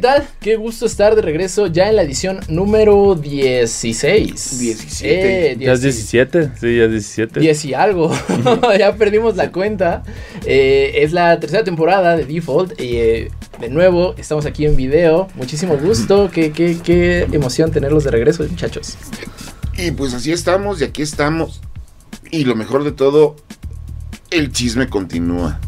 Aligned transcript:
tal? 0.00 0.26
Qué 0.40 0.56
gusto 0.56 0.86
estar 0.86 1.14
de 1.14 1.22
regreso 1.22 1.66
ya 1.66 1.88
en 1.88 1.96
la 1.96 2.02
edición 2.02 2.40
número 2.48 3.14
16. 3.14 4.58
17. 4.58 5.52
Eh, 5.52 5.56
¿Ya 5.58 5.72
es 5.72 5.82
17? 5.82 6.50
Sí, 6.60 6.76
ya 6.76 6.84
es 6.84 6.90
17. 6.90 7.40
10 7.40 7.64
y 7.66 7.74
algo. 7.74 8.12
ya 8.78 8.96
perdimos 8.96 9.36
la 9.36 9.52
cuenta. 9.52 10.02
Eh, 10.46 10.92
es 10.96 11.12
la 11.12 11.38
tercera 11.38 11.64
temporada 11.64 12.16
de 12.16 12.24
Default. 12.24 12.80
Y 12.80 12.96
eh, 12.96 13.30
de 13.60 13.68
nuevo, 13.68 14.14
estamos 14.16 14.46
aquí 14.46 14.66
en 14.66 14.76
video. 14.76 15.28
Muchísimo 15.34 15.76
gusto. 15.76 16.30
Qué, 16.32 16.52
qué, 16.52 16.78
qué 16.82 17.28
emoción 17.32 17.70
tenerlos 17.70 18.04
de 18.04 18.10
regreso, 18.10 18.44
muchachos. 18.48 18.96
Y 19.76 19.90
pues 19.92 20.14
así 20.14 20.32
estamos 20.32 20.80
y 20.80 20.84
aquí 20.84 21.02
estamos. 21.02 21.60
Y 22.30 22.44
lo 22.44 22.54
mejor 22.54 22.84
de 22.84 22.92
todo, 22.92 23.36
el 24.30 24.52
chisme 24.52 24.88
continúa. 24.88 25.60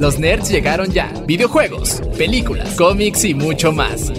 Los 0.00 0.18
nerds 0.18 0.48
llegaron 0.48 0.90
ya. 0.90 1.12
Videojuegos, 1.26 2.00
películas, 2.16 2.74
cómics 2.74 3.22
y 3.26 3.34
mucho 3.34 3.70
más. 3.70 4.10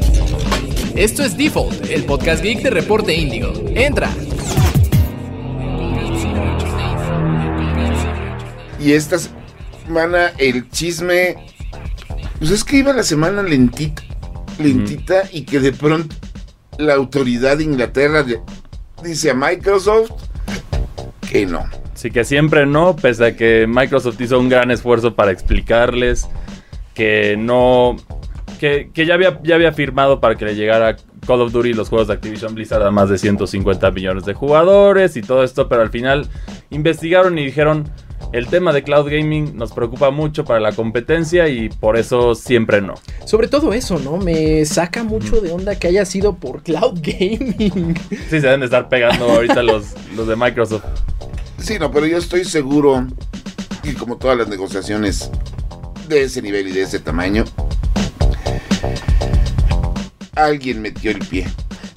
Esto 0.96 1.24
es 1.24 1.36
Default, 1.36 1.90
el 1.90 2.06
podcast 2.06 2.44
geek 2.44 2.62
de 2.62 2.70
Reporte 2.70 3.16
Índigo. 3.16 3.52
Entra. 3.70 4.12
Y 8.80 8.92
esta 8.92 9.18
semana 9.84 10.34
el 10.38 10.70
chisme. 10.70 11.38
Pues 12.38 12.52
es 12.52 12.64
que 12.64 12.78
iba 12.78 12.94
la 12.94 13.02
semana 13.02 13.42
lentita. 13.42 14.04
Lentita 14.60 15.24
y 15.32 15.46
que 15.46 15.60
de 15.60 15.72
pronto 15.72 16.16
la 16.78 16.94
autoridad 16.94 17.58
de 17.58 17.64
Inglaterra 17.64 18.24
dice 19.04 19.32
a 19.32 19.34
Microsoft 19.34 20.12
que 21.28 21.48
no. 21.48 21.81
Sí 22.02 22.10
que 22.10 22.24
siempre 22.24 22.66
no, 22.66 22.96
pese 22.96 23.24
a 23.24 23.36
que 23.36 23.68
Microsoft 23.68 24.20
hizo 24.20 24.40
un 24.40 24.50
gran 24.50 24.72
esfuerzo 24.72 25.14
para 25.14 25.30
explicarles 25.30 26.28
que 26.96 27.36
no... 27.38 27.96
Que, 28.60 28.90
que 28.92 29.06
ya, 29.06 29.14
había, 29.14 29.40
ya 29.44 29.54
había 29.54 29.72
firmado 29.72 30.20
para 30.20 30.34
que 30.34 30.46
le 30.46 30.56
llegara 30.56 30.96
Call 31.28 31.42
of 31.42 31.52
Duty 31.52 31.74
los 31.76 31.90
juegos 31.90 32.08
de 32.08 32.16
Activision 32.16 32.56
Blizzard 32.56 32.82
a 32.82 32.90
más 32.90 33.08
de 33.10 33.20
150 33.20 33.92
millones 33.92 34.26
de 34.26 34.34
jugadores 34.34 35.16
y 35.16 35.22
todo 35.22 35.44
esto, 35.44 35.70
pero 35.70 35.84
al 35.84 35.92
final 35.92 36.28
investigaron 36.72 37.38
y 37.38 37.46
dijeron, 37.46 37.88
el 38.32 38.48
tema 38.48 38.72
de 38.72 38.84
cloud 38.84 39.10
gaming 39.10 39.58
nos 39.58 39.74
preocupa 39.74 40.10
mucho 40.10 40.46
para 40.46 40.60
la 40.60 40.72
competencia 40.72 41.50
y 41.50 41.70
por 41.70 41.98
eso 41.98 42.34
siempre 42.34 42.82
no. 42.82 42.96
Sobre 43.26 43.48
todo 43.48 43.74
eso, 43.74 44.00
¿no? 44.00 44.18
Me 44.18 44.66
saca 44.66 45.04
mucho 45.04 45.42
de 45.42 45.52
onda 45.52 45.78
que 45.78 45.88
haya 45.88 46.06
sido 46.06 46.36
por 46.36 46.64
cloud 46.64 47.00
gaming. 47.02 47.96
Sí, 48.10 48.30
se 48.30 48.42
deben 48.42 48.62
de 48.62 48.68
estar 48.68 48.88
pegando 48.88 49.30
ahorita 49.30 49.64
los, 49.64 49.94
los 50.16 50.28
de 50.28 50.36
Microsoft. 50.36 50.86
Sí, 51.58 51.78
no, 51.78 51.92
pero 51.92 52.06
yo 52.06 52.18
estoy 52.18 52.44
seguro, 52.46 53.06
y 53.84 53.94
como 53.94 54.18
todas 54.18 54.38
las 54.38 54.48
negociaciones 54.48 55.30
de 56.08 56.24
ese 56.24 56.42
nivel 56.42 56.68
y 56.70 56.72
de 56.72 56.84
ese 56.84 57.00
tamaño, 57.00 57.44
alguien 60.36 60.82
metió 60.82 61.12
el 61.12 61.20
pie. 61.20 61.48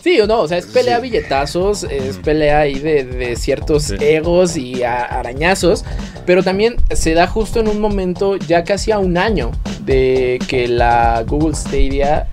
Sí 0.04 0.20
o 0.20 0.26
no, 0.26 0.42
o 0.42 0.48
sea, 0.48 0.58
es 0.58 0.66
pelea 0.66 0.96
Sí. 0.96 1.02
billetazos, 1.04 1.84
es 1.84 2.18
pelea 2.18 2.58
ahí 2.60 2.74
de, 2.78 3.04
de 3.04 3.36
ciertos 3.36 3.84
Sí. 3.84 3.94
egos 4.00 4.54
y 4.58 4.82
a- 4.82 5.02
arañazos, 5.02 5.82
pero 6.26 6.42
también 6.42 6.76
se 6.94 7.14
da 7.14 7.26
justo 7.26 7.58
en 7.60 7.68
un 7.68 7.80
momento, 7.80 8.36
ya 8.36 8.64
casi 8.64 8.92
a 8.92 8.98
un 8.98 9.16
año, 9.16 9.50
de 9.80 10.38
que 10.46 10.68
la 10.68 11.24
Google 11.26 11.54
Stadia 11.54 12.28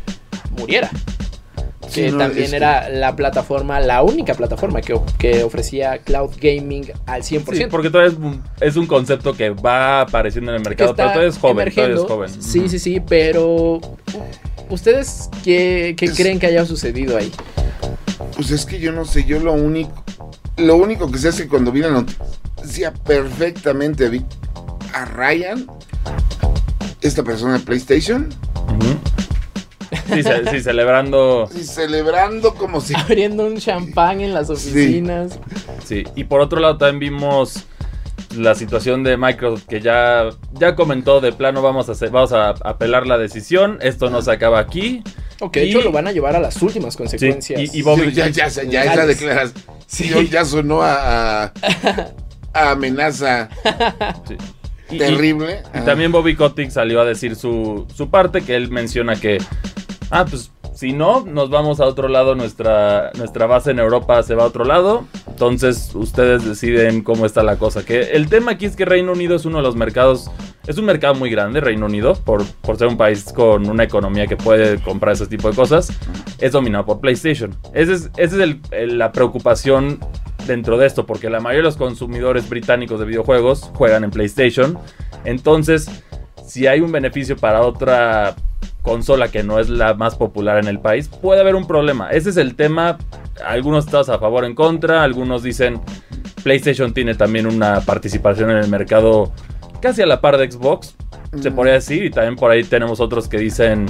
muriera. 0.60 0.90
Sí, 1.88 2.02
Que 2.02 2.12
no, 2.12 2.18
también 2.18 2.44
es 2.44 2.50
que- 2.50 2.56
era 2.58 2.90
la 2.90 3.16
plataforma, 3.16 3.80
la 3.80 4.04
única 4.04 4.34
plataforma 4.34 4.82
que, 4.82 5.00
que 5.18 5.42
ofrecía 5.44 6.00
cloud 6.00 6.32
gaming 6.42 6.92
al 7.06 7.24
100%. 7.24 7.64
Sí, 7.68 7.72
porque 7.72 7.90
todavía 7.90 8.12
es 8.12 8.18
un, 8.20 8.44
es 8.60 8.76
un 8.76 8.86
concepto 8.86 9.32
que 9.34 9.50
va 9.52 10.02
apareciendo 10.02 10.52
en 10.52 10.58
el 10.58 10.64
mercado, 10.64 10.94
pero 10.94 11.08
todavía 11.10 11.30
es 11.30 11.38
joven, 11.38 11.74
todavía 11.74 11.96
es 11.96 12.02
joven. 12.02 12.30
Sí, 12.44 12.68
sí, 12.68 12.80
sí, 12.80 13.00
pero 13.00 13.80
¿ustedes 14.70 15.30
qué, 15.44 15.96
qué 15.98 16.10
creen 16.12 16.38
que 16.38 16.48
haya 16.48 16.66
sucedido 16.66 17.18
ahí? 17.18 17.32
Pues 18.36 18.52
es 18.52 18.66
que 18.66 18.80
yo 18.80 18.92
no 18.92 19.06
sé, 19.06 19.24
yo 19.26 19.40
lo 19.40 19.54
único, 19.54 20.04
lo 20.58 20.76
único 20.76 21.12
que 21.12 21.18
sé 21.18 21.30
es 21.30 21.36
que 21.38 21.48
cuando 21.48 21.72
vi 21.72 21.82
la 21.82 21.90
noticia 21.92 22.94
perfectamente 22.94 24.10
vi 24.10 24.26
a 24.94 25.06
Ryan, 25.06 25.68
esta 27.02 27.24
persona 27.24 27.54
de 27.54 27.60
PlayStation. 27.60 28.30
Sí, 30.14 30.24
ce- 30.24 30.50
sí, 30.52 30.62
celebrando. 30.62 31.50
y 31.56 31.64
celebrando 31.64 32.54
como 32.56 32.82
si... 32.82 32.94
Abriendo 32.96 33.46
un 33.46 33.58
champán 33.58 34.22
en 34.22 34.34
las 34.34 34.50
oficinas. 34.50 35.40
Sí. 35.86 36.04
Y 36.16 36.26
por 36.26 36.42
otro 36.42 36.60
lado 36.60 36.78
también 36.78 37.14
vimos 37.14 37.66
la 38.36 38.56
situación 38.56 39.04
de 39.04 39.18
Microsoft 39.18 39.66
que 39.68 39.82
ya, 39.82 40.30
ya 40.54 40.76
comentó 40.76 41.20
de 41.20 41.34
plano 41.34 41.62
vamos 41.62 41.90
a 41.90 41.94
hacer, 41.94 42.10
vamos 42.10 42.32
a 42.34 42.50
apelar 42.50 43.06
la 43.08 43.18
decisión. 43.18 43.78
Esto 43.82 44.10
no 44.10 44.22
se 44.22 44.32
acaba 44.32 44.60
aquí. 44.60 45.04
Ok, 45.42 45.54
de 45.56 45.66
Y- 45.66 45.70
hecho 45.70 45.82
lo 45.82 45.92
van 45.92 46.08
a 46.08 46.12
llevar 46.12 46.36
a 46.36 46.40
las 46.40 46.62
últimas 46.62 46.96
consecuencias. 46.96 47.60
y- 47.60 47.80
y 47.80 47.82
Bobby- 47.84 48.12
ya, 48.14 48.30
ya, 48.30 48.48
ya, 48.48 48.64
ya 48.64 48.84
esa 48.94 49.06
declaración 49.06 49.64
Sí. 49.88 50.10
ya 50.32 50.46
sonó 50.46 50.82
a, 50.84 51.44
a- 51.46 51.54
a 52.54 52.72
amenaza 52.72 53.50
Sí. 54.28 54.38
Y- 54.92 54.96
y- 54.96 54.98
terrible. 55.00 55.64
Y 55.74 55.80
también 55.86 56.12
Bobby 56.12 56.36
Kotick 56.36 56.70
salió 56.70 57.02
a 57.02 57.06
decir 57.06 57.36
su, 57.36 57.88
su 57.96 58.10
parte, 58.10 58.42
que 58.42 58.56
él 58.56 58.70
menciona 58.72 59.16
que, 59.16 59.38
ah, 60.10 60.26
pues 60.30 60.52
si 60.74 60.94
no, 60.94 61.22
nos 61.26 61.50
vamos 61.50 61.80
a 61.80 61.86
otro 61.86 62.08
lado, 62.08 62.34
nuestra, 62.36 63.12
nuestra 63.18 63.46
base 63.46 63.72
en 63.72 63.80
Europa 63.80 64.24
se 64.24 64.36
va 64.36 64.44
a 64.44 64.48
otro 64.48 64.64
lado, 64.66 65.06
entonces 65.28 65.92
ustedes 65.96 66.46
deciden 66.46 67.04
cómo 67.04 67.26
está 67.26 67.44
la 67.44 67.58
cosa. 67.58 67.86
Que 67.86 68.12
el 68.14 68.30
tema 68.30 68.52
aquí 68.52 68.66
es 68.66 68.76
que 68.76 68.86
Reino 68.86 69.12
Unido 69.12 69.36
es 69.36 69.46
uno 69.46 69.58
de 69.58 69.64
los 69.64 69.76
mercados, 69.76 70.32
es 70.66 70.78
un 70.78 70.86
mercado 70.86 71.14
muy 71.16 71.30
grande, 71.30 71.60
Reino 71.62 71.86
Unido, 71.88 72.14
por, 72.16 72.46
por 72.62 72.78
ser 72.78 72.88
un 72.88 72.98
país 72.98 73.32
con 73.34 73.70
una 73.70 73.84
economía 73.84 74.28
que 74.28 74.38
puede 74.38 74.80
comprar 74.82 75.14
ese 75.14 75.28
tipo 75.28 75.50
de 75.50 75.56
cosas, 75.56 75.92
es 76.40 76.52
dominado 76.54 76.86
por 76.86 77.00
PlayStation. 77.02 77.56
Esa 77.74 77.92
es, 77.94 78.10
esa 78.18 78.36
es 78.36 78.42
el- 78.72 78.98
la 78.98 79.12
preocupación 79.12 80.00
dentro 80.48 80.78
de 80.78 80.88
esto, 80.88 81.06
porque 81.06 81.30
la 81.30 81.40
mayoría 81.40 81.60
de 81.60 81.64
los 81.66 81.78
consumidores 81.78 82.50
británicos 82.50 83.00
de 83.00 83.06
videojuegos 83.06 83.70
juegan 83.76 84.04
en 84.04 84.10
PlayStation. 84.12 84.78
Entonces, 85.26 85.88
si 86.48 86.66
hay 86.68 86.80
un 86.82 86.92
beneficio 86.92 87.38
para 87.38 87.62
otra 87.62 88.36
consola 88.82 89.30
que 89.30 89.44
no 89.44 89.60
es 89.60 89.70
la 89.70 89.94
más 89.94 90.16
popular 90.16 90.58
en 90.58 90.68
el 90.68 90.80
país, 90.80 91.08
puede 91.08 91.42
haber 91.42 91.56
un 91.56 91.68
problema. 91.68 92.10
Ese 92.12 92.30
es 92.32 92.38
el 92.38 92.56
tema. 92.56 92.98
Algunos 93.46 93.86
estados 93.86 94.10
a 94.10 94.20
favor 94.20 94.44
en 94.46 94.56
contra, 94.56 95.04
algunos 95.04 95.44
dicen 95.44 95.80
PlayStation 96.44 96.94
tiene 96.94 97.16
también 97.16 97.46
una 97.48 97.82
participación 97.82 98.50
en 98.52 98.58
el 98.58 98.68
mercado 98.68 99.32
casi 99.82 100.02
a 100.02 100.06
la 100.06 100.22
par 100.22 100.38
de 100.38 100.50
Xbox, 100.52 100.96
se 101.42 101.50
Mm. 101.50 101.56
podría 101.56 101.74
decir, 101.76 102.06
y 102.06 102.10
también 102.12 102.36
por 102.36 102.52
ahí 102.52 102.64
tenemos 102.64 103.00
otros 103.00 103.28
que 103.28 103.38
dicen 103.38 103.86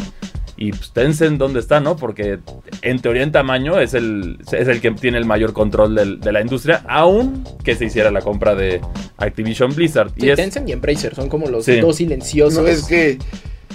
y 0.58 0.72
pues 0.72 0.92
Tencent 0.92 1.40
dónde 1.40 1.60
está, 1.60 1.80
¿no? 1.80 1.96
Porque 1.96 2.38
en 2.84 3.00
teoría 3.02 3.24
en 3.24 3.32
tamaño 3.32 3.80
es 3.80 3.94
el, 3.96 4.38
es 4.52 4.68
el 4.68 4.80
que 4.80 4.92
tiene 4.92 5.18
el 5.18 5.26
mayor 5.26 5.54
control 5.54 5.96
del- 5.96 6.20
de 6.20 6.32
la 6.32 6.42
industria, 6.42 6.84
aún 6.88 7.44
que 7.64 7.74
se 7.76 7.86
hiciera 7.86 8.12
la 8.12 8.22
compra 8.22 8.54
de 8.54 8.80
Activision 9.18 9.74
Blizzard. 9.74 10.10
Sí, 10.18 10.28
Y 10.28 10.30
es, 10.30 10.36
Tencent 10.36 10.70
y 10.70 10.74
Embracer 10.74 11.16
son 11.16 11.30
como 11.30 11.48
los 11.48 11.66
Sí. 11.66 11.80
dos 11.80 11.96
silenciosos. 11.96 12.62
No, 12.62 12.68
es 12.70 12.84
que 12.84 13.18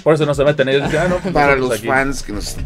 por 0.03 0.13
eso 0.13 0.25
no 0.25 0.33
se 0.33 0.43
meten 0.43 0.69
ellos. 0.69 0.83
dicen, 0.85 0.99
ah, 1.05 1.07
no, 1.09 1.17
pues 1.17 1.33
para 1.33 1.55
los 1.55 1.71
aquí. 1.71 1.87
fans 1.87 2.23
que 2.23 2.31
nos 2.33 2.49
están 2.49 2.65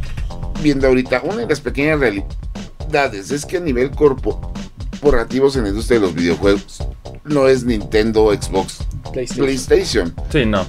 viendo 0.61 0.87
ahorita, 0.87 1.21
una 1.23 1.37
de 1.37 1.47
las 1.47 1.59
pequeñas 1.61 1.99
realidades 1.99 3.31
es 3.31 3.45
que 3.45 3.57
a 3.57 3.59
nivel 3.61 3.91
corporativos 3.91 5.55
en 5.55 5.63
la 5.63 5.69
industria 5.69 5.99
de 5.99 6.05
los 6.05 6.15
videojuegos 6.15 6.83
no 7.23 7.47
es 7.47 7.63
Nintendo, 7.63 8.31
Xbox, 8.33 8.79
PlayStation. 9.11 9.45
PlayStation. 9.45 10.15
Sí, 10.31 10.45
no. 10.45 10.65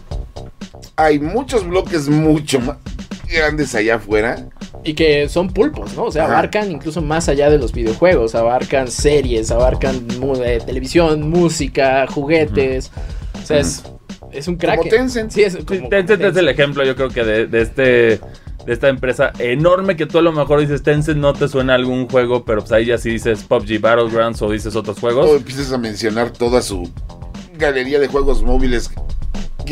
Hay 0.96 1.18
muchos 1.18 1.66
bloques 1.66 2.08
mucho 2.08 2.60
más 2.60 2.76
grandes 3.30 3.74
allá 3.74 3.96
afuera. 3.96 4.46
Y 4.84 4.94
que 4.94 5.28
son 5.28 5.48
pulpos, 5.48 5.94
¿no? 5.94 6.04
O 6.04 6.10
sea, 6.12 6.24
Ajá. 6.24 6.32
abarcan 6.32 6.70
incluso 6.70 7.00
más 7.00 7.28
allá 7.28 7.48
de 7.48 7.56
los 7.58 7.72
videojuegos, 7.72 8.34
abarcan 8.34 8.91
series, 8.91 9.50
abarcan 9.50 10.06
mu- 10.18 10.34
eh, 10.42 10.60
televisión, 10.65 11.30
música, 11.30 12.06
juguetes. 12.08 12.91
O 13.42 13.47
sea, 13.47 13.58
es, 13.60 13.84
es 14.32 14.48
un 14.48 14.56
crack. 14.56 14.78
Como 14.78 14.90
Tencent. 14.90 15.30
Sí, 15.30 15.42
es 15.42 15.56
como 15.56 15.88
Tencent 15.88 16.22
es 16.22 16.36
el 16.36 16.48
ejemplo, 16.48 16.84
yo 16.84 16.96
creo 16.96 17.08
que 17.08 17.24
de, 17.24 17.46
de 17.46 17.60
este 17.62 18.20
de 18.66 18.72
esta 18.72 18.88
empresa 18.88 19.32
enorme 19.38 19.96
que 19.96 20.06
tú 20.06 20.18
a 20.18 20.22
lo 20.22 20.32
mejor 20.32 20.60
dices 20.60 20.82
Tencent 20.82 21.18
no 21.18 21.32
te 21.32 21.48
suena 21.48 21.74
algún 21.74 22.08
juego, 22.08 22.44
pero 22.44 22.60
pues 22.60 22.72
ahí 22.72 22.86
ya 22.86 22.98
sí 22.98 23.10
dices 23.10 23.42
PUBG 23.44 23.80
Battlegrounds 23.80 24.40
o 24.42 24.50
dices 24.50 24.76
otros 24.76 24.98
juegos. 25.00 25.28
O 25.28 25.36
empiezas 25.36 25.72
a 25.72 25.78
mencionar 25.78 26.30
toda 26.30 26.62
su 26.62 26.88
galería 27.58 27.98
de 27.98 28.06
juegos 28.08 28.42
móviles 28.42 28.90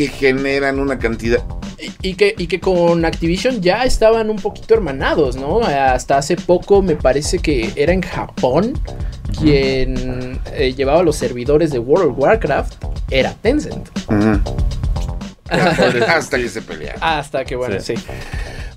que 0.00 0.08
generan 0.08 0.78
una 0.78 0.98
cantidad. 0.98 1.44
Y, 1.78 2.10
y 2.10 2.14
que, 2.14 2.34
y 2.38 2.46
que 2.46 2.58
con 2.58 3.04
Activision 3.04 3.60
ya 3.60 3.84
estaban 3.84 4.30
un 4.30 4.36
poquito 4.36 4.72
hermanados, 4.72 5.36
¿no? 5.36 5.60
Hasta 5.60 6.16
hace 6.16 6.36
poco 6.36 6.80
me 6.80 6.96
parece 6.96 7.38
que 7.38 7.70
era 7.76 7.92
en 7.92 8.00
Japón 8.00 8.80
quien 9.38 10.40
eh, 10.54 10.72
llevaba 10.74 11.02
los 11.02 11.16
servidores 11.16 11.70
de 11.70 11.78
World 11.78 12.12
of 12.12 12.18
Warcraft, 12.18 12.82
era 13.10 13.34
Tencent. 13.34 13.90
Hasta 15.50 16.38
que 16.38 16.48
se 16.48 16.62
pelearon. 16.62 16.98
Hasta 17.02 17.44
que, 17.44 17.56
bueno, 17.56 17.78
sí. 17.80 17.94
Sí. 17.96 18.04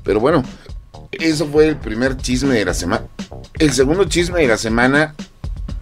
Pero 0.04 0.20
bueno, 0.20 0.44
eso 1.14 1.48
fue 1.48 1.70
el 1.70 1.78
primer 1.78 2.18
chisme 2.18 2.54
de 2.56 2.66
la 2.66 2.74
semana. 2.74 3.06
El 3.60 3.72
segundo 3.72 4.04
chisme 4.04 4.42
de 4.42 4.48
la 4.48 4.58
semana 4.58 5.16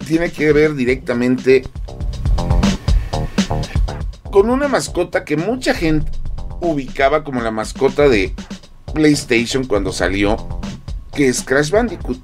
tiene 0.06 0.30
que 0.30 0.52
ver 0.52 0.74
directamente 0.74 1.64
con 4.32 4.48
una 4.48 4.66
mascota 4.66 5.24
que 5.26 5.36
mucha 5.36 5.74
gente 5.74 6.10
ubicaba 6.62 7.22
como 7.22 7.42
la 7.42 7.50
mascota 7.50 8.08
de 8.08 8.34
PlayStation 8.94 9.64
cuando 9.64 9.92
salió, 9.92 10.36
que 11.14 11.28
es 11.28 11.42
Crash 11.42 11.70
Bandicoot. 11.70 12.18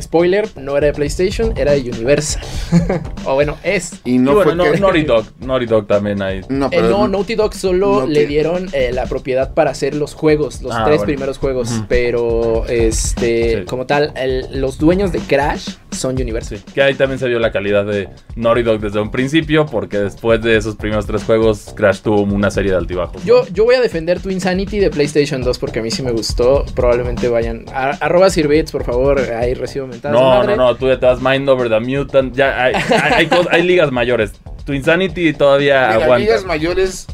Spoiler, 0.00 0.48
no 0.56 0.76
era 0.76 0.86
de 0.88 0.92
PlayStation, 0.92 1.52
era 1.56 1.72
de 1.72 1.80
Universal. 1.90 2.42
o 3.24 3.34
bueno, 3.34 3.56
es. 3.62 3.92
Y 4.04 4.14
Y 4.14 4.18
no 4.18 4.34
bueno, 4.34 4.44
fue 4.50 4.54
no, 4.56 4.64
que- 4.72 4.80
Naughty 4.80 5.02
Dog. 5.02 5.24
Naughty 5.40 5.66
Dog 5.66 5.86
también 5.86 6.22
hay. 6.22 6.40
No, 6.48 6.66
Eh, 6.66 6.70
pero 6.72 6.88
no, 6.90 7.08
Naughty 7.08 7.34
Dog 7.34 7.54
solo 7.54 8.06
le 8.06 8.26
dieron 8.26 8.68
eh, 8.72 8.90
la 8.92 9.06
propiedad 9.06 9.54
para 9.54 9.70
hacer 9.70 9.94
los 9.94 10.14
juegos, 10.14 10.62
los 10.62 10.72
Ah, 10.74 10.84
tres 10.84 10.98
bueno. 10.98 11.04
primeros 11.06 11.38
juegos, 11.38 11.70
pero 11.88 12.64
este, 12.66 13.58
Sí. 13.60 13.64
como 13.64 13.86
tal, 13.86 14.12
el- 14.16 14.60
los 14.60 14.78
dueños 14.78 15.12
de 15.12 15.18
Crash 15.20 15.68
son 15.90 16.14
Universal. 16.20 16.58
Sí, 16.58 16.64
que 16.74 16.82
ahí 16.82 16.94
también 16.94 17.18
se 17.18 17.26
vio 17.28 17.38
la 17.38 17.50
calidad 17.52 17.84
de 17.84 18.08
Naughty 18.36 18.62
Dog 18.62 18.80
desde 18.80 19.00
un 19.00 19.10
principio, 19.10 19.66
porque 19.66 19.98
después 19.98 20.40
de 20.42 20.56
esos 20.56 20.76
primeros 20.76 21.06
tres 21.06 21.24
juegos, 21.24 21.72
Crash 21.76 22.00
tuvo 22.00 22.22
una 22.22 22.50
serie 22.50 22.70
de 22.72 22.76
altibajos. 22.78 23.24
Yo, 23.24 23.44
yo 23.52 23.64
voy 23.64 23.74
a 23.74 23.80
defender 23.80 24.20
tu 24.20 24.30
Insanity 24.30 24.78
de 24.78 24.90
PlayStation 24.90 25.42
2 25.42 25.58
porque 25.58 25.80
a 25.80 25.82
mí 25.82 25.90
sí 25.90 26.02
me 26.02 26.12
gustó. 26.12 26.64
Probablemente 26.74 27.28
vayan. 27.28 27.64
a- 27.72 27.90
arroba 28.00 28.30
Sirbits, 28.30 28.70
por 28.72 28.84
favor. 28.84 29.18
Ahí 29.20 29.54
recibo 29.54 29.77
de 29.86 30.10
No, 30.10 30.20
madre. 30.30 30.56
no, 30.56 30.64
no, 30.66 30.76
tú 30.76 30.88
ya 30.88 30.98
te 30.98 31.06
vas 31.06 31.20
Mind 31.20 31.48
Over 31.48 31.68
the 31.68 31.80
Mutant. 31.80 32.34
Ya 32.34 32.62
hay, 32.64 32.74
hay, 32.74 33.12
hay 33.14 33.26
cos- 33.28 33.48
hay 33.50 33.62
ligas 33.62 33.90
mayores. 33.92 34.32
Tu 34.64 34.72
Insanity 34.74 35.32
todavía 35.32 35.80
Mira, 35.88 35.94
aguanta. 36.04 36.18
ligas 36.18 36.44
mayores, 36.44 37.06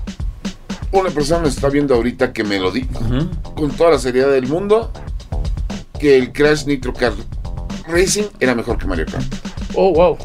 una 0.93 1.11
persona 1.11 1.43
me 1.43 1.49
está 1.49 1.69
viendo 1.69 1.95
ahorita 1.95 2.33
que 2.33 2.43
me 2.45 2.59
lo 2.59 2.71
di 2.71 2.83
Ujú. 2.95 3.29
con 3.55 3.71
toda 3.71 3.91
la 3.93 3.99
seriedad 3.99 4.31
del 4.31 4.47
mundo 4.47 4.91
que 5.99 6.17
el 6.19 6.33
Crash 6.33 6.65
Nitro 6.67 6.93
Kart 6.93 7.15
Racing 7.87 8.25
era 8.41 8.55
mejor 8.55 8.79
que 8.79 8.87
Mario 8.87 9.07
Kart. 9.07 9.25
Oh, 9.75 9.93
wow. 9.93 10.17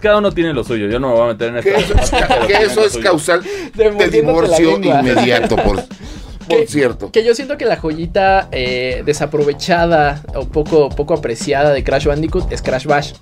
Cada 0.00 0.16
uno 0.18 0.32
tiene 0.32 0.52
lo 0.54 0.64
suyo. 0.64 0.88
Yo 0.88 0.98
no 0.98 1.08
me 1.08 1.14
voy 1.14 1.24
a 1.24 1.26
meter 1.32 1.54
en 1.56 1.62
Que 1.62 1.74
esta. 1.76 2.00
eso 2.02 2.16
es, 2.16 2.46
que 2.46 2.52
eso 2.64 2.84
es 2.86 2.96
causal 2.98 3.42
De 3.74 3.90
de 3.90 4.08
divorcio 4.08 4.78
inmediato, 4.78 5.56
por, 5.56 5.76
por 6.50 6.60
Que- 6.60 6.66
cierto. 6.66 7.10
Que 7.12 7.24
yo 7.24 7.34
siento 7.34 7.56
que 7.56 7.64
la 7.64 7.76
joyita 7.76 8.48
eh, 8.52 9.02
desaprovechada 9.06 10.22
o 10.34 10.46
poco, 10.48 10.88
poco 10.90 11.14
apreciada 11.14 11.72
de 11.72 11.82
Crash 11.84 12.06
Bandicoot 12.06 12.52
es 12.52 12.62
Crash 12.62 12.84
Bash. 12.86 13.12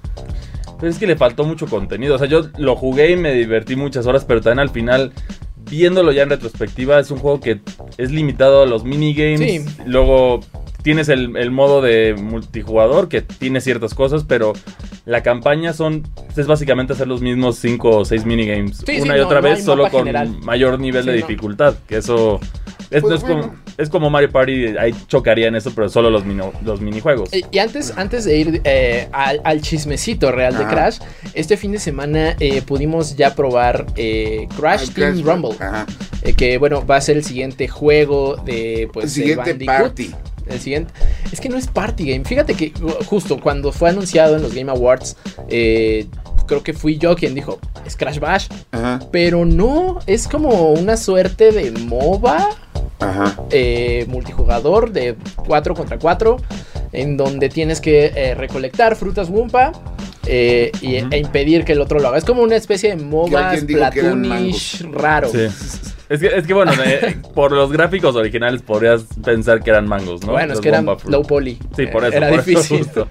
Pero 0.81 0.91
es 0.91 0.99
que 0.99 1.07
le 1.07 1.17
faltó 1.17 1.45
mucho 1.45 1.67
contenido. 1.67 2.15
O 2.15 2.19
sea, 2.19 2.29
yo 2.29 2.49
lo 2.57 2.77
jugué 2.77 3.11
y 3.13 3.17
me 3.17 3.33
divertí 3.35 3.75
muchas 3.77 4.07
horas, 4.07 4.25
pero 4.25 4.41
también 4.41 4.61
al 4.61 4.71
final, 4.71 5.13
viéndolo 5.69 6.13
ya 6.13 6.23
en 6.23 6.31
retrospectiva, 6.31 6.99
es 7.01 7.11
un 7.11 7.19
juego 7.19 7.41
que 7.41 7.61
es 7.97 8.11
limitado 8.13 8.63
a 8.63 8.67
los 8.67 8.85
minigames. 8.85 9.65
Sí. 9.65 9.65
Luego 9.87 10.41
tienes 10.83 11.09
el, 11.09 11.37
el 11.37 11.51
modo 11.51 11.83
de 11.83 12.15
multijugador 12.15 13.09
que 13.09 13.23
tiene 13.23 13.61
ciertas 13.61 13.93
cosas, 13.95 14.25
pero 14.25 14.53
la 15.05 15.23
campaña 15.25 15.73
son 15.73 16.07
es 16.37 16.47
básicamente 16.47 16.93
hacer 16.93 17.09
los 17.09 17.21
mismos 17.23 17.57
5 17.59 17.91
o 17.99 18.05
6 18.05 18.25
minigames 18.25 18.77
Sí, 18.87 19.01
una 19.01 19.15
sí, 19.15 19.19
y 19.19 19.21
no- 19.21 19.27
otra 19.27 19.41
no 19.41 19.49
vez, 19.49 19.65
solo 19.65 19.83
con 19.91 20.01
general. 20.03 20.29
mayor 20.43 20.79
nivel 20.79 21.03
Sí, 21.03 21.11
de 21.11 21.21
no. 21.21 21.27
dificultad. 21.27 21.75
Que 21.89 21.97
eso. 21.97 22.39
Es, 22.91 23.03
Pues 23.03 23.05
no 23.05 23.15
es, 23.17 23.23
como, 23.25 23.55
es 23.77 23.91
como 23.91 24.11
Mario 24.11 24.31
Party, 24.31 24.77
ahí 24.79 24.95
chocaría 25.09 25.49
en 25.49 25.57
eso, 25.57 25.73
pero 25.75 25.89
solo 25.89 26.09
los, 26.11 26.25
mino- 26.25 26.53
los 26.65 26.81
minijuegos. 26.81 27.29
Y, 27.35 27.45
y 27.51 27.59
antes, 27.59 27.93
antes 27.97 28.25
de 28.25 28.37
ir 28.39 28.61
eh, 28.65 29.09
al, 29.13 29.41
al 29.45 29.61
chismecito 29.61 30.33
real 30.33 30.57
de 30.57 30.65
Ajá. 30.65 30.73
Crash, 30.73 30.99
este 31.35 31.57
fin 31.57 31.73
de 31.73 31.79
semana 31.79 32.35
eh, 32.41 32.63
pudimos 32.63 33.17
ya 33.17 33.35
probar 33.35 33.87
eh, 33.97 34.49
Crash 34.59 34.91
Team 34.91 35.23
Rumble. 35.23 35.51
Ajá. 35.61 35.87
eh, 36.23 36.33
que 36.33 36.57
bueno, 36.59 36.87
va 36.87 36.97
a 36.97 37.01
ser 37.01 37.17
el 37.19 37.25
siguiente 37.25 37.69
juego 37.69 38.37
de 38.37 38.89
pues 38.93 39.05
el 39.05 39.11
de 39.11 39.15
siguiente 39.15 39.51
Bandicoot. 39.53 39.77
party. 39.79 40.11
El 40.49 40.61
siguiente. 40.61 40.93
Es 41.31 41.41
que 41.43 41.51
no 41.51 41.59
es 41.59 41.67
party 41.67 42.11
game. 42.11 42.25
Fíjate 42.25 42.55
que 42.55 42.73
justo 43.05 43.39
cuando 43.39 43.71
fue 43.71 43.91
anunciado 43.91 44.37
en 44.37 44.43
los 44.43 44.55
Game 44.55 44.71
Awards, 44.71 45.15
eh, 45.51 46.07
creo 46.49 46.65
que 46.65 46.73
fui 46.73 46.99
yo 46.99 47.15
quien 47.15 47.35
dijo, 47.37 47.61
es 47.87 47.95
Crash 47.95 48.19
Bash. 48.19 48.49
Ajá. 48.73 48.99
Pero 49.13 49.45
no, 49.45 50.01
es 50.07 50.27
como 50.27 50.73
una 50.73 50.97
suerte 50.97 51.53
de 51.53 51.71
MOBA 51.71 52.49
Ajá. 52.99 53.37
eh, 53.53 54.05
multijugador 54.09 54.91
de 54.91 55.15
4 55.47 55.75
contra 55.77 55.99
4, 56.01 56.37
en 56.93 57.17
donde 57.17 57.49
tienes 57.49 57.81
que 57.81 58.13
eh, 58.17 58.35
recolectar 58.35 58.97
frutas 58.97 59.29
Wumpa 59.29 59.71
eh, 60.27 60.73
y- 60.81 60.97
e 60.97 61.19
impedir 61.19 61.65
que 61.65 61.73
el 61.73 61.81
otro 61.81 62.01
lo 62.01 62.09
haga. 62.09 62.19
Es 62.19 62.25
como 62.25 62.43
una 62.43 62.57
especie 62.57 62.97
de 62.97 63.03
MOBA 63.03 63.57
Splatoonish 63.59 64.83
raro. 64.93 65.29
Sí. 65.31 65.47
Es 66.09 66.21
que, 66.21 66.27
es 66.29 66.47
que 66.47 66.55
bueno, 66.55 66.73
eh, 66.85 67.19
por 67.35 67.53
los 67.53 67.71
gráficos 67.71 68.17
originales 68.17 68.63
podrías 68.63 69.03
pensar 69.23 69.63
que 69.63 69.69
eran 69.71 69.87
mangos, 69.87 70.23
¿no? 70.25 70.33
Bueno, 70.33 70.53
es 70.55 70.57
Los 70.57 70.61
que 70.63 70.69
eran 70.71 70.85
Fruit. 70.87 71.05
low 71.13 71.23
poly. 71.23 71.59
Sí, 71.77 71.87
por 71.87 72.03
eso. 72.07 72.17
Era 72.17 72.31
por 72.31 72.39
eso 72.41 72.49
difícil. 72.51 72.79
justo. 72.79 73.07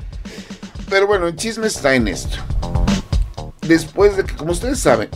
Pero 0.90 1.06
bueno, 1.06 1.28
el 1.28 1.36
chisme 1.36 1.68
está 1.68 1.94
en 1.94 2.08
esto. 2.08 2.38
Después 3.68 4.18
de 4.18 4.24
que, 4.24 4.36
como 4.36 4.52
ustedes 4.52 4.80
saben, 4.80 5.10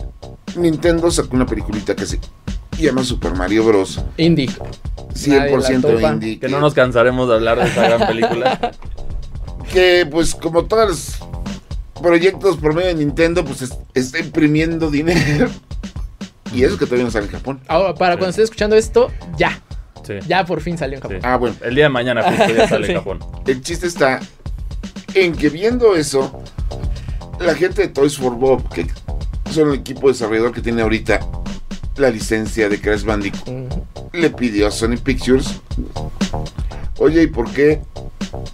Nintendo 0.56 1.10
sacó 1.10 1.36
una 1.36 1.46
peliculita 1.46 1.94
que 1.96 2.06
se 2.06 2.18
llama 2.78 3.02
Super 3.04 3.34
Mario 3.34 3.64
Bros. 3.64 4.00
Indie. 4.16 4.50
Nadie 5.26 5.50
la 5.56 5.68
100% 5.68 5.80
topa. 5.80 6.12
indie. 6.12 6.38
Que 6.38 6.48
no 6.48 6.60
nos 6.60 6.74
cansaremos 6.74 7.28
de 7.28 7.34
hablar 7.34 7.58
de 7.58 7.64
esa 7.68 7.82
gran 7.88 8.06
película. 8.08 8.72
que 9.72 10.06
pues 10.10 10.34
como 10.34 10.64
todos 10.64 10.88
los 10.88 12.02
proyectos 12.02 12.56
por 12.56 12.74
medio 12.74 12.88
de 12.88 12.94
Nintendo, 12.96 13.44
pues 13.44 13.62
es- 13.62 13.78
está 13.94 14.18
imprimiendo 14.18 14.90
dinero. 14.90 15.48
Y 16.54 16.64
eso 16.64 16.76
que 16.76 16.84
todavía 16.84 17.04
no 17.06 17.10
sale 17.10 17.26
en 17.26 17.32
Japón. 17.32 17.60
Ahora, 17.68 17.94
para 17.94 18.14
Sí. 18.14 18.18
cuando 18.18 18.30
estés 18.30 18.44
escuchando 18.44 18.76
esto, 18.76 19.10
ya. 19.38 19.62
Sí. 20.06 20.14
Ya 20.26 20.44
por 20.44 20.60
fin 20.60 20.76
salió 20.76 20.96
en 20.96 21.02
Japón. 21.02 21.16
Sí. 21.20 21.26
Ah, 21.26 21.36
bueno. 21.36 21.56
El 21.62 21.74
día 21.74 21.84
de 21.84 21.90
mañana 21.90 22.22
justo 22.24 22.52
ya 22.54 22.68
sale 22.68 22.86
Sí. 22.88 22.92
en 22.92 22.98
Japón. 22.98 23.20
El 23.46 23.62
chiste 23.62 23.86
está 23.86 24.20
en 25.14 25.32
que 25.34 25.48
viendo 25.48 25.94
eso, 25.96 26.42
la 27.42 27.54
gente 27.54 27.82
de 27.82 27.88
Toys 27.88 28.16
for 28.16 28.36
Bob, 28.36 28.68
que 28.72 28.86
son 29.50 29.68
el 29.68 29.74
equipo 29.74 30.08
desarrollador 30.08 30.52
que 30.52 30.60
tiene 30.60 30.82
ahorita 30.82 31.20
la 31.96 32.10
licencia 32.10 32.68
de 32.68 32.80
Crash 32.80 33.04
Bandicoot, 33.04 33.46
le 34.12 34.30
pidió 34.30 34.68
a 34.68 34.70
Sony 34.70 34.96
Pictures, 35.02 35.60
oye, 36.98 37.22
¿y 37.22 37.26
por 37.26 37.50
qué? 37.52 37.80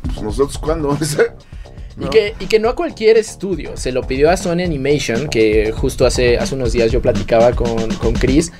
Pues 0.04 0.22
nosotros 0.22 0.58
cuándo? 0.58 0.96
Y, 2.00 2.04
¿No? 2.04 2.10
que, 2.10 2.32
y 2.38 2.46
que 2.46 2.60
no 2.60 2.68
a 2.68 2.76
cualquier 2.76 3.16
estudio, 3.16 3.76
se 3.76 3.90
lo 3.90 4.06
pidió 4.06 4.30
a 4.30 4.36
Sony 4.36 4.62
Animation, 4.64 5.28
que 5.28 5.72
justo 5.72 6.06
hace, 6.06 6.38
hace 6.38 6.54
unos 6.54 6.72
días 6.72 6.92
yo 6.92 7.02
platicaba 7.02 7.50
con, 7.50 7.92
con 7.96 8.12
Chris. 8.12 8.52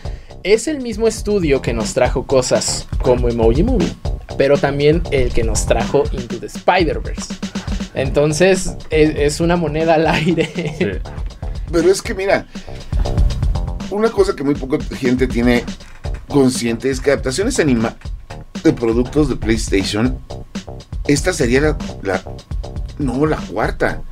Es 0.42 0.66
el 0.66 0.80
mismo 0.80 1.06
estudio 1.06 1.62
que 1.62 1.72
nos 1.72 1.94
trajo 1.94 2.26
cosas 2.26 2.88
como 3.00 3.28
Emoji 3.28 3.62
Movie, 3.62 3.94
pero 4.36 4.58
también 4.58 5.04
el 5.12 5.32
que 5.32 5.44
nos 5.44 5.66
trajo 5.66 6.02
Into 6.10 6.40
the 6.40 6.46
Spider-Verse. 6.46 7.47
Entonces 7.94 8.72
es, 8.90 9.10
es 9.16 9.40
una 9.40 9.56
moneda 9.56 9.94
al 9.94 10.06
aire. 10.06 10.50
Sí. 10.78 10.86
Pero 11.72 11.90
es 11.90 12.00
que 12.02 12.14
mira, 12.14 12.46
una 13.90 14.10
cosa 14.10 14.34
que 14.34 14.42
muy 14.44 14.54
poca 14.54 14.78
gente 14.96 15.26
tiene 15.26 15.64
consciente 16.28 16.90
es 16.90 17.00
que 17.00 17.10
adaptaciones 17.10 17.58
anima 17.58 17.96
de 18.62 18.72
productos 18.72 19.28
de 19.28 19.36
PlayStation, 19.36 20.18
esta 21.06 21.32
sería 21.32 21.60
la, 21.60 21.78
la- 22.02 22.22
no 22.98 23.24
la 23.26 23.36
cuarta, 23.36 24.02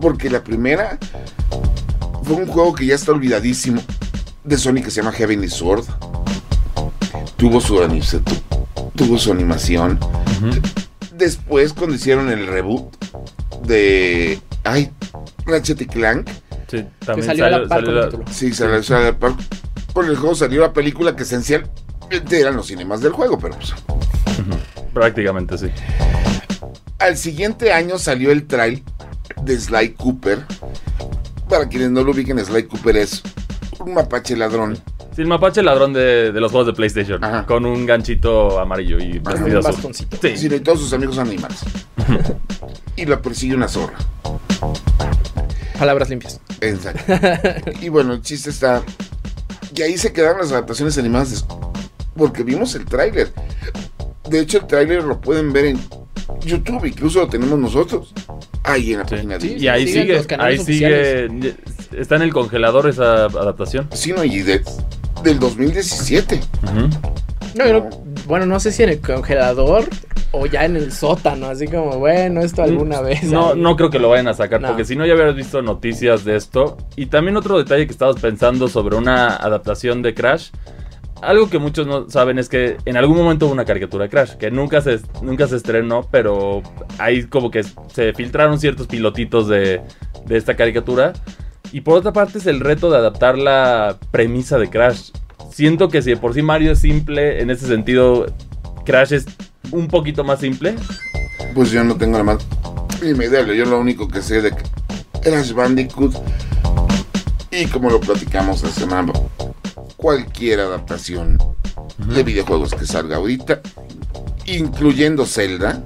porque 0.00 0.28
la 0.28 0.42
primera 0.42 0.98
fue 2.24 2.36
un 2.36 2.46
juego 2.46 2.74
que 2.74 2.86
ya 2.86 2.94
está 2.94 3.12
olvidadísimo 3.12 3.80
de 4.44 4.58
Sony 4.58 4.82
que 4.82 4.90
se 4.90 5.00
llama 5.00 5.12
Heavenly 5.12 5.48
Sword, 5.48 5.84
tuvo 7.36 7.60
su 7.60 7.78
tuvo 8.94 9.18
su 9.18 9.30
animación. 9.32 9.98
Después 11.16 11.72
cuando 11.72 11.96
hicieron 11.96 12.30
el 12.30 12.46
reboot 12.46 12.94
de 13.64 14.40
ay 14.64 14.90
Ratchet 15.46 15.80
y 15.82 15.86
Clank 15.86 16.28
Sí, 16.68 16.84
también 17.04 17.26
salió 17.26 17.46
a 17.46 17.50
la 17.50 17.56
salió- 17.58 17.68
par 17.68 17.78
salió 17.78 17.86
con 17.86 17.94
la- 17.94 18.04
el 18.04 18.10
título. 18.10 18.24
Sí, 18.32 18.52
salió, 18.52 18.82
salió- 18.82 19.18
por, 19.18 19.34
por 19.92 20.04
el 20.06 20.16
juego 20.16 20.34
salió 20.34 20.60
la 20.62 20.72
película 20.72 21.14
que 21.14 21.22
esencialmente 21.22 22.40
eran 22.40 22.56
los 22.56 22.66
cinemas 22.66 23.00
del 23.00 23.12
juego, 23.12 23.38
pero 23.38 23.54
pues. 23.56 23.72
Prácticamente 24.92 25.58
sí. 25.58 25.66
al 26.98 27.16
siguiente 27.16 27.72
año 27.72 27.98
salió 27.98 28.32
el 28.32 28.46
trail 28.46 28.82
de 29.42 29.58
Sly 29.60 29.90
Cooper. 29.94 30.44
Para 31.48 31.68
quienes 31.68 31.90
no 31.90 32.02
lo 32.02 32.10
ubiquen, 32.12 32.44
Sly 32.44 32.64
Cooper 32.64 32.96
es 32.96 33.22
un 33.78 33.94
mapache 33.94 34.36
ladrón. 34.36 34.78
Sí, 35.16 35.22
el 35.22 35.28
mapache 35.28 35.62
ladrón 35.62 35.94
de, 35.94 36.30
de 36.30 36.40
los 36.40 36.50
juegos 36.52 36.66
de 36.66 36.74
PlayStation. 36.74 37.24
Ajá. 37.24 37.46
Con 37.46 37.64
un 37.64 37.86
ganchito 37.86 38.60
amarillo 38.60 38.98
y 38.98 39.18
Con 39.20 39.32
vestido 39.32 39.46
un 39.60 39.66
azul. 39.66 39.72
bastoncito. 39.72 40.18
Sí. 40.20 40.36
Sí, 40.36 40.46
y 40.54 40.60
todos 40.60 40.78
sus 40.80 40.92
amigos 40.92 41.14
son 41.16 41.26
animales. 41.28 41.58
y 42.96 43.06
lo 43.06 43.20
persigue 43.22 43.54
una 43.54 43.66
zorra. 43.66 43.96
Palabras 45.78 46.08
limpias. 46.10 46.40
Exacto. 46.60 47.12
y 47.82 47.88
bueno, 47.88 48.14
el 48.14 48.22
chiste 48.22 48.50
está 48.50 48.82
que 49.74 49.84
ahí 49.84 49.98
se 49.98 50.12
quedaron 50.12 50.38
las 50.38 50.52
adaptaciones 50.52 50.96
animadas 50.98 51.30
de- 51.48 51.54
porque 52.16 52.42
vimos 52.42 52.74
el 52.74 52.84
tráiler. 52.86 53.32
De 54.28 54.40
hecho, 54.40 54.58
el 54.58 54.66
tráiler 54.66 55.02
lo 55.04 55.20
pueden 55.20 55.52
ver 55.52 55.66
en 55.66 55.80
YouTube, 56.44 56.84
incluso 56.86 57.20
lo 57.20 57.28
tenemos 57.28 57.58
nosotros. 57.58 58.12
Ahí 58.64 58.92
en 58.94 59.00
la 59.00 59.04
Sí. 59.08 59.14
página 59.14 59.38
Sí, 59.40 59.48
de 59.54 59.58
Y 59.58 59.68
ahí 59.68 59.86
sigue, 59.86 60.14
los 60.16 60.26
canales 60.26 60.60
ahí 60.60 60.64
sigue, 60.66 61.54
está 61.96 62.16
en 62.16 62.22
el 62.22 62.32
congelador 62.32 62.88
esa 62.88 63.24
adaptación. 63.26 63.88
Sí, 63.92 64.12
no, 64.12 64.24
y 64.24 64.38
de- 64.42 64.62
del 65.22 65.38
2017. 65.38 66.40
Ujú. 66.62 66.88
No, 67.56 67.66
yo 67.66 67.88
bueno, 68.26 68.44
no 68.46 68.60
sé 68.60 68.72
si 68.72 68.82
en 68.82 68.90
el 68.90 69.00
congelador 69.00 69.84
o 70.32 70.46
ya 70.46 70.64
en 70.64 70.76
el 70.76 70.92
sótano, 70.92 71.46
así 71.46 71.66
como, 71.66 71.98
bueno, 71.98 72.40
esto 72.40 72.62
alguna 72.62 73.00
vez. 73.00 73.22
No, 73.24 73.52
ahí. 73.52 73.60
no 73.60 73.76
creo 73.76 73.88
que 73.90 73.98
lo 73.98 74.08
vayan 74.10 74.28
a 74.28 74.34
sacar, 74.34 74.60
No. 74.60 74.68
porque 74.68 74.84
si 74.84 74.96
no 74.96 75.06
ya 75.06 75.14
hubieras 75.14 75.34
visto 75.36 75.62
noticias 75.62 76.24
de 76.24 76.36
esto. 76.36 76.76
Y 76.96 77.06
también 77.06 77.36
otro 77.36 77.56
detalle 77.58 77.86
que 77.86 77.92
estabas 77.92 78.20
pensando 78.20 78.68
sobre 78.68 78.96
una 78.96 79.36
adaptación 79.36 80.02
de 80.02 80.12
Crash. 80.14 80.50
algo 81.22 81.48
que 81.48 81.58
muchos 81.58 81.86
no 81.86 82.10
saben 82.10 82.38
es 82.38 82.48
que 82.50 82.76
en 82.84 82.96
algún 82.98 83.16
momento 83.16 83.46
hubo 83.46 83.52
una 83.54 83.64
caricatura 83.64 84.04
de 84.04 84.10
Crash, 84.10 84.32
que 84.32 84.50
nunca 84.50 84.82
se, 84.82 85.00
nunca 85.22 85.46
se 85.46 85.56
estrenó, 85.56 86.06
pero 86.10 86.62
ahí 86.98 87.24
como 87.24 87.50
que 87.50 87.62
se 87.62 88.12
filtraron 88.12 88.60
ciertos 88.60 88.86
pilotitos 88.86 89.48
de, 89.48 89.80
de 90.26 90.36
esta 90.36 90.56
caricatura. 90.56 91.14
Y 91.72 91.80
por 91.82 91.98
otra 91.98 92.12
parte 92.12 92.38
es 92.38 92.46
el 92.46 92.60
reto 92.60 92.90
de 92.90 92.98
adaptar 92.98 93.36
la 93.38 93.98
premisa 94.10 94.58
de 94.58 94.70
Crash. 94.70 95.10
Siento 95.50 95.88
que 95.88 96.02
si 96.02 96.10
de 96.10 96.16
por 96.16 96.34
sí 96.34 96.42
Mario 96.42 96.72
es 96.72 96.80
simple, 96.80 97.40
en 97.40 97.50
ese 97.50 97.66
sentido 97.66 98.26
Crash 98.84 99.12
es 99.12 99.26
un 99.70 99.88
poquito 99.88 100.24
más 100.24 100.40
simple. 100.40 100.74
Pues 101.54 101.70
yo 101.70 101.82
no 101.84 101.96
tengo 101.96 102.18
la 102.18 102.24
más 102.24 102.38
mínima 103.00 103.24
idea. 103.24 103.42
Yo 103.42 103.64
lo 103.64 103.78
único 103.78 104.08
que 104.08 104.22
sé 104.22 104.42
de 104.42 104.52
Crash 105.22 105.52
Bandicoot 105.52 106.14
y 107.50 107.66
como 107.66 107.88
lo 107.88 108.00
platicamos 108.00 108.62
la 108.62 108.68
semana, 108.68 109.12
cualquier 109.96 110.60
adaptación 110.60 111.38
de 112.14 112.22
videojuegos 112.22 112.74
que 112.74 112.84
salga 112.84 113.16
ahorita, 113.16 113.60
incluyendo 114.44 115.24
Zelda, 115.24 115.82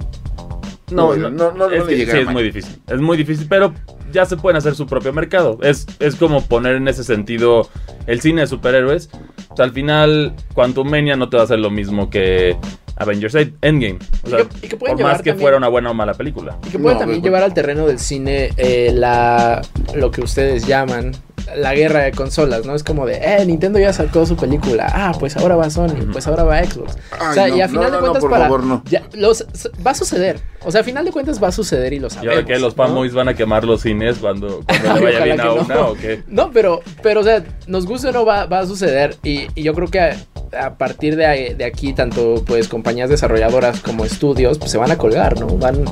No, 0.91 1.15
no, 1.15 1.29
no, 1.29 1.51
no, 1.53 1.69
no 1.69 1.71
es, 1.71 1.85
le 1.85 2.05
que 2.05 2.11
sí, 2.11 2.17
es 2.17 2.27
muy 2.27 2.43
difícil. 2.43 2.81
Es 2.87 2.99
muy 2.99 3.17
difícil, 3.17 3.47
pero 3.47 3.73
ya 4.11 4.25
se 4.25 4.37
pueden 4.37 4.57
hacer 4.57 4.75
su 4.75 4.85
propio 4.87 5.13
mercado. 5.13 5.57
Es, 5.61 5.85
es 5.99 6.15
como 6.15 6.45
poner 6.45 6.75
en 6.75 6.87
ese 6.87 7.03
sentido 7.03 7.69
el 8.07 8.21
cine 8.21 8.41
de 8.41 8.47
superhéroes. 8.47 9.09
O 9.49 9.55
sea, 9.55 9.65
al 9.65 9.71
final, 9.71 10.33
Quantum 10.53 10.89
Mania 10.89 11.15
no 11.15 11.29
te 11.29 11.37
va 11.37 11.43
a 11.43 11.45
hacer 11.45 11.59
lo 11.59 11.69
mismo 11.69 12.09
que 12.09 12.55
Avengers 12.97 13.35
Endgame. 13.61 13.97
O 14.23 14.27
Y 14.27 14.29
sea, 14.29 14.37
que- 14.39 14.65
y 14.65 14.69
que 14.69 14.77
pueden 14.77 14.97
por 14.97 15.05
más 15.05 15.17
que 15.17 15.29
también- 15.31 15.37
fuera 15.39 15.57
una 15.57 15.67
buena 15.69 15.89
o 15.91 15.93
mala 15.93 16.13
película. 16.13 16.57
Y 16.67 16.69
que 16.69 16.79
puede 16.79 16.93
No, 16.95 16.99
también 16.99 17.21
pues, 17.21 17.29
llevar 17.29 17.43
al 17.43 17.53
terreno 17.53 17.87
del 17.87 17.99
cine 17.99 18.51
eh, 18.57 18.91
la 18.93 19.61
lo 19.95 20.11
que 20.11 20.21
ustedes 20.21 20.67
llaman 20.67 21.11
la 21.55 21.73
guerra 21.75 21.99
de 22.01 22.11
consolas, 22.11 22.65
¿no? 22.65 22.75
Es 22.75 22.83
como 22.83 23.05
de, 23.05 23.15
eh, 23.15 23.45
Nintendo 23.45 23.79
ya 23.79 23.93
sacó 23.93 24.25
su 24.25 24.35
película, 24.35 24.91
ah, 24.93 25.13
pues 25.19 25.37
ahora 25.37 25.55
va 25.55 25.69
Sony, 25.69 26.07
pues 26.11 26.27
ahora 26.27 26.43
va 26.43 26.63
Xbox. 26.63 26.97
Ay, 27.11 27.27
o 27.29 27.33
sea, 27.33 27.47
no, 27.47 27.57
y 27.57 27.61
a 27.61 27.67
final 27.67 27.83
no, 27.83 27.89
de 27.89 27.91
no, 27.93 27.99
cuentas 28.01 28.21
por 28.21 28.31
para 28.31 28.43
favor, 28.45 28.63
no. 28.63 28.83
ya, 28.85 29.03
los, 29.13 29.45
va 29.85 29.91
a 29.91 29.95
suceder. 29.95 30.39
O 30.63 30.71
sea, 30.71 30.81
a 30.81 30.83
final 30.83 31.03
de 31.05 31.11
cuentas 31.11 31.41
va 31.41 31.47
a 31.47 31.51
suceder 31.51 31.91
y 31.93 31.99
lo 31.99 32.07
Y 32.07 32.11
sabemos. 32.11 32.35
ahora 32.35 32.45
que 32.47 32.59
los 32.59 32.77
¿no? 32.77 32.83
fanboys 32.83 33.13
van 33.13 33.29
a 33.29 33.33
quemar 33.33 33.63
los 33.63 33.81
cines 33.81 34.17
cuando, 34.19 34.61
cuando 34.65 34.93
le 34.95 35.01
vaya 35.05 35.23
bien 35.23 35.41
a 35.41 35.45
no. 35.45 35.55
una 35.55 35.79
o 35.87 35.93
qué. 35.95 36.23
No, 36.27 36.51
pero, 36.51 36.81
pero, 37.01 37.21
o 37.21 37.23
sea, 37.23 37.43
nos 37.67 37.85
guste 37.85 38.09
o 38.09 38.11
no 38.11 38.25
va, 38.25 38.45
va 38.45 38.59
a 38.59 38.65
suceder. 38.67 39.17
Y, 39.23 39.47
y 39.55 39.63
yo 39.63 39.73
creo 39.73 39.87
que 39.87 40.15
a, 40.57 40.75
partir 40.75 41.15
de, 41.15 41.63
aquí, 41.65 41.93
tanto 41.93 42.43
pues 42.45 42.67
compañías 42.67 43.09
desarrolladoras 43.09 43.79
como 43.79 44.05
estudios, 44.05 44.57
pues 44.57 44.71
se 44.71 44.77
van 44.77 44.91
a 44.91 44.97
colgar, 44.97 45.39
¿no? 45.39 45.47
Van, 45.57 45.83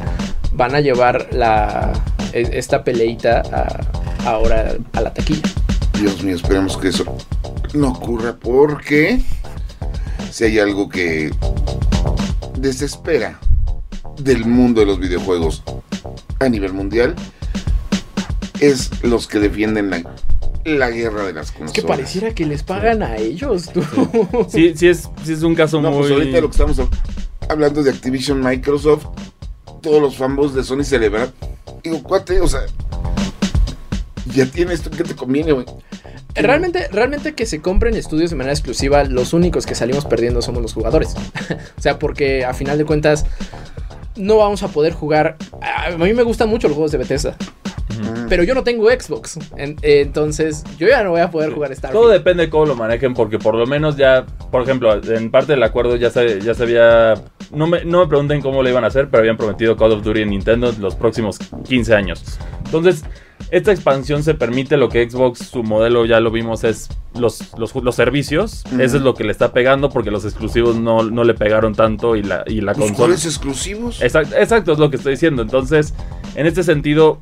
van 0.53 0.75
a 0.75 0.79
llevar 0.81 1.27
e- 2.33 2.49
esta 2.53 2.83
peleita 2.83 3.41
a- 3.51 4.29
ahora 4.29 4.73
a 4.93 5.01
la 5.01 5.13
taquilla. 5.13 5.41
Dios 5.99 6.23
mío, 6.23 6.35
esperemos 6.35 6.77
que 6.77 6.89
eso 6.89 7.05
no 7.73 7.89
ocurra 7.89 8.35
porque 8.37 9.19
si 10.31 10.43
hay 10.45 10.59
algo 10.59 10.89
que 10.89 11.31
desespera 12.57 13.39
del 14.21 14.45
mundo 14.45 14.81
de 14.81 14.87
los 14.87 14.99
videojuegos 14.99 15.63
a 16.39 16.49
nivel 16.49 16.73
mundial 16.73 17.15
es 18.59 18.89
los 19.03 19.27
que 19.27 19.39
defienden 19.39 19.89
la, 19.89 20.01
la 20.77 20.89
guerra 20.91 21.25
de 21.25 21.33
las 21.33 21.47
Es 21.47 21.51
consolas. 21.53 21.73
que 21.73 21.81
pareciera 21.81 22.33
que 22.33 22.45
les 22.45 22.63
pagan 22.63 23.01
a 23.03 23.17
ellos, 23.17 23.69
tú. 23.73 23.83
Sí, 24.49 24.73
sí 24.75 24.87
es, 24.87 25.09
sí 25.23 25.33
es 25.33 25.43
un 25.43 25.55
caso 25.55 25.81
No, 25.81 25.89
muy... 25.91 25.99
pues 25.99 26.11
ahorita 26.11 26.41
lo 26.41 26.47
que 26.49 26.51
estamos 26.51 26.77
hab- 26.79 26.89
hablando 27.49 27.81
de 27.83 27.91
Activision 27.91 28.41
Microsoft, 28.41 29.05
todos 29.81 30.01
los 30.01 30.15
fanboys 30.17 30.53
de 30.53 30.63
Sony 30.63 30.83
celebran. 30.83 31.31
Digo, 31.83 32.03
cuate, 32.03 32.39
o 32.41 32.47
sea, 32.47 32.61
ya 34.33 34.45
tienes 34.45 34.75
esto, 34.75 34.91
¿qué 34.91 35.03
te 35.03 35.15
conviene, 35.15 35.51
güey? 35.53 35.65
Realmente, 36.35 36.87
realmente 36.91 37.33
que 37.33 37.45
se 37.45 37.61
compren 37.61 37.95
estudios 37.95 38.29
de 38.29 38.35
manera 38.35 38.53
exclusiva, 38.53 39.03
los 39.03 39.33
únicos 39.33 39.65
que 39.65 39.75
salimos 39.75 40.05
perdiendo 40.05 40.41
somos 40.41 40.61
los 40.61 40.73
jugadores. 40.73 41.15
o 41.77 41.81
sea, 41.81 41.97
porque 41.99 42.45
a 42.45 42.53
final 42.53 42.77
de 42.77 42.85
cuentas 42.85 43.25
no 44.15 44.37
vamos 44.37 44.61
a 44.63 44.67
poder 44.67 44.93
jugar. 44.93 45.37
A 45.61 45.91
mí 45.97 46.13
me 46.13 46.23
gustan 46.23 46.49
mucho 46.49 46.67
los 46.67 46.75
juegos 46.75 46.91
de 46.91 46.97
Bethesda, 46.99 47.35
Pero 48.27 48.43
yo 48.43 48.53
no 48.53 48.63
tengo 48.63 48.89
Xbox. 48.89 49.37
En- 49.57 49.77
entonces, 49.81 50.63
yo 50.77 50.87
ya 50.87 51.03
no 51.03 51.11
voy 51.11 51.21
a 51.21 51.29
poder 51.31 51.51
jugar 51.51 51.75
Starfield. 51.75 52.01
Todo 52.01 52.11
depende 52.11 52.43
de 52.43 52.49
cómo 52.49 52.65
lo 52.65 52.75
manejen, 52.75 53.13
porque 53.13 53.39
por 53.39 53.55
lo 53.55 53.65
menos 53.65 53.97
ya, 53.97 54.25
por 54.51 54.61
ejemplo, 54.63 54.93
en 55.03 55.31
parte 55.31 55.53
del 55.53 55.63
acuerdo 55.63 55.95
ya 55.95 56.09
se, 56.09 56.41
ya 56.41 56.53
se 56.53 56.63
había... 56.63 57.15
No 57.51 57.65
me, 57.67 57.83
no 57.85 58.01
me 58.01 58.07
pregunten 58.07 58.41
cómo 58.41 58.61
lo 58.61 58.69
iban 58.69 58.83
a 58.83 58.87
hacer, 58.87 59.09
pero 59.09 59.21
habían 59.21 59.37
prometido 59.37 59.75
Call 59.75 59.91
of 59.93 60.03
Duty 60.03 60.21
en 60.21 60.29
Nintendo 60.29 60.71
los 60.79 60.95
próximos 60.95 61.39
15 61.67 61.95
años. 61.95 62.37
Entonces, 62.65 63.03
esta 63.49 63.71
expansión 63.71 64.21
se 64.21 64.35
permite 64.35 64.77
lo 64.77 64.89
que 64.89 65.09
Xbox, 65.09 65.39
su 65.39 65.63
modelo 65.63 66.05
ya 66.05 66.19
lo 66.19 66.29
vimos, 66.29 66.63
es 66.63 66.89
los, 67.19 67.57
los, 67.57 67.73
los 67.73 67.95
servicios. 67.95 68.63
Ujú. 68.71 68.81
Eso 68.81 68.97
es 68.97 69.03
lo 69.03 69.15
que 69.15 69.23
le 69.23 69.31
está 69.31 69.51
pegando, 69.51 69.89
porque 69.89 70.11
los 70.11 70.25
exclusivos 70.25 70.75
no, 70.75 71.01
no 71.03 71.23
le 71.23 71.33
pegaron 71.33 71.73
tanto 71.73 72.15
y 72.15 72.21
la, 72.21 72.43
y 72.45 72.61
la 72.61 72.73
¿Los 72.73 72.85
consola... 72.85 73.15
exclusivos? 73.15 73.99
Exacto, 74.03 74.35
exacto, 74.37 74.73
es 74.73 74.77
lo 74.77 74.91
que 74.91 74.97
estoy 74.97 75.13
diciendo. 75.13 75.41
Entonces, 75.41 75.95
en 76.35 76.45
este 76.45 76.61
sentido, 76.61 77.19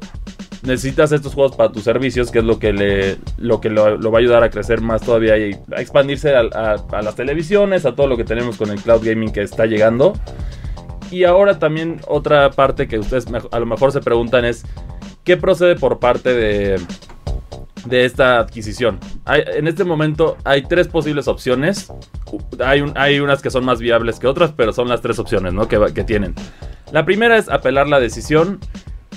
necesitas 0.63 1.11
estos 1.11 1.33
juegos 1.33 1.55
para 1.55 1.71
tus 1.71 1.83
servicios, 1.83 2.31
que 2.31 2.39
es 2.39 2.45
lo 2.45 2.59
que 2.59 3.17
lo 3.37 3.61
que 3.61 3.69
lo, 3.69 4.11
va 4.11 4.17
a 4.17 4.21
ayudar 4.21 4.43
a 4.43 4.49
crecer 4.49 4.81
más 4.81 5.01
todavía 5.01 5.37
y 5.37 5.53
a 5.75 5.81
expandirse 5.81 6.35
a, 6.35 6.43
las 7.01 7.15
televisiones, 7.15 7.85
a 7.85 7.93
todo 7.95 8.07
lo 8.07 8.17
que 8.17 8.23
tenemos 8.23 8.57
con 8.57 8.69
el 8.71 8.79
cloud 8.81 9.01
gaming 9.03 9.31
que 9.31 9.41
está 9.41 9.65
llegando. 9.65 10.13
Y 11.11 11.23
ahora 11.23 11.57
también 11.59 12.01
otra 12.07 12.49
parte 12.51 12.87
que 12.87 12.99
ustedes 12.99 13.25
a 13.51 13.59
lo 13.59 13.65
mejor 13.65 13.91
se 13.91 14.01
preguntan 14.01 14.43
es, 14.45 14.65
¿qué 15.23 15.37
procede 15.37 15.75
por 15.75 15.99
parte 15.99 16.33
de, 16.33 16.81
de 17.85 18.03
esta 18.05 18.39
adquisición? 18.39 18.99
Hay- 19.23 19.43
en 19.55 19.67
este 19.67 19.85
momento 19.85 20.35
hay 20.43 20.63
tres 20.63 20.87
posibles 20.89 21.27
opciones. 21.29 21.91
Hay, 22.59 22.81
un- 22.81 22.91
hay 22.97 23.19
unas 23.21 23.41
que 23.41 23.49
son 23.49 23.63
más 23.63 23.79
viables 23.79 24.19
que 24.19 24.27
otras, 24.27 24.51
pero 24.55 24.73
son 24.73 24.89
las 24.89 24.99
tres 25.01 25.17
opciones 25.17 25.53
¿no? 25.53 25.67
que, 25.69 25.79
que 25.93 26.03
tienen. 26.03 26.35
La 26.91 27.05
primera 27.05 27.37
es 27.37 27.47
apelar 27.47 27.87
la 27.87 28.01
decisión, 28.01 28.59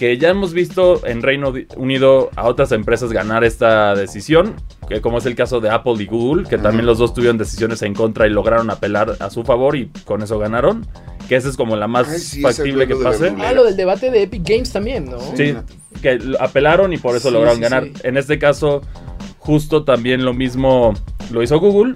que 0.00 0.16
ya 0.16 0.30
hemos 0.30 0.54
visto 0.54 1.06
en 1.06 1.20
Reino 1.20 1.52
Unido 1.76 2.30
a 2.34 2.48
otras 2.48 2.72
empresas 2.72 3.12
ganar 3.12 3.44
esta 3.44 3.94
decisión, 3.94 4.54
que 4.88 5.02
como 5.02 5.18
es 5.18 5.26
el 5.26 5.34
caso 5.34 5.60
de 5.60 5.68
Apple 5.68 5.96
y 5.98 6.06
Google, 6.06 6.48
que 6.48 6.56
también 6.56 6.86
los 6.86 6.96
dos 6.96 7.12
tuvieron 7.12 7.36
decisiones 7.36 7.82
en 7.82 7.92
contra 7.92 8.26
y 8.26 8.30
lograron 8.30 8.70
apelar 8.70 9.16
a 9.20 9.28
su 9.28 9.44
favor 9.44 9.76
y 9.76 9.90
con 10.06 10.22
eso 10.22 10.38
ganaron, 10.38 10.86
que 11.28 11.36
esa 11.36 11.50
es 11.50 11.56
como 11.58 11.76
la 11.76 11.86
más 11.86 12.08
Ay, 12.08 12.18
sí, 12.18 12.40
factible 12.40 12.88
que 12.88 12.96
pase. 12.96 13.34
Ah, 13.40 13.52
lo 13.52 13.62
del 13.62 13.76
debate 13.76 14.10
de 14.10 14.22
Epic 14.22 14.42
Games 14.42 14.72
también, 14.72 15.04
¿no? 15.04 15.18
Sí, 15.36 15.54
que 16.00 16.18
apelaron 16.40 16.94
y 16.94 16.96
por 16.96 17.14
eso 17.14 17.28
Sí, 17.28 17.34
lograron 17.34 17.56
sí, 17.56 17.62
ganar. 17.62 17.84
sí. 17.84 17.92
En 18.02 18.16
este 18.16 18.38
caso, 18.38 18.80
justo 19.38 19.84
también 19.84 20.24
lo 20.24 20.32
mismo 20.32 20.94
lo 21.30 21.42
hizo 21.42 21.60
Google. 21.60 21.92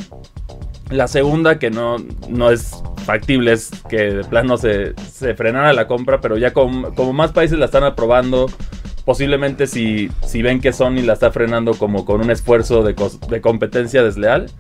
La 0.91 1.09
segunda, 1.09 1.59
que 1.59 1.71
no, 1.71 1.97
no 2.29 2.51
es 2.51 2.83
factible, 3.05 3.53
es 3.53 3.71
que 3.89 3.97
de 3.97 4.25
plano 4.25 4.57
se, 4.57 4.95
se 5.11 5.35
frenara 5.35 5.73
la 5.73 5.87
compra, 5.87 6.21
pero 6.21 6.37
ya 6.37 6.53
como, 6.53 6.95
como 6.95 7.13
más 7.13 7.33
países 7.33 7.59
la 7.59 7.67
están 7.67 7.85
aprobando, 7.85 8.51
posiblemente 9.05 9.67
si, 9.67 10.11
si 10.27 10.43
ven 10.43 10.61
que 10.61 10.73
Sony 10.73 11.03
la 11.05 11.13
está 11.13 11.31
frenando 11.31 11.75
como 11.75 12.05
con 12.05 12.21
un 12.21 12.31
esfuerzo 12.31 12.83
de, 12.83 12.95
de 13.29 13.41
competencia 13.41 14.03
desleal, 14.03 14.51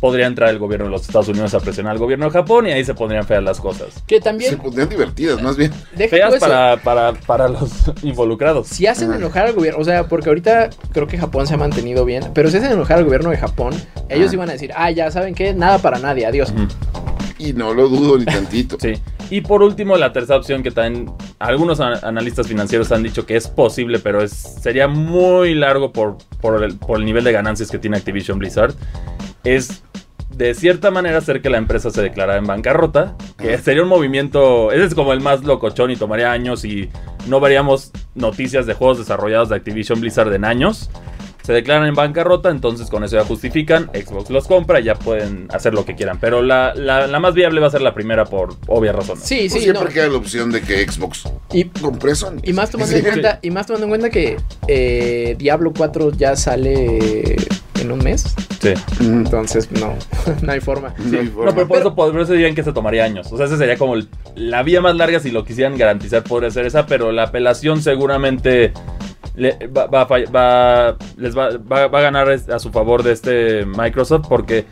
podría 0.00 0.26
entrar 0.26 0.50
el 0.50 0.58
gobierno 0.58 0.86
de 0.86 0.92
los 0.92 1.02
Estados 1.02 1.28
Unidos 1.28 1.54
a 1.54 1.60
presionar 1.60 1.92
al 1.92 1.98
gobierno 1.98 2.26
de 2.26 2.30
Japón 2.30 2.66
y 2.66 2.70
ahí 2.72 2.84
se 2.84 2.94
pondrían 2.94 3.24
feas 3.24 3.42
las 3.42 3.60
cosas. 3.60 4.02
Que 4.06 4.16
Se 4.16 4.20
también, 4.22 4.56
pondrían 4.58 4.88
divertidas, 4.88 5.42
más 5.42 5.56
bien. 5.56 5.72
Feas 6.08 6.36
para, 6.36 6.76
para, 6.78 7.12
para 7.12 7.48
los 7.48 7.70
involucrados. 8.02 8.68
Si 8.68 8.86
hacen 8.86 9.12
enojar 9.12 9.46
al 9.46 9.54
gobierno, 9.54 9.80
o 9.80 9.84
sea, 9.84 10.08
porque 10.08 10.28
ahorita 10.28 10.70
creo 10.92 11.06
que 11.06 11.18
Japón 11.18 11.46
se 11.46 11.54
ha 11.54 11.56
mantenido 11.56 12.04
bien, 12.04 12.30
pero 12.34 12.50
si 12.50 12.58
hacen 12.58 12.72
enojar 12.72 12.98
al 12.98 13.04
gobierno 13.04 13.30
de 13.30 13.38
Japón, 13.38 13.74
ellos 14.08 14.32
iban 14.32 14.48
a 14.48 14.52
decir, 14.52 14.72
ah, 14.76 14.90
ya 14.90 15.10
saben 15.10 15.34
qué, 15.34 15.54
nada 15.54 15.78
para 15.78 15.98
nadie, 15.98 16.26
adiós. 16.26 16.52
Y 17.38 17.52
no 17.52 17.72
lo 17.72 17.88
dudo 17.88 18.18
ni 18.18 18.24
tantito. 18.24 18.76
Sí. 18.88 18.94
Y 19.30 19.42
por 19.42 19.62
último, 19.62 19.96
la 19.96 20.12
tercera 20.12 20.38
opción 20.38 20.62
que 20.62 20.70
también 20.70 21.10
algunos 21.38 21.80
analistas 21.80 22.46
financieros 22.46 22.90
han 22.92 23.02
dicho 23.02 23.26
que 23.26 23.36
es 23.36 23.46
posible, 23.46 23.98
pero 23.98 24.22
es, 24.22 24.32
sería 24.32 24.88
muy 24.88 25.54
largo 25.54 25.92
por, 25.92 26.16
por, 26.40 26.62
el, 26.64 26.76
por 26.76 26.98
el 26.98 27.04
nivel 27.04 27.24
de 27.24 27.32
ganancias 27.32 27.70
que 27.70 27.78
tiene 27.78 27.98
Activision 27.98 28.38
Blizzard, 28.38 28.74
es 29.44 29.82
de 30.38 30.54
cierta 30.54 30.90
manera 30.90 31.18
hacer 31.18 31.42
que 31.42 31.50
la 31.50 31.58
empresa 31.58 31.90
se 31.90 32.00
declarara 32.00 32.38
en 32.38 32.46
bancarrota, 32.46 33.16
que 33.36 33.58
sería 33.58 33.82
un 33.82 33.88
movimiento, 33.88 34.70
ese 34.70 34.84
es 34.84 34.94
como 34.94 35.12
el 35.12 35.20
más 35.20 35.42
locochón 35.42 35.90
y 35.90 35.96
tomaría 35.96 36.30
años 36.30 36.64
y 36.64 36.88
no 37.26 37.40
veríamos 37.40 37.90
noticias 38.14 38.64
de 38.64 38.74
juegos 38.74 38.98
desarrollados 38.98 39.48
de 39.48 39.56
Activision 39.56 40.00
Blizzard 40.00 40.32
en 40.32 40.44
años. 40.44 40.90
Se 41.48 41.54
declaran 41.54 41.88
en 41.88 41.94
bancarrota, 41.94 42.50
entonces 42.50 42.90
con 42.90 43.04
eso 43.04 43.16
ya 43.16 43.24
justifican, 43.24 43.90
Xbox 43.94 44.28
los 44.28 44.46
compra 44.46 44.80
y 44.80 44.84
ya 44.84 44.96
pueden 44.96 45.48
hacer 45.50 45.72
lo 45.72 45.86
que 45.86 45.94
quieran. 45.94 46.18
Pero 46.20 46.42
la, 46.42 46.74
la- 46.74 47.06
la 47.06 47.20
más 47.20 47.32
viable 47.32 47.58
va 47.58 47.68
a 47.68 47.70
ser 47.70 47.80
la 47.80 47.94
primera 47.94 48.26
por 48.26 48.50
obvias 48.66 48.94
razones. 48.94 49.24
Sí, 49.24 49.46
Pues 49.48 49.52
sí, 49.54 49.60
siempre 49.60 49.84
no. 49.86 49.90
queda 49.90 50.08
la 50.08 50.18
opción 50.18 50.50
de 50.52 50.60
que 50.60 50.86
Xbox 50.86 51.22
Y, 51.54 51.64
compre 51.64 52.14
Sony. 52.14 52.40
y 52.42 52.52
más 52.52 52.68
tomando 52.70 52.92
Sí. 52.92 52.98
en 52.98 53.06
cuenta, 53.06 53.38
y 53.40 53.50
más 53.50 53.66
tomando 53.66 53.86
en 53.86 53.88
cuenta 53.92 54.10
que 54.10 54.36
eh, 54.66 55.36
Diablo 55.38 55.72
4 55.74 56.12
ya 56.12 56.36
sale 56.36 57.36
en 57.80 57.92
un 57.92 57.98
mes. 58.00 58.34
Sí. 58.60 58.74
Entonces, 59.00 59.70
no, 59.72 59.94
no 60.42 60.52
hay 60.52 60.60
forma. 60.60 60.92
no 60.98 61.18
hay 61.18 61.24
No, 61.28 61.32
forma. 61.32 61.54
pero 61.54 61.66
por 61.66 61.78
eso, 61.78 61.94
por 61.94 62.20
eso 62.20 62.32
dirían 62.34 62.54
que 62.54 62.62
se 62.62 62.74
tomaría 62.74 63.04
años. 63.04 63.32
O 63.32 63.38
sea, 63.38 63.46
esa 63.46 63.56
sería 63.56 63.78
como 63.78 63.94
el- 63.94 64.06
la 64.34 64.62
vía 64.62 64.82
más 64.82 64.94
larga 64.96 65.18
si 65.18 65.30
lo 65.30 65.46
quisieran 65.46 65.78
garantizar 65.78 66.24
podría 66.24 66.50
ser 66.50 66.66
esa, 66.66 66.84
pero 66.84 67.10
la 67.10 67.22
apelación 67.22 67.80
seguramente 67.80 68.74
le- 69.38 69.66
va, 69.68 69.86
va 69.86 70.04
va- 70.04 70.96
les 71.16 71.36
va, 71.36 71.48
a 71.84 72.00
ganar 72.00 72.28
a 72.30 72.58
su 72.58 72.70
favor 72.70 73.02
de 73.02 73.12
este 73.12 73.64
Microsoft 73.64 74.26
porque 74.28 74.66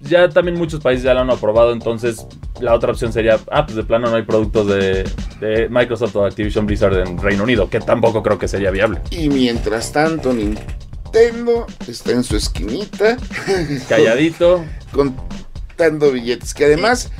ya 0.00 0.28
también 0.28 0.56
muchos 0.56 0.80
países 0.80 1.04
ya 1.04 1.12
lo 1.14 1.20
han 1.20 1.30
aprobado, 1.30 1.72
entonces 1.72 2.26
la 2.60 2.74
otra 2.74 2.92
opción 2.92 3.12
sería, 3.12 3.38
ah, 3.50 3.64
pues 3.66 3.76
de 3.76 3.84
plano 3.84 4.08
no 4.10 4.16
hay 4.16 4.22
productos 4.22 4.66
de, 4.66 5.04
de 5.40 5.68
Microsoft 5.68 6.16
o 6.16 6.24
Activision 6.24 6.66
Blizzard 6.66 6.96
en 7.06 7.18
Reino 7.18 7.42
Unido, 7.44 7.68
que 7.68 7.80
tampoco 7.80 8.22
creo 8.22 8.38
que 8.38 8.48
sería 8.48 8.70
viable. 8.70 9.00
Y 9.10 9.28
mientras 9.28 9.92
tanto, 9.92 10.32
Nintendo 10.32 11.66
está 11.86 12.12
en 12.12 12.24
su 12.24 12.36
esquinita. 12.36 13.16
Calladito. 13.88 14.64
contando 14.92 16.12
billetes. 16.12 16.54
Que 16.54 16.64
además, 16.66 17.10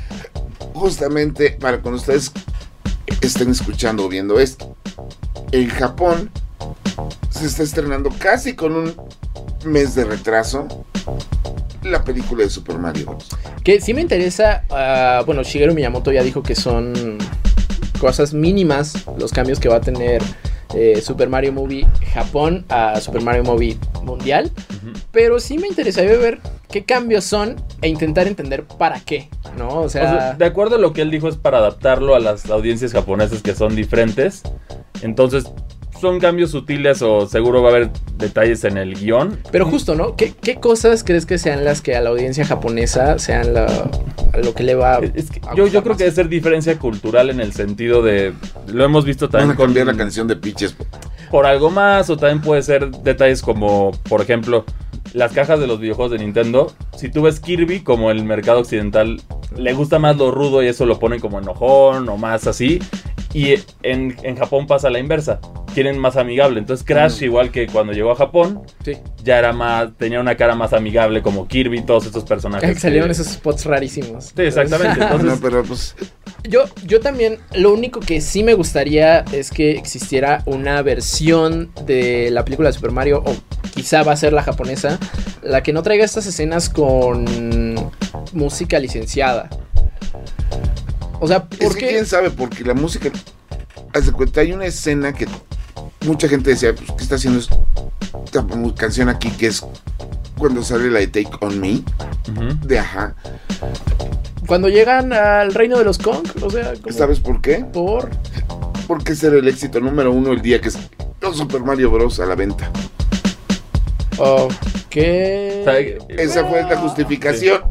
justamente 0.73 1.59
para 1.61 1.81
cuando 1.81 2.01
ustedes 2.01 2.33
estén 3.21 3.51
escuchando 3.51 4.05
o 4.07 4.09
viendo 4.09 4.39
esto, 4.41 4.75
en 5.53 5.69
Japón 5.69 6.31
se 7.31 7.47
está 7.47 7.63
estrenando 7.63 8.11
casi 8.19 8.55
con 8.55 8.75
un 8.75 8.95
mes 9.65 9.95
de 9.95 10.05
retraso 10.05 10.67
la 11.83 12.05
película 12.05 12.45
de 12.45 12.51
Super 12.51 12.79
Mario 12.79 13.07
Bros. 13.07 13.29
Que 13.65 13.81
sí 13.81 13.95
me 13.95 14.01
interesa, 14.01 14.65
ah, 14.71 15.23
bueno, 15.25 15.43
Shigeru 15.43 15.75
Miyamoto 15.75 16.13
ya 16.13 16.23
dijo 16.23 16.43
que 16.43 16.55
son 16.55 17.19
cosas 17.99 18.33
mínimas 18.33 19.07
los 19.19 19.33
cambios 19.33 19.61
que 19.61 19.69
va 19.69 19.77
a 19.77 19.81
tener 19.81 20.23
eh, 20.75 21.01
Super 21.03 21.29
Mario 21.29 21.53
Movie 21.53 21.87
Japón 22.13 22.65
a 22.69 23.01
Super 23.01 23.23
Mario 23.23 23.45
Movie 23.45 23.79
Mundial. 24.03 24.51
Pero 25.13 25.41
sí 25.41 25.59
me 25.59 25.67
interesaría 25.67 26.17
ver 26.17 26.41
qué 26.69 26.85
cambios 26.85 27.25
son 27.25 27.57
e 27.83 27.89
intentar 27.89 28.29
entender 28.29 28.65
para 28.65 29.01
qué, 29.01 29.29
¿no? 29.59 29.81
O 29.81 29.89
sea, 29.89 30.03
O 30.03 30.07
sea, 30.07 30.33
de 30.35 30.45
acuerdo 30.45 30.77
a 30.77 30.79
lo 30.79 30.93
que 30.93 31.03
él 31.03 31.11
dijo 31.11 31.29
es 31.29 31.37
para 31.37 31.59
adaptarlo 31.59 32.15
a 32.15 32.21
las 32.21 32.49
audiencias 32.49 32.93
japonesas 32.93 33.43
que 33.43 33.55
son 33.55 33.75
diferentes. 33.75 34.43
Entonces, 35.03 35.45
son 36.01 36.19
cambios 36.19 36.51
sutiles 36.51 37.03
o 37.03 37.27
seguro 37.27 37.63
va 37.63 37.69
a 37.69 37.73
haber 37.73 37.91
detalles 38.17 38.65
en 38.65 38.79
el 38.79 38.95
guion. 38.95 39.39
pero 39.51 39.67
justo, 39.67 39.95
¿no? 39.95 40.17
¿Qué, 40.17 40.33
qué 40.41 40.57
cosas 40.57 41.05
crees 41.05 41.27
que 41.27 41.39
sean 41.39 41.65
las 41.65 41.81
que 41.81 41.97
a 41.97 42.01
la 42.01 42.11
audiencia 42.11 42.45
japonesa 42.45 43.19
sean 43.19 43.55
la, 43.55 43.67
a 44.33 44.39
lo 44.39 44.55
que 44.55 44.63
le 44.63 44.75
va 44.75 44.95
a... 44.95 44.99
Es 44.99 45.31
que 45.31 45.41
a 45.47 45.55
yo, 45.55 45.67
yo 45.67 45.83
creo 45.83 45.97
que 45.97 46.05
debe 46.05 46.15
ser 46.15 46.29
diferencia 46.29 46.79
cultural 46.79 47.31
en 47.31 47.41
el 47.41 47.53
sentido 47.53 48.03
de. 48.03 48.33
Lo 48.67 48.85
hemos 48.85 49.05
visto 49.05 49.27
Van 49.27 49.33
también 49.33 49.51
a 49.53 49.57
con. 49.57 49.67
cambiar 49.67 49.87
la 49.87 49.97
canción 49.97 50.27
de 50.27 50.37
Pitches. 50.37 50.75
por 51.31 51.47
algo 51.47 51.71
más, 51.71 52.11
o 52.11 52.17
también 52.17 52.41
puede 52.41 52.63
ser 52.63 52.91
detalles 52.91 53.43
como, 53.43 53.93
por 54.09 54.21
ejemplo, 54.21 54.65
las 55.13 55.33
cajas 55.33 55.61
de 55.61 55.67
los 55.67 55.81
videojuegos 55.81 56.13
de 56.13 56.19
Nintendo. 56.19 56.73
Si 56.97 57.11
tú 57.11 57.23
ves 57.23 57.41
Kirby, 57.41 57.81
como 57.81 58.11
el 58.11 58.25
mercado 58.25 58.61
occidental 58.61 59.21
le 59.57 59.73
gusta 59.73 59.99
más 59.99 60.17
lo 60.17 60.31
rudo 60.31 60.63
y 60.63 60.69
eso 60.69 60.87
lo 60.87 60.99
ponen 60.99 61.21
como 61.21 61.39
enojón 61.39 62.09
o 62.09 62.17
más 62.17 62.47
así. 62.47 62.81
Y 63.33 63.55
en, 63.85 64.17
en 64.25 64.37
Japón 64.37 64.67
pasa 64.67 64.91
la 64.91 64.99
inversa. 64.99 65.39
Quieren 65.73 65.99
más 65.99 66.17
amigable. 66.17 66.59
Entonces 66.59 66.85
Crash, 66.85 67.21
Mm. 67.21 67.25
igual 67.25 67.51
que 67.53 67.69
cuando 67.69 67.93
llegó 67.93 68.11
a 68.11 68.17
Japón, 68.17 68.63
Sí. 68.85 68.95
ya 69.23 69.39
era 69.39 69.53
más, 69.53 69.91
tenía 69.97 70.19
una 70.21 70.37
cara 70.37 70.57
más 70.57 70.73
amigable 70.73 71.23
como 71.23 71.47
Kirby, 71.47 71.83
todos 71.83 72.07
estos 72.07 72.25
personajes. 72.25 72.69
Que 72.75 72.81
salieron 72.81 73.07
que- 73.09 73.13
esos 73.13 73.29
spots 73.29 73.67
rarísimos. 73.67 74.33
Sí, 74.37 74.43
exactamente. 74.43 74.99
No, 75.01 75.07
Entonces, 75.13 75.39
pero 75.41 75.63
pues 75.63 75.95
Yo, 76.49 76.65
yo 76.87 77.01
también, 77.01 77.39
lo 77.55 77.73
único 77.73 78.01
que 78.01 78.21
sí 78.21 78.43
me 78.43 78.55
gustaría 78.55 79.21
es 79.33 79.51
que 79.51 79.73
existiera 79.73 80.43
una 80.47 80.81
versión 80.83 81.71
de 81.87 82.31
la 82.33 82.45
película 82.45 82.71
de 82.71 82.73
Super 82.73 82.91
Mario, 82.93 83.23
o 83.25 83.35
quizá 83.75 84.03
va 84.03 84.13
a 84.13 84.17
ser 84.17 84.33
la 84.33 84.43
japonesa, 84.43 84.99
la 85.43 85.63
que 85.63 85.73
no 85.73 85.83
traiga 85.83 86.05
estas 86.05 86.27
escenas 86.27 86.69
con 86.71 87.75
música 88.33 88.79
licenciada. 88.81 89.51
O 91.21 91.29
sea, 91.29 91.47
es 91.51 91.59
¿por 91.59 91.75
que 91.75 91.81
qué? 91.81 91.89
quién 91.91 92.07
sabe, 92.07 92.31
porque 92.31 92.65
la 92.65 92.75
música. 92.75 93.11
Haz 93.95 94.07
de 94.07 94.13
cuenta, 94.13 94.41
hay 94.41 94.53
una 94.53 94.67
escena 94.67 95.13
que 95.13 95.27
mucha 96.07 96.29
gente 96.29 96.51
decía, 96.51 96.75
pues, 96.75 96.91
¿qué 96.97 97.03
está 97.03 97.17
haciendo 97.17 97.41
esta 98.25 98.47
canción 98.77 99.09
aquí? 99.09 99.31
Que 99.31 99.49
es 99.49 99.65
cuando 100.39 100.63
sale 100.63 100.91
la 100.91 101.01
de 101.01 101.09
Take 101.09 101.31
On 101.41 101.61
Me, 101.61 101.83
de 102.65 102.79
Ajá. 102.79 103.15
Cuando 104.47 104.69
llegan 104.69 105.13
al 105.13 105.53
reino 105.55 105.79
de 105.79 105.85
los 105.85 105.99
Kong, 105.99 106.27
o 106.43 106.51
sea, 106.51 106.73
¿Sabes 106.91 107.21
por 107.21 107.41
qué? 107.41 107.65
por... 107.73 108.11
Porque 108.87 109.13
ese 109.13 109.29
era 109.29 109.37
el 109.37 109.47
éxito 109.47 109.79
número 109.81 110.11
uno 110.11 110.33
el 110.33 110.41
día 110.43 110.61
que 110.61 110.71
los 111.21 111.37
Super 111.37 111.61
Mario 111.63 111.91
Bros. 111.91 112.19
a 112.19 112.27
la 112.27 112.35
venta. 112.35 112.71
Ok. 114.19 114.51
O 114.97 115.65
sea, 115.65 115.79
Esa 116.09 116.45
fue 116.47 116.63
la 116.63 116.77
justificación. 116.79 117.63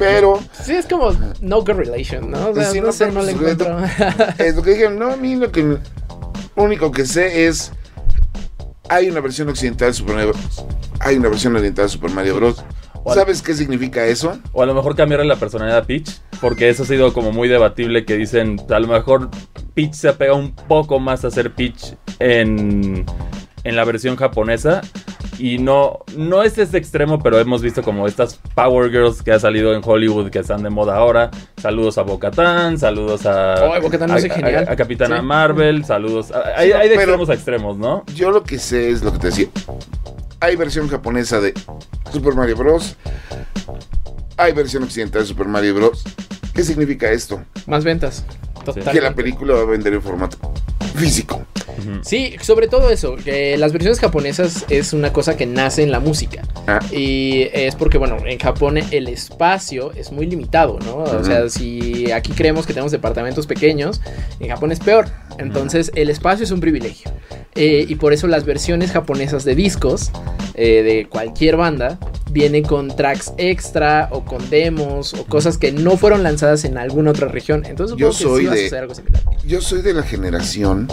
Pero 0.00 0.40
Sí, 0.64 0.74
es 0.74 0.86
como 0.86 1.12
no 1.40 1.62
correlation, 1.62 2.30
¿no? 2.30 2.48
O 2.48 2.54
sea, 2.54 2.70
Sí, 2.70 2.80
no 2.80 2.86
no, 2.86 2.92
sé, 2.92 3.12
no 3.12 3.22
le 3.22 3.34
pues, 3.34 3.52
encuentro. 3.52 3.78
es 4.38 4.56
lo 4.56 4.62
que 4.62 4.70
dijeron, 4.70 4.98
no, 4.98 5.12
a 5.12 5.16
mí 5.16 5.36
lo 5.36 5.52
que 5.52 5.76
único 6.56 6.90
que 6.90 7.06
sé 7.06 7.46
es 7.46 7.72
hay 8.88 9.08
una 9.08 9.20
versión 9.20 9.48
occidental 9.48 9.88
de 9.88 9.94
Super 9.94 10.14
Mario 10.16 10.32
Bros. 10.32 10.64
Hay 10.98 11.16
una 11.16 11.28
versión 11.28 11.54
oriental 11.54 11.84
de 11.84 11.88
Super 11.90 12.10
Mario 12.10 12.36
Bros. 12.36 12.64
¿Sabes 13.14 13.40
qué 13.42 13.54
significa 13.54 14.04
eso? 14.06 14.38
O 14.52 14.62
a 14.62 14.66
lo 14.66 14.74
mejor 14.74 14.96
cambiarle 14.96 15.26
la 15.26 15.36
personalidad 15.36 15.78
a 15.78 15.86
Peach, 15.86 16.10
porque 16.40 16.68
eso 16.68 16.82
ha 16.82 16.86
sido 16.86 17.12
como 17.12 17.32
muy 17.32 17.48
debatible 17.48 18.04
que 18.04 18.16
dicen, 18.16 18.60
a 18.68 18.78
lo 18.78 18.88
mejor 18.88 19.30
Peach 19.74 19.92
se 19.92 20.08
apega 20.08 20.34
un 20.34 20.54
poco 20.54 20.98
más 20.98 21.24
a 21.24 21.30
ser 21.30 21.54
Peach 21.54 21.94
en, 22.18 23.06
en 23.64 23.76
la 23.76 23.84
versión 23.84 24.16
japonesa. 24.16 24.82
Y 25.42 25.56
no, 25.58 26.00
no 26.16 26.42
es 26.42 26.58
ese 26.58 26.76
extremo, 26.76 27.18
pero 27.22 27.38
hemos 27.38 27.62
visto 27.62 27.82
como 27.82 28.06
estas 28.06 28.38
Power 28.54 28.90
Girls 28.90 29.22
que 29.22 29.32
ha 29.32 29.38
salido 29.40 29.72
en 29.74 29.80
Hollywood 29.82 30.28
que 30.28 30.38
están 30.40 30.62
de 30.62 30.68
moda 30.68 30.96
ahora. 30.96 31.30
Saludos 31.56 31.96
a 31.96 32.02
Bo-Katan, 32.02 32.76
saludos 32.78 33.24
a, 33.24 33.54
Oh, 33.64 33.72
a, 33.72 33.80
genial. 34.20 34.66
a- 34.68 34.72
a 34.72 34.76
Capitana 34.76 35.16
Sí. 35.20 35.22
Marvel, 35.22 35.84
saludos. 35.86 36.30
a- 36.30 36.58
hay, 36.58 36.72
hay 36.72 36.88
de 36.90 36.96
pero- 36.96 37.00
extremos 37.02 37.30
a 37.30 37.34
extremos, 37.34 37.78
¿no? 37.78 38.04
Yo 38.14 38.30
lo 38.30 38.42
que 38.42 38.58
sé 38.58 38.90
es 38.90 39.02
lo 39.02 39.12
que 39.12 39.18
te 39.18 39.26
decía. 39.28 39.48
Hay 40.40 40.56
versión 40.56 40.88
japonesa 40.88 41.40
de 41.40 41.54
Super 42.12 42.34
Mario 42.34 42.56
Bros. 42.56 42.96
Hay 44.36 44.52
versión 44.52 44.82
occidental 44.82 45.22
de 45.22 45.28
Super 45.28 45.46
Mario 45.48 45.74
Bros. 45.74 46.04
¿Qué 46.54 46.64
significa 46.64 47.10
esto? 47.10 47.40
Más 47.66 47.82
ventas. 47.84 48.24
Totalmente. 48.64 48.90
Que 48.92 49.00
la 49.00 49.14
película 49.14 49.54
va 49.54 49.60
a 49.62 49.64
vender 49.64 49.94
en 49.94 50.02
formato 50.02 50.36
físico. 50.94 51.42
Sí, 52.02 52.34
sobre 52.42 52.66
todo 52.68 52.90
eso, 52.90 53.16
que 53.16 53.56
las 53.56 53.72
versiones 53.72 54.00
japonesas 54.00 54.66
es 54.68 54.92
una 54.92 55.12
cosa 55.12 55.36
que 55.36 55.46
nace 55.46 55.82
en 55.82 55.90
la 55.90 56.00
música. 56.00 56.42
Ah, 56.66 56.80
Y 56.92 57.48
es 57.52 57.74
porque, 57.74 57.96
bueno, 57.96 58.18
en 58.26 58.38
Japón 58.38 58.76
el 58.78 59.08
espacio 59.08 59.92
es 59.94 60.12
muy 60.12 60.26
limitado, 60.26 60.78
¿no? 60.80 60.96
O 60.96 61.14
Ujú. 61.16 61.24
sea, 61.24 61.48
si 61.48 62.10
aquí 62.12 62.32
creemos 62.32 62.66
que 62.66 62.72
tenemos 62.74 62.92
departamentos 62.92 63.46
pequeños, 63.46 64.00
en 64.40 64.48
Japón 64.48 64.72
es 64.72 64.80
peor. 64.80 65.06
Entonces, 65.38 65.90
el 65.94 66.10
espacio 66.10 66.44
es 66.44 66.50
un 66.50 66.60
privilegio. 66.60 67.10
Eh, 67.54 67.84
y 67.88 67.94
por 67.96 68.12
eso 68.12 68.26
las 68.26 68.44
versiones 68.44 68.92
japonesas 68.92 69.44
de 69.44 69.54
discos 69.54 70.10
eh, 70.54 70.82
de 70.82 71.06
cualquier 71.08 71.56
banda 71.56 71.98
vienen 72.30 72.62
con 72.62 72.94
tracks 72.94 73.32
extra 73.38 74.08
o 74.12 74.24
con 74.24 74.50
demos 74.50 75.14
o 75.14 75.24
cosas 75.24 75.58
que 75.58 75.72
no 75.72 75.96
fueron 75.96 76.22
lanzadas 76.22 76.64
en 76.64 76.78
alguna 76.78 77.10
otra 77.10 77.26
región. 77.28 77.64
Entonces, 77.66 77.96
Yo 77.96 78.12
supongo 78.12 78.36
que 78.38 78.44
soy 78.44 78.46
sí 78.46 78.54
de- 78.56 78.64
suceder 78.64 78.82
algo 78.82 78.94
similar. 78.94 79.19
Yo 79.44 79.60
soy 79.60 79.82
de 79.82 79.94
la 79.94 80.02
generación 80.02 80.88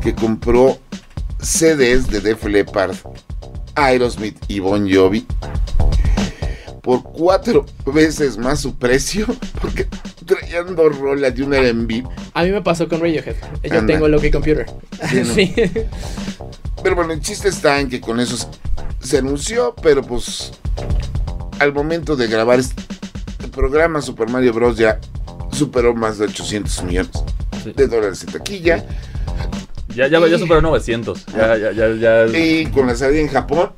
que 0.00 0.14
compró 0.14 0.78
CDs 1.40 2.08
de 2.08 2.20
Def 2.20 2.44
Leppard, 2.44 2.94
Aerosmith 3.74 4.36
y 4.48 4.60
Bon 4.60 4.88
Jovi 4.92 5.26
por 6.82 7.02
cuatro 7.02 7.66
veces 7.86 8.38
más 8.38 8.60
su 8.60 8.74
precio 8.76 9.26
porque 9.60 9.86
traían 10.24 10.74
dos 10.74 10.96
rolas 10.98 11.34
era 11.38 11.68
en 11.68 11.86
vivo. 11.86 12.10
A 12.34 12.44
mí 12.44 12.50
me 12.50 12.62
pasó 12.62 12.88
con 12.88 13.00
Radiohead. 13.00 13.36
Yo 13.62 13.78
Anda. 13.78 13.92
tengo 13.92 14.06
el 14.06 14.14
OK 14.14 14.30
Computer. 14.32 14.66
Sí, 15.10 15.16
¿no? 15.24 15.34
Sí. 15.34 15.54
Pero 16.82 16.94
bueno, 16.94 17.12
el 17.12 17.20
chiste 17.20 17.48
está 17.48 17.80
en 17.80 17.88
que 17.88 18.00
con 18.00 18.20
eso 18.20 18.36
se- 18.36 18.46
se 19.00 19.18
anunció, 19.18 19.74
pero 19.82 20.02
pues 20.02 20.52
al 21.58 21.72
momento 21.74 22.14
de 22.16 22.28
grabar 22.28 22.60
este 22.60 22.82
programa 23.52 24.00
Super 24.00 24.28
Mario 24.30 24.52
Bros. 24.54 24.76
ya 24.76 25.00
superó 25.58 25.94
más 25.94 26.18
de 26.18 26.24
800 26.26 26.82
millones 26.84 27.10
Sí. 27.64 27.72
de 27.76 27.86
dólares 27.86 28.22
en 28.24 28.32
taquilla. 28.32 28.84
Ya, 29.94 30.06
ya, 30.06 30.24
ya 30.26 30.38
superó 30.38 30.60
900. 30.62 31.26
Ya, 31.26 31.56
ya, 31.56 31.72
ya, 31.72 31.88
ya. 32.26 32.38
Y 32.38 32.66
con 32.66 32.86
la 32.86 32.94
salida 32.94 33.20
en 33.20 33.28
Japón, 33.28 33.70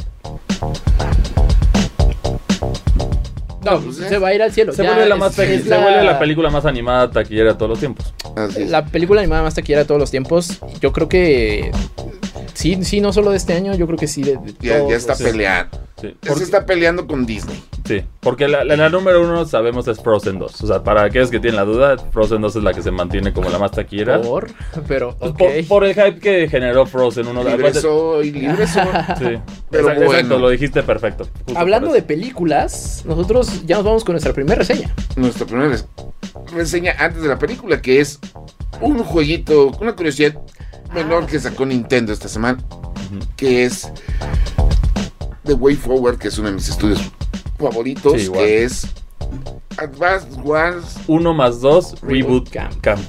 No, 3.64 3.78
pues, 3.80 3.96
se 3.96 4.18
va 4.18 4.28
a 4.28 4.34
ir 4.34 4.42
al 4.42 4.52
cielo. 4.52 4.72
Se 4.72 4.82
vuelve 4.82 5.06
la 5.06 5.16
más 5.16 5.38
es 5.38 5.64
se 5.64 5.68
vuelve 5.76 6.02
la 6.02 6.18
película 6.18 6.48
más 6.50 6.64
animada 6.64 7.10
taquillera 7.10 7.52
de 7.52 7.54
todos 7.58 7.68
los 7.70 7.78
tiempos. 7.78 8.12
así. 8.36 8.64
La 8.64 8.86
película 8.86 9.20
animada 9.20 9.42
más 9.42 9.54
taquillera 9.54 9.80
de 9.82 9.86
todos 9.86 10.00
los 10.00 10.10
tiempos. 10.10 10.58
Yo 10.80 10.92
creo 10.92 11.08
que. 11.08 11.70
Sí, 12.54 12.78
sí, 12.84 13.00
no 13.00 13.12
solo 13.12 13.30
de 13.30 13.36
este 13.36 13.52
año, 13.52 13.74
yo 13.74 13.86
creo 13.86 13.98
que 13.98 14.06
sí 14.06 14.22
de, 14.22 14.36
de 14.36 14.54
ya, 14.60 14.78
todos 14.78 14.90
ya 14.90 14.96
está 14.96 15.12
los- 15.12 15.22
peleando. 15.22 15.78
Sí, 16.00 16.16
Se 16.22 16.42
está 16.44 16.64
peleando 16.66 17.06
con 17.06 17.26
Disney. 17.26 17.62
Sí, 17.98 18.04
porque 18.20 18.46
la, 18.46 18.62
la- 18.64 18.76
la 18.76 18.88
número 18.88 19.22
uno 19.24 19.44
sabemos 19.46 19.88
es 19.88 20.00
Frozen 20.00 20.38
2. 20.38 20.62
O 20.62 20.66
sea, 20.66 20.82
para 20.84 21.02
aquellos 21.02 21.30
que 21.30 21.40
tienen 21.40 21.56
la 21.56 21.64
duda, 21.64 21.96
Frozen 22.12 22.40
2 22.40 22.56
es 22.56 22.62
la 22.62 22.72
que 22.72 22.82
se 22.82 22.90
mantiene 22.90 23.32
como 23.32 23.50
la 23.50 23.58
más 23.58 23.72
taquillera. 23.72 24.20
Por, 24.20 24.50
pero, 24.86 25.16
Pues 25.18 25.32
por, 25.32 25.66
por 25.68 25.84
el 25.84 25.94
hype 25.94 26.20
que 26.20 26.48
generó 26.48 26.86
Frozen 26.86 27.26
1. 27.26 27.44
Libre 27.44 27.74
soy, 27.74 28.30
libre 28.30 28.66
soy. 28.66 28.82
Sí, 29.18 29.38
Pero 29.70 29.82
exacto, 29.88 30.04
bueno. 30.04 30.12
exacto, 30.12 30.38
lo 30.38 30.50
dijiste 30.50 30.82
perfecto. 30.82 31.26
Hablando 31.56 31.92
de 31.92 32.02
películas, 32.02 33.02
nosotros 33.06 33.66
ya 33.66 33.76
nos 33.76 33.84
vamos 33.84 34.04
con 34.04 34.12
nuestra 34.12 34.32
primera 34.32 34.56
reseña. 34.56 34.94
Nuestra 35.16 35.46
primera 35.46 35.68
res- 35.70 35.86
reseña 36.54 36.94
antes 36.98 37.22
de 37.22 37.28
la 37.28 37.38
película, 37.38 37.82
que 37.82 38.00
es 38.00 38.18
un 38.80 38.98
jueguito, 39.02 39.72
una 39.80 39.94
curiosidad 39.96 40.34
menor 40.94 41.26
que 41.26 41.38
sacó 41.40 41.66
Nintendo 41.66 42.12
esta 42.12 42.28
semana, 42.28 42.58
que 43.36 43.64
es 43.64 43.90
The 45.44 45.54
Way 45.54 45.74
Forward, 45.76 46.18
que 46.18 46.28
es 46.28 46.38
uno 46.38 46.48
de 46.48 46.54
mis 46.54 46.68
estudios 46.68 47.00
favoritos, 47.60 48.20
Sí, 48.20 48.30
que 48.30 48.64
es 48.64 48.86
Advanced 49.76 50.38
Wars. 50.42 50.96
1 51.06 51.34
más 51.34 51.60
2, 51.60 52.00
Reboot 52.02 52.50
Camp. 52.50 52.74
Camp. 52.80 53.00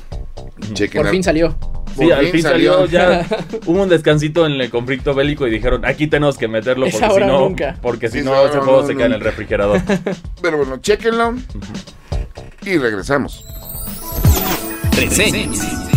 Por 0.93 1.09
fin 1.09 1.23
salió. 1.23 1.55
Sí, 1.97 2.05
por 2.05 2.13
al 2.13 2.27
fin 2.27 2.41
salió, 2.41 2.85
ya. 2.85 3.27
Hubo 3.65 3.81
un 3.83 3.89
descansito 3.89 4.45
en 4.45 4.53
el 4.53 4.69
conflicto 4.69 5.13
bélico 5.13 5.47
y 5.47 5.51
dijeron, 5.51 5.83
aquí 5.85 6.07
tenemos 6.07 6.37
que 6.37 6.47
meterlo 6.47 6.87
porque 6.89 7.09
si 7.09 7.19
no, 7.19 7.39
nunca. 7.39 7.77
porque 7.81 8.09
si 8.09 8.21
no 8.21 8.45
ese 8.45 8.59
juego 8.59 8.81
no, 8.81 8.87
se 8.87 8.95
cae 8.95 9.07
en 9.07 9.13
el 9.13 9.21
refrigerador. 9.21 9.81
Pero 10.41 10.57
bueno, 10.57 10.77
chequenlo. 10.77 11.35
Y 12.63 12.77
regresamos. 12.77 13.43
Reseñas. 14.95 15.90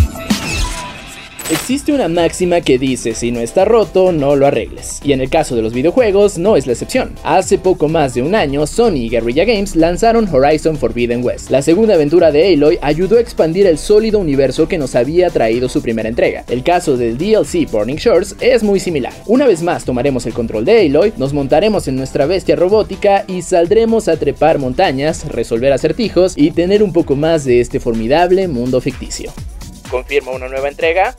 Existe 1.51 1.93
una 1.93 2.09
máxima 2.09 2.63
que 2.63 2.79
dice 2.79 3.15
si 3.15 3.31
no 3.31 3.41
está 3.41 3.67
roto, 3.67 4.13
no 4.13 4.35
lo 4.35 4.47
arregles. 4.47 5.01
Y 5.05 5.13
en 5.13 5.21
el 5.21 5.29
caso 5.29 5.55
de 5.55 5.61
los 5.61 5.75
videojuegos, 5.75 6.39
no 6.39 6.57
es 6.57 6.67
la 6.67 6.73
excepción. 6.73 7.13
Hace 7.23 7.59
poco 7.59 7.87
más 7.87 8.15
de 8.15 8.23
un 8.23 8.35
año, 8.35 8.67
Sony 8.67 8.97
y 8.97 9.09
Guerrilla 9.11 9.45
Games 9.45 9.77
lanzaron 9.77 10.27
Horizon 10.27 10.79
Forbidden 10.79 11.23
West. 11.23 11.51
La 11.51 11.61
segunda 11.61 11.95
aventura 11.95 12.33
de 12.33 12.55
Aloy 12.55 12.79
ayudó 12.81 13.19
a 13.19 13.21
expandir 13.21 13.67
el 13.67 13.77
sólido 13.77 14.21
universo 14.21 14.69
que 14.69 14.79
nos 14.79 14.95
había 14.95 15.29
traído 15.29 15.69
su 15.69 15.83
primera 15.83 16.09
entrega. 16.09 16.45
El 16.49 16.63
caso 16.63 16.97
del 16.97 17.19
DLC 17.19 17.71
Burning 17.71 17.97
Shores 17.97 18.37
es 18.41 18.63
muy 18.63 18.81
similar. 18.81 19.13
Una 19.27 19.47
vez 19.47 19.63
más 19.63 19.85
tomaremos 19.85 20.25
el 20.25 20.33
control 20.33 20.65
de 20.65 20.87
Aloy, 20.87 21.13
nos 21.19 21.35
montaremos 21.35 21.87
en 21.89 21.97
nuestra 21.97 22.25
bestia 22.25 22.57
robótica 22.57 23.27
y 23.29 23.43
saldremos 23.43 24.09
a 24.09 24.17
trepar 24.17 24.59
montañas, 24.59 25.29
resolver 25.29 25.75
acertijos 25.75 26.33
y 26.39 26.53
tener 26.53 26.83
un 26.83 26.95
poco 26.95 27.17
más 27.17 27.45
de 27.45 27.61
este 27.61 27.81
formidable 27.81 28.49
mundo 28.49 28.81
ficticio. 28.81 29.31
¿Confirma 29.95 30.33
una 30.33 30.49
nueva 30.49 30.67
entrega? 30.67 31.15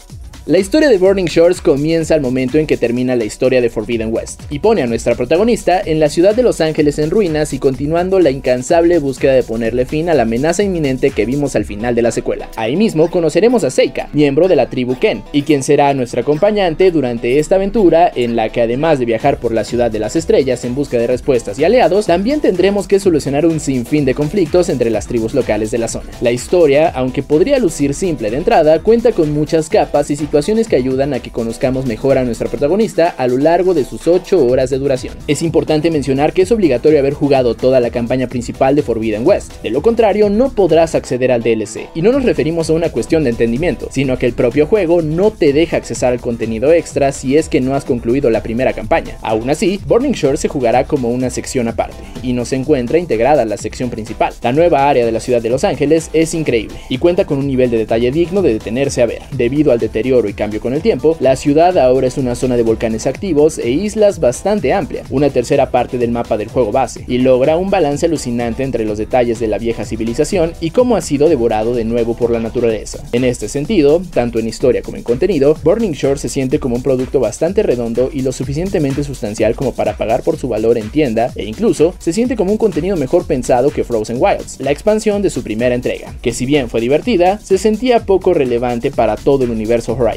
La 0.47 0.59
historia 0.59 0.89
de 0.89 0.99
Burning 0.99 1.25
Shores 1.25 1.59
comienza 1.59 2.13
al 2.13 2.21
momento 2.21 2.59
en 2.59 2.67
que 2.67 2.77
termina 2.77 3.15
la 3.15 3.25
historia 3.25 3.61
de 3.61 3.71
Forbidden 3.71 4.13
West 4.13 4.43
y 4.51 4.59
pone 4.59 4.83
a 4.83 4.85
nuestra 4.85 5.15
protagonista 5.15 5.81
en 5.83 5.99
la 5.99 6.07
ciudad 6.07 6.35
de 6.35 6.43
Los 6.43 6.61
Ángeles 6.61 6.99
en 6.99 7.09
ruinas 7.09 7.51
y 7.53 7.57
continuando 7.57 8.19
la 8.19 8.29
incansable 8.29 8.99
búsqueda 8.99 9.33
de 9.33 9.41
ponerle 9.41 9.87
fin 9.87 10.07
a 10.07 10.13
la 10.13 10.21
amenaza 10.21 10.61
inminente 10.61 11.09
que 11.09 11.25
vimos 11.25 11.55
al 11.55 11.65
final 11.65 11.95
de 11.95 12.03
la 12.03 12.11
secuela. 12.11 12.47
Ahí 12.57 12.75
mismo 12.75 13.09
conoceremos 13.09 13.63
a 13.63 13.71
Seika, 13.71 14.07
miembro 14.13 14.47
de 14.47 14.55
la 14.55 14.69
tribu 14.69 14.99
Ken, 14.99 15.23
y 15.31 15.41
quien 15.41 15.63
será 15.63 15.95
nuestra 15.95 16.21
acompañante 16.21 16.91
durante 16.91 17.39
esta 17.39 17.55
aventura 17.55 18.11
en 18.13 18.35
la 18.35 18.49
que 18.49 18.61
además 18.61 18.99
de 18.99 19.05
viajar 19.05 19.39
por 19.39 19.51
la 19.51 19.63
ciudad 19.63 19.89
de 19.89 19.97
las 19.97 20.15
estrellas 20.15 20.63
en 20.63 20.75
busca 20.75 20.99
de 20.99 21.07
respuestas 21.07 21.57
y 21.57 21.63
aliados, 21.63 22.05
también 22.05 22.39
tendremos 22.39 22.87
que 22.87 22.99
solucionar 22.99 23.47
un 23.47 23.59
sinfín 23.59 24.05
de 24.05 24.13
conflictos 24.13 24.69
entre 24.69 24.91
las 24.91 25.07
tribus 25.07 25.33
locales 25.33 25.71
de 25.71 25.79
la 25.79 25.87
zona. 25.87 26.11
La 26.21 26.31
historia, 26.31 26.89
aunque 26.89 27.23
podría 27.23 27.57
lucir 27.57 27.95
simple 27.95 28.29
de 28.29 28.37
entrada, 28.37 28.83
cuenta 28.83 29.11
con 29.11 29.31
muchas 29.31 29.69
capas 29.69 30.11
y 30.11 30.15
situaciones 30.15 30.34
que 30.35 30.75
ayudan 30.75 31.13
a 31.13 31.21
que 31.21 31.31
conozcamos 31.31 31.85
mejor 31.85 32.17
a 32.17 32.25
nuestra 32.25 32.49
protagonista 32.49 33.15
a 33.17 33.25
lo 33.25 33.37
largo 33.37 33.73
de 33.73 33.85
sus 33.85 34.05
8 34.05 34.45
horas 34.45 34.69
de 34.69 34.77
duración. 34.77 35.15
Es 35.27 35.41
importante 35.41 35.89
mencionar 35.89 36.33
que 36.33 36.41
es 36.41 36.51
obligatorio 36.51 36.99
haber 36.99 37.13
jugado 37.13 37.55
toda 37.55 37.79
la 37.79 37.89
campaña 37.89 38.27
principal 38.27 38.75
de 38.75 38.81
Forbidden 38.81 39.25
West, 39.25 39.53
de 39.63 39.69
lo 39.69 39.81
contrario 39.81 40.29
no 40.29 40.49
podrás 40.49 40.93
acceder 40.93 41.31
al 41.31 41.41
DLC, 41.41 41.87
y 41.95 42.01
no 42.01 42.11
nos 42.11 42.25
referimos 42.25 42.69
a 42.69 42.73
una 42.73 42.89
cuestión 42.89 43.23
de 43.23 43.29
entendimiento, 43.29 43.87
sino 43.91 44.11
a 44.11 44.19
que 44.19 44.25
el 44.25 44.33
propio 44.33 44.67
juego 44.67 45.01
no 45.01 45.31
te 45.31 45.53
deja 45.53 45.77
accesar 45.77 46.11
al 46.11 46.19
contenido 46.19 46.73
extra 46.73 47.13
si 47.13 47.37
es 47.37 47.47
que 47.47 47.61
no 47.61 47.73
has 47.73 47.85
concluido 47.85 48.29
la 48.29 48.43
primera 48.43 48.73
campaña. 48.73 49.17
Aún 49.21 49.49
así, 49.49 49.79
Burning 49.87 50.11
Shore 50.11 50.35
se 50.35 50.49
jugará 50.49 50.83
como 50.83 51.11
una 51.11 51.29
sección 51.29 51.69
aparte, 51.69 52.03
y 52.21 52.33
no 52.33 52.43
se 52.43 52.57
encuentra 52.57 52.97
integrada 52.97 53.43
a 53.43 53.45
la 53.45 53.55
sección 53.55 53.89
principal. 53.89 54.33
La 54.41 54.51
nueva 54.51 54.89
área 54.89 55.05
de 55.05 55.13
la 55.13 55.21
ciudad 55.21 55.41
de 55.41 55.49
Los 55.49 55.63
Ángeles 55.63 56.09
es 56.11 56.33
increíble, 56.33 56.75
y 56.89 56.97
cuenta 56.97 57.23
con 57.25 57.37
un 57.37 57.47
nivel 57.47 57.71
de 57.71 57.77
detalle 57.77 58.11
digno 58.11 58.41
de 58.41 58.53
detenerse 58.53 59.01
a 59.01 59.05
ver. 59.05 59.21
Debido 59.31 59.71
al 59.71 59.79
deterioro 59.79 60.24
y 60.27 60.33
cambio 60.33 60.61
con 60.61 60.73
el 60.73 60.81
tiempo, 60.81 61.17
la 61.19 61.35
ciudad 61.35 61.77
ahora 61.77 62.07
es 62.07 62.17
una 62.17 62.35
zona 62.35 62.57
de 62.57 62.63
volcanes 62.63 63.07
activos 63.07 63.57
e 63.57 63.69
islas 63.69 64.19
bastante 64.19 64.73
amplia, 64.73 65.03
una 65.09 65.29
tercera 65.29 65.71
parte 65.71 65.97
del 65.97 66.11
mapa 66.11 66.37
del 66.37 66.49
juego 66.49 66.71
base, 66.71 67.05
y 67.07 67.17
logra 67.19 67.57
un 67.57 67.69
balance 67.69 68.05
alucinante 68.05 68.63
entre 68.63 68.85
los 68.85 68.97
detalles 68.97 69.39
de 69.39 69.47
la 69.47 69.57
vieja 69.57 69.85
civilización 69.85 70.53
y 70.61 70.71
cómo 70.71 70.95
ha 70.95 71.01
sido 71.01 71.29
devorado 71.29 71.73
de 71.73 71.85
nuevo 71.85 72.15
por 72.15 72.31
la 72.31 72.39
naturaleza. 72.39 73.03
En 73.11 73.23
este 73.23 73.47
sentido, 73.47 74.01
tanto 74.13 74.39
en 74.39 74.47
historia 74.47 74.81
como 74.81 74.97
en 74.97 75.03
contenido, 75.03 75.57
Burning 75.63 75.93
Shore 75.93 76.19
se 76.19 76.29
siente 76.29 76.59
como 76.59 76.75
un 76.75 76.83
producto 76.83 77.19
bastante 77.19 77.63
redondo 77.63 78.09
y 78.13 78.21
lo 78.21 78.31
suficientemente 78.31 79.03
sustancial 79.03 79.55
como 79.55 79.73
para 79.73 79.97
pagar 79.97 80.23
por 80.23 80.37
su 80.37 80.47
valor 80.47 80.77
en 80.77 80.89
tienda, 80.89 81.31
e 81.35 81.45
incluso 81.45 81.93
se 81.99 82.13
siente 82.13 82.35
como 82.35 82.51
un 82.51 82.57
contenido 82.57 82.97
mejor 82.97 83.25
pensado 83.25 83.71
que 83.71 83.83
Frozen 83.83 84.17
Wilds, 84.19 84.59
la 84.59 84.71
expansión 84.71 85.21
de 85.21 85.29
su 85.29 85.43
primera 85.43 85.75
entrega, 85.75 86.13
que 86.21 86.33
si 86.33 86.45
bien 86.45 86.69
fue 86.69 86.81
divertida, 86.81 87.39
se 87.39 87.57
sentía 87.57 88.05
poco 88.05 88.33
relevante 88.33 88.91
para 88.91 89.15
todo 89.15 89.43
el 89.43 89.51
universo 89.51 89.93
Horizon. 89.93 90.14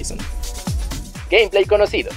Gameplay 1.31 1.67
conocido. 1.67 2.11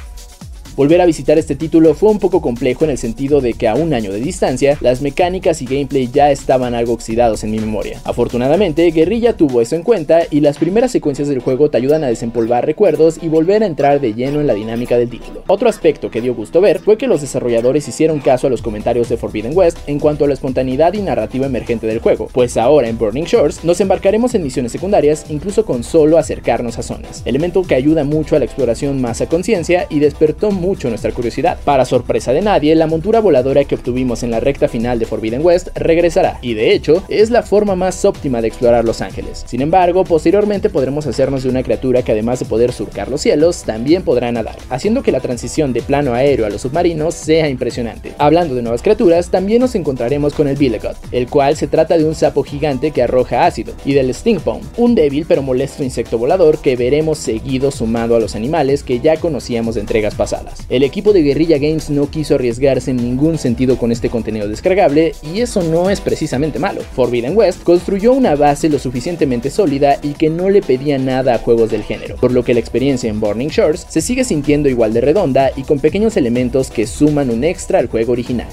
Volver 0.78 1.02
a 1.02 1.06
visitar 1.06 1.38
este 1.38 1.56
título 1.56 1.94
fue 1.96 2.12
un 2.12 2.20
poco 2.20 2.42
complejo 2.42 2.86
en 2.86 2.92
el 2.92 2.98
sentido 2.98 3.42
de 3.42 3.54
que 3.54 3.68
a 3.68 3.76
un 3.76 3.94
año 3.94 4.14
de 4.14 4.22
distancia, 4.22 4.78
las 4.80 5.02
mecánicas 5.02 5.62
y 5.62 5.66
gameplay 5.66 6.10
ya 6.12 6.32
estaban 6.32 6.74
algo 6.76 6.94
oxidados 6.94 7.44
en 7.44 7.52
mi 7.52 7.60
memoria. 7.60 8.00
Afortunadamente, 8.06 8.90
Guerrilla 8.92 9.36
tuvo 9.36 9.60
eso 9.60 9.76
en 9.76 9.84
cuenta 9.84 10.22
y 10.32 10.40
las 10.40 10.58
primeras 10.58 10.92
secuencias 10.92 11.28
del 11.28 11.42
juego 11.42 11.70
te 11.70 11.78
ayudan 11.78 12.06
a 12.06 12.08
desempolvar 12.08 12.66
recuerdos 12.66 13.20
y 13.22 13.28
volver 13.28 13.64
a 13.64 13.66
entrar 13.66 14.00
de 14.00 14.14
lleno 14.14 14.40
en 14.40 14.48
la 14.48 14.54
dinámica 14.54 14.98
del 14.98 15.10
título. 15.10 15.44
Otro 15.48 15.68
aspecto 15.68 16.10
que 16.10 16.22
dio 16.22 16.34
gusto 16.34 16.62
ver 16.62 16.80
fue 16.80 16.98
que 16.98 17.08
los 17.08 17.20
desarrolladores 17.20 17.88
hicieron 17.90 18.22
caso 18.22 18.48
a 18.48 18.50
los 18.50 18.62
comentarios 18.62 19.10
de 19.10 19.18
Forbidden 19.18 19.58
West 19.58 19.78
en 19.88 20.00
cuanto 20.00 20.24
a 20.24 20.28
la 20.30 20.36
espontaneidad 20.36 20.94
y 20.94 21.02
narrativa 21.02 21.48
emergente 21.48 21.86
del 21.86 22.00
juego, 22.00 22.30
pues 22.32 22.56
ahora 22.56 22.88
en 22.88 22.98
Burning 22.98 23.26
Shores 23.26 23.66
nos 23.66 23.82
embarcaremos 23.82 24.36
en 24.36 24.44
misiones 24.44 24.72
secundarias 24.72 25.26
incluso 25.30 25.66
con 25.66 25.84
solo 25.84 26.18
acercarnos 26.18 26.78
a 26.78 26.84
zonas, 26.84 27.24
elemento 27.26 27.64
que 27.64 27.76
ayuda 27.76 28.06
mucho 28.06 28.38
a 28.38 28.40
la 28.40 28.46
exploración 28.46 29.02
más 29.02 29.20
a 29.20 29.28
conciencia 29.28 29.86
y 29.90 30.00
despertó 30.00 30.52
mucho 30.62 30.88
nuestra 30.88 31.12
curiosidad. 31.12 31.60
Para 31.66 31.84
sorpresa 31.84 32.32
de 32.32 32.42
nadie, 32.42 32.76
la 32.76 32.88
montura 32.88 33.20
voladora 33.20 33.66
que 33.66 33.76
obtuvimos 33.76 34.24
en 34.24 34.32
la 34.32 34.40
recta 34.40 34.70
final 34.70 35.00
de 35.00 35.06
Forbidden 35.06 35.44
West 35.44 35.70
regresará, 35.76 36.40
y 36.42 36.54
de 36.54 36.74
hecho 36.74 37.04
es 37.10 37.30
la 37.32 37.44
forma 37.44 37.76
más 37.76 38.06
óptima 38.06 38.42
de 38.42 38.48
explorar 38.48 38.86
Los 38.86 39.02
Ángeles. 39.02 39.44
Sin 39.48 39.62
embargo, 39.62 40.04
posteriormente 40.06 40.70
podremos 40.70 41.08
hacernos 41.08 41.44
de 41.44 41.50
una 41.50 41.64
criatura 41.64 42.04
que 42.04 42.14
además 42.14 42.40
de 42.40 42.46
poder 42.46 42.72
surcar 42.72 43.10
los 43.10 43.22
cielos, 43.22 43.64
también 43.64 44.04
podrá 44.04 44.32
nadar, 44.32 44.56
haciendo 44.70 45.04
que 45.04 45.12
la 45.12 45.20
transición 45.20 45.74
de 45.74 45.82
plano 45.82 46.14
aéreo 46.14 46.46
a 46.46 46.50
los 46.50 46.62
submarinos 46.62 47.16
sea 47.16 47.50
impresionante. 47.50 48.14
Hablando 48.18 48.56
de 48.56 48.62
nuevas 48.62 48.82
criaturas, 48.82 49.30
también 49.30 49.62
nos 49.62 49.76
encontraremos 49.76 50.34
con 50.34 50.48
el 50.48 50.56
Billigot, 50.56 50.98
el 51.12 51.28
cual 51.28 51.56
se 51.58 51.68
trata 51.68 51.98
de 51.98 52.06
un 52.06 52.16
sapo 52.16 52.44
gigante 52.44 52.92
que 52.92 53.02
arroja 53.02 53.46
ácido, 53.46 53.74
y 53.84 53.94
del 53.94 54.14
Stingpone, 54.14 54.62
un 54.78 54.96
débil 54.96 55.26
pero 55.28 55.42
molesto 55.42 55.84
insecto 55.84 56.18
volador 56.18 56.60
que 56.60 56.76
veremos 56.76 57.18
seguido 57.18 57.72
sumado 57.72 58.16
a 58.16 58.20
los 58.20 58.36
animales 58.36 58.84
que 58.84 59.00
ya 59.00 59.18
conocíamos 59.18 59.76
de 59.76 59.82
entregas 59.82 60.16
pasadas. 60.16 60.51
El 60.70 60.84
equipo 60.84 61.14
de 61.14 61.22
Guerrilla 61.22 61.58
Games 61.58 61.90
no 61.90 62.10
quiso 62.10 62.36
arriesgarse 62.36 62.92
en 62.92 62.98
ningún 62.98 63.38
sentido 63.38 63.78
con 63.78 63.92
este 63.92 64.10
contenido 64.10 64.48
descargable 64.48 65.14
y 65.22 65.42
eso 65.42 65.62
no 65.64 65.90
es 65.90 66.02
precisamente 66.02 66.60
malo. 66.60 66.82
Forbidden 66.96 67.36
West 67.36 67.64
construyó 67.64 68.14
una 68.14 68.36
base 68.36 68.70
lo 68.70 68.80
suficientemente 68.80 69.50
sólida 69.50 69.98
y 70.02 70.14
que 70.14 70.30
no 70.30 70.50
le 70.50 70.62
pedía 70.62 70.98
nada 70.98 71.36
a 71.36 71.40
juegos 71.40 71.72
del 71.72 71.84
género, 71.84 72.16
por 72.16 72.32
lo 72.32 72.44
que 72.44 72.54
la 72.54 72.60
experiencia 72.60 73.10
en 73.10 73.20
Burning 73.20 73.50
Shores 73.50 73.86
se 73.90 74.02
sigue 74.02 74.24
sintiendo 74.24 74.70
igual 74.70 74.94
de 74.94 75.02
redonda 75.02 75.52
y 75.56 75.64
con 75.64 75.80
pequeños 75.80 76.18
elementos 76.18 76.72
que 76.72 76.88
suman 76.88 77.30
un 77.30 77.44
extra 77.44 77.80
al 77.80 77.88
juego 77.88 78.14
original. 78.14 78.48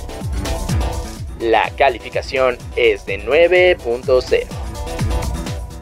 La 1.41 1.71
calificación 1.77 2.59
es 2.75 3.07
de 3.07 3.21
9.0. 3.25 4.68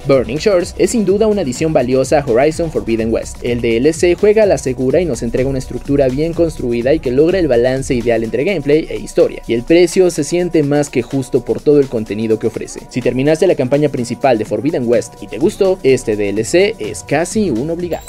Burning 0.06 0.36
Shores 0.36 0.74
es 0.78 0.90
sin 0.90 1.04
duda 1.04 1.26
una 1.26 1.42
adición 1.42 1.72
valiosa 1.72 2.20
a 2.20 2.24
Horizon 2.24 2.70
Forbidden 2.70 3.12
West. 3.12 3.38
El 3.42 3.60
DLC 3.60 4.16
juega 4.18 4.44
a 4.44 4.46
la 4.46 4.56
segura 4.56 5.00
y 5.00 5.04
nos 5.04 5.22
entrega 5.22 5.48
una 5.48 5.58
estructura 5.58 6.08
bien 6.08 6.32
construida 6.32 6.94
y 6.94 7.00
que 7.00 7.10
logra 7.10 7.40
el 7.40 7.48
balance 7.48 7.92
ideal 7.92 8.22
entre 8.22 8.44
gameplay 8.44 8.86
e 8.88 8.96
historia, 8.96 9.42
y 9.48 9.54
el 9.54 9.64
precio 9.64 10.10
se 10.10 10.22
siente 10.22 10.62
más 10.62 10.90
que 10.90 11.02
justo 11.02 11.44
por 11.44 11.60
todo 11.60 11.80
el 11.80 11.88
contenido 11.88 12.38
que 12.38 12.46
ofrece. 12.46 12.80
Si 12.88 13.02
terminaste 13.02 13.46
la 13.46 13.56
campaña 13.56 13.88
principal 13.88 14.38
de 14.38 14.44
Forbidden 14.44 14.86
West 14.86 15.14
y 15.20 15.26
te 15.26 15.38
gustó, 15.38 15.78
este 15.82 16.16
DLC 16.16 16.76
es 16.78 17.02
casi 17.02 17.50
un 17.50 17.70
obligado. 17.70 18.06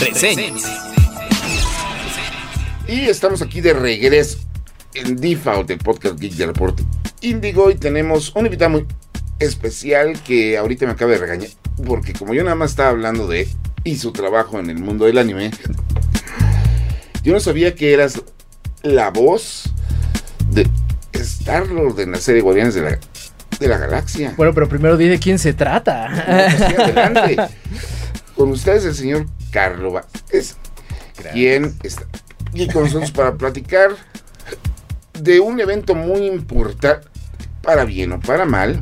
Reseñas. 0.00 0.64
Y 2.88 3.02
estamos 3.02 3.40
aquí 3.40 3.60
de 3.60 3.72
regreso 3.72 4.38
en 4.94 5.14
Default, 5.14 5.70
el 5.70 5.78
podcast 5.78 6.18
Geek 6.18 6.32
de 6.32 6.46
Reporte 6.46 6.82
Indigo. 7.20 7.70
Y 7.70 7.76
tenemos 7.76 8.34
un 8.34 8.46
invitado 8.46 8.70
muy 8.70 8.86
especial 9.40 10.22
que 10.22 10.56
ahorita 10.56 10.86
me 10.86 10.92
acaba 10.92 11.10
de 11.10 11.18
regañar. 11.18 11.50
Porque 11.84 12.12
como 12.12 12.34
yo 12.34 12.44
nada 12.44 12.54
más 12.54 12.70
estaba 12.70 12.90
hablando 12.90 13.26
de 13.26 13.48
y 13.82 13.96
su 13.96 14.12
trabajo 14.12 14.60
en 14.60 14.70
el 14.70 14.78
mundo 14.78 15.06
del 15.06 15.18
anime, 15.18 15.50
yo 17.22 17.32
no 17.32 17.40
sabía 17.40 17.74
que 17.74 17.92
eras 17.92 18.22
la 18.82 19.10
voz 19.10 19.64
de 20.50 20.68
Star-Lord 21.12 21.98
en 22.00 22.12
la 22.12 22.18
serie 22.18 22.42
Guardianes 22.42 22.74
de 22.74 22.82
la, 22.82 22.98
de 23.58 23.68
la 23.68 23.78
Galaxia. 23.78 24.34
Bueno, 24.36 24.54
pero 24.54 24.68
primero 24.68 24.96
di 24.96 25.08
de 25.08 25.18
quién 25.18 25.38
se 25.38 25.52
trata. 25.52 26.08
No, 26.08 26.56
pues 26.56 26.78
adelante. 26.78 27.36
Con 28.36 28.50
ustedes 28.50 28.84
el 28.84 28.94
señor 28.94 29.26
Carlo 29.50 29.92
Vázquez, 29.92 30.56
quien 31.32 31.74
está 31.82 32.06
aquí 32.48 32.68
con 32.68 32.84
nosotros 32.84 33.10
para 33.10 33.34
platicar 33.34 33.90
de 35.18 35.40
un 35.40 35.60
evento 35.60 35.94
muy 35.94 36.26
importante, 36.26 37.06
para 37.62 37.84
bien 37.84 38.12
o 38.12 38.20
para 38.20 38.44
mal, 38.44 38.80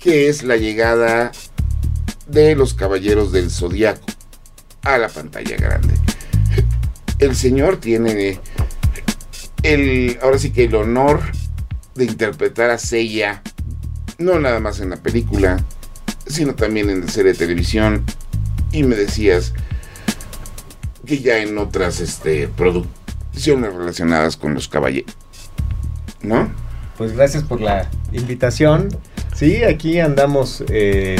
que 0.00 0.28
es 0.28 0.42
la 0.42 0.56
llegada 0.56 1.32
de 2.26 2.54
los 2.56 2.74
Caballeros 2.74 3.32
del 3.32 3.50
Zodiaco 3.50 4.06
a 4.82 4.98
la 4.98 5.08
pantalla 5.08 5.56
grande. 5.56 5.94
El 7.18 7.36
señor 7.36 7.78
tiene 7.78 8.40
el, 9.62 10.18
ahora 10.22 10.38
sí 10.38 10.50
que 10.50 10.64
el 10.64 10.74
honor 10.74 11.20
de 11.94 12.04
interpretar 12.04 12.70
a 12.70 12.78
Seiya, 12.78 13.42
no 14.18 14.38
nada 14.38 14.60
más 14.60 14.80
en 14.80 14.90
la 14.90 14.96
película, 14.96 15.64
sino 16.26 16.54
también 16.54 16.90
en 16.90 17.02
la 17.02 17.08
serie 17.08 17.32
de 17.32 17.38
televisión. 17.38 18.04
Y 18.72 18.82
me 18.82 18.96
decías 18.96 19.52
que 21.06 21.20
ya 21.20 21.38
en 21.38 21.56
otras 21.58 22.00
este, 22.00 22.48
producciones 22.48 23.72
relacionadas 23.72 24.36
con 24.36 24.54
los 24.54 24.68
caballeros. 24.68 25.14
¿No? 26.22 26.50
Pues 26.96 27.12
gracias 27.16 27.42
por 27.42 27.60
la 27.60 27.88
invitación. 28.12 28.88
Sí, 29.34 29.64
aquí 29.64 29.98
andamos, 29.98 30.62
eh, 30.68 31.16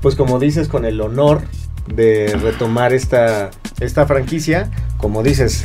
pues 0.00 0.14
como 0.14 0.38
dices, 0.38 0.68
con 0.68 0.84
el 0.84 1.00
honor 1.00 1.42
de 1.86 2.34
retomar 2.40 2.92
esta, 2.92 3.50
esta 3.80 4.06
franquicia. 4.06 4.70
Como 4.96 5.22
dices, 5.22 5.64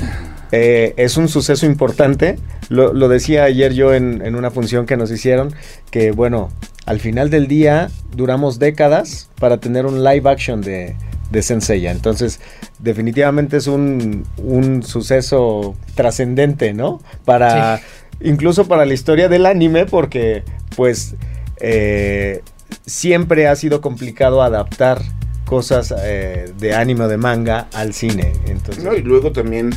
eh, 0.52 0.94
es 0.98 1.18
un 1.18 1.30
suceso 1.30 1.66
importante. 1.66 2.38
Lo, 2.70 3.08
decía 3.08 3.46
ayer 3.46 3.74
yo 3.74 3.94
en, 3.94 4.22
en, 4.24 4.36
una 4.36 4.52
función 4.52 4.86
que 4.86 4.96
nos 4.96 5.10
hicieron, 5.10 5.56
que 5.90 6.12
bueno, 6.12 6.50
al 6.86 7.00
final 7.00 7.30
del 7.30 7.48
día 7.48 7.90
duramos 8.16 8.60
décadas 8.60 9.30
para 9.40 9.58
tener 9.58 9.86
un 9.86 10.04
live 10.04 10.30
action 10.30 10.62
de, 10.62 10.96
de 11.32 11.42
Senseiya. 11.42 11.92
Entonces, 11.92 12.40
definitivamente 12.80 13.58
es 13.58 13.68
un, 13.68 14.26
un 14.38 14.84
suceso 14.84 15.76
trascendente, 15.96 16.74
¿no? 16.74 17.02
Para. 17.26 17.82
Incluso 18.22 18.68
para 18.68 18.86
la 18.86 18.94
historia 18.94 19.30
del 19.30 19.46
anime, 19.46 19.86
porque 19.86 20.44
pues 20.76 21.16
eh, 21.60 22.42
siempre 22.86 23.48
ha 23.48 23.56
sido 23.56 23.82
complicado 23.82 24.42
adaptar 24.42 25.02
cosas 25.46 25.94
eh, 26.04 26.54
de 26.58 26.76
anime 26.76 27.06
o 27.06 27.08
de 27.08 27.18
manga 27.18 27.68
al 27.74 27.94
cine. 27.94 28.34
Entonces, 28.46 28.84
no, 28.84 28.94
y 28.94 29.02
luego 29.02 29.32
también, 29.32 29.72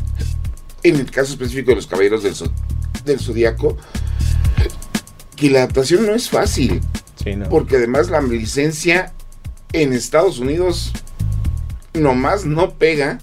en 0.83 0.97
el 0.97 1.11
caso 1.11 1.33
específico 1.33 1.71
de 1.71 1.77
los 1.77 1.87
Caballeros 1.87 2.23
del, 2.23 2.35
del 3.05 3.21
Zodíaco, 3.21 3.77
que 5.37 5.51
la 5.51 5.61
adaptación 5.61 6.07
no 6.07 6.15
es 6.15 6.29
fácil. 6.29 6.81
Sí, 7.23 7.37
no. 7.37 7.49
Porque 7.49 7.77
además 7.77 8.11
la 8.11 8.21
licencia 8.21 9.13
en 9.73 9.93
Estados 9.93 10.39
Unidos 10.39 10.93
nomás 11.95 12.45
no 12.45 12.75
pega. 12.75 13.19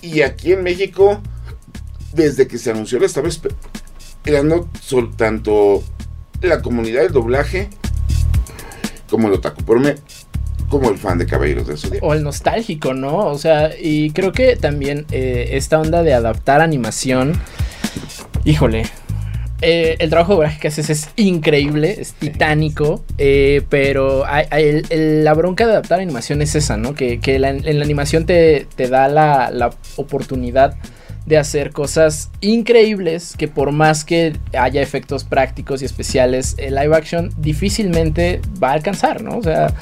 Y 0.00 0.22
aquí 0.22 0.52
en 0.52 0.62
México, 0.62 1.20
desde 2.12 2.48
que 2.48 2.58
se 2.58 2.70
anunció 2.70 2.98
la 2.98 3.06
estaba 3.06 3.28
esperando 4.24 4.68
tanto 5.16 5.82
la 6.40 6.62
comunidad 6.62 7.02
del 7.02 7.12
doblaje 7.12 7.68
como 9.10 9.28
el 9.28 9.34
otaku. 9.34 9.62
Por 9.64 9.80
me, 9.80 9.96
como 10.68 10.90
el 10.90 10.98
fan 10.98 11.18
de 11.18 11.26
Caballeros 11.26 11.66
del 11.66 11.76
Zodiaco. 11.78 12.06
O 12.06 12.14
el 12.14 12.22
nostálgico, 12.22 12.94
¿no? 12.94 13.18
O 13.26 13.38
sea, 13.38 13.70
y 13.78 14.10
creo 14.10 14.32
que 14.32 14.56
también 14.56 15.06
eh, 15.10 15.50
esta 15.52 15.80
onda 15.80 16.02
de 16.02 16.14
adaptar 16.14 16.60
animación, 16.60 17.38
híjole. 18.44 18.86
Eh, 19.64 19.96
el 20.00 20.10
trabajo 20.10 20.42
que 20.60 20.66
haces 20.68 20.90
es 20.90 21.10
increíble, 21.14 21.94
es 22.00 22.14
titánico, 22.14 23.04
eh, 23.18 23.62
pero 23.68 24.26
hay, 24.26 24.46
hay 24.50 24.64
el, 24.64 24.86
el, 24.90 25.24
la 25.24 25.34
bronca 25.34 25.66
de 25.66 25.72
adaptar 25.72 26.00
animación 26.00 26.42
es 26.42 26.56
esa, 26.56 26.76
¿no? 26.76 26.94
Que, 26.94 27.20
que 27.20 27.38
la, 27.38 27.50
en 27.50 27.78
la 27.78 27.84
animación 27.84 28.26
te, 28.26 28.66
te 28.74 28.88
da 28.88 29.06
la, 29.06 29.50
la 29.52 29.70
oportunidad 29.94 30.74
de 31.26 31.38
hacer 31.38 31.70
cosas 31.70 32.30
increíbles 32.40 33.34
que 33.36 33.48
por 33.48 33.72
más 33.72 34.04
que 34.04 34.36
haya 34.58 34.82
efectos 34.82 35.24
prácticos 35.24 35.82
y 35.82 35.84
especiales, 35.84 36.54
el 36.58 36.74
live 36.74 36.96
action 36.96 37.30
difícilmente 37.38 38.40
va 38.62 38.70
a 38.70 38.72
alcanzar, 38.72 39.22
¿no? 39.22 39.38
O 39.38 39.42
sea, 39.42 39.72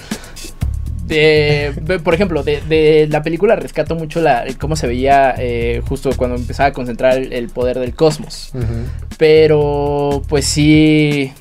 de, 1.05 2.01
por 2.05 2.15
ejemplo, 2.15 2.43
de, 2.43 2.61
de, 2.69 3.09
la 3.11 3.23
película 3.23 3.57
rescato 3.57 3.97
mucho 3.97 4.21
la, 4.21 4.45
cómo 4.59 4.77
se 4.77 4.87
veía 4.87 5.35
eh, 5.39 5.83
justo 5.89 6.11
cuando 6.17 6.37
empezaba 6.37 6.69
a 6.69 6.73
concentrar 6.73 7.19
el, 7.19 7.33
el 7.33 7.49
poder 7.49 7.79
del 7.81 7.95
cosmos. 7.95 8.51
Uh 8.55 8.59
-huh. 8.59 8.85
Pero, 9.19 10.23
pues 10.29 10.45
sí, 10.45 11.33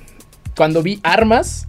cuando 0.55 0.81
vi 0.81 0.99
armas 1.03 1.67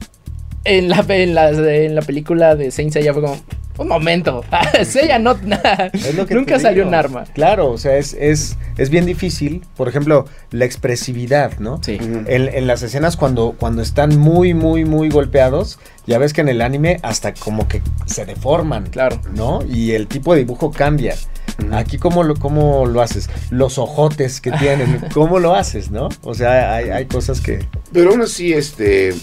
en 0.65 0.89
la, 0.89 1.05
en 1.09 1.35
la, 1.35 1.51
en 1.51 1.95
la 1.95 2.03
película 2.03 2.55
de 2.55 2.71
Saint 2.71 2.93
Seiya 2.93 3.13
fue 3.13 3.23
como, 3.23 3.37
un 3.79 3.89
momento, 3.89 4.45
Seiya 4.85 5.19
no, 5.19 5.39
nunca 6.31 6.59
salió 6.61 6.87
un 6.87 6.95
arma. 6.95 7.25
Claro, 7.33 7.71
o 7.71 7.79
sea, 7.79 7.97
es, 7.97 8.13
es, 8.13 8.59
es 8.77 8.91
bien 8.91 9.07
difícil, 9.07 9.65
por 9.75 9.89
ejemplo, 9.89 10.27
la 10.51 10.67
expresividad, 10.67 11.59
¿no? 11.59 11.83
Sí. 11.83 11.99
Uh 11.99 12.05
-huh. 12.05 12.25
en, 12.27 12.55
en, 12.55 12.67
las 12.67 12.83
escenas 12.83 13.17
cuando, 13.17 13.55
cuando 13.59 13.81
están 13.81 14.19
muy, 14.19 14.53
muy, 14.53 14.85
muy 14.85 15.09
golpeados, 15.09 15.79
ya 16.07 16.19
ves 16.19 16.35
que 16.35 16.43
en 16.43 16.51
el 16.51 16.61
anime 16.61 16.99
hasta 17.03 17.33
como 17.33 17.69
que 17.69 17.81
se 18.05 18.27
deforman, 18.27 18.91
claro, 18.91 19.19
¿no? 19.35 19.61
Y 19.67 19.93
el 19.93 20.09
tipo 20.09 20.35
de 20.35 20.41
dibujo 20.41 20.71
cambia. 20.71 21.15
Uh 21.59 21.63
-huh. 21.63 21.79
Aquí, 21.79 21.97
¿cómo 21.97 22.23
lo, 22.23 22.37
¿cómo 22.37 22.85
lo 22.85 23.01
haces? 23.01 23.31
Los 23.51 23.79
ojotes 23.79 24.43
que 24.43 24.53
tienen, 24.53 25.01
¿cómo 25.15 25.39
lo 25.39 25.55
haces, 25.55 25.91
no? 25.91 26.11
O 26.23 26.35
sea, 26.35 26.75
hay, 26.75 26.91
hay 26.91 27.07
cosas 27.07 27.41
que... 27.41 27.65
Pero 27.93 28.11
aún 28.11 28.21
así, 28.21 28.53
este, 28.53 29.15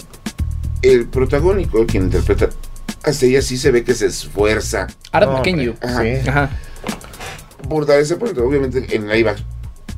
el 0.82 1.06
protagónico, 1.06 1.86
quien 1.86 2.04
interpreta 2.04 2.50
hasta 3.02 3.26
ella 3.26 3.42
sí 3.42 3.56
se 3.56 3.70
ve 3.70 3.84
que 3.84 3.94
se 3.94 4.06
esfuerza. 4.06 4.86
No, 5.12 5.36
pequeño. 5.36 5.74
Ajá. 5.82 6.02
Sí. 6.02 6.28
Ajá. 6.28 6.50
Por 7.68 7.86
dar 7.86 8.00
ese 8.00 8.16
punto, 8.16 8.44
obviamente 8.44 8.94
en 8.94 9.08
la 9.08 9.16
IVA 9.16 9.36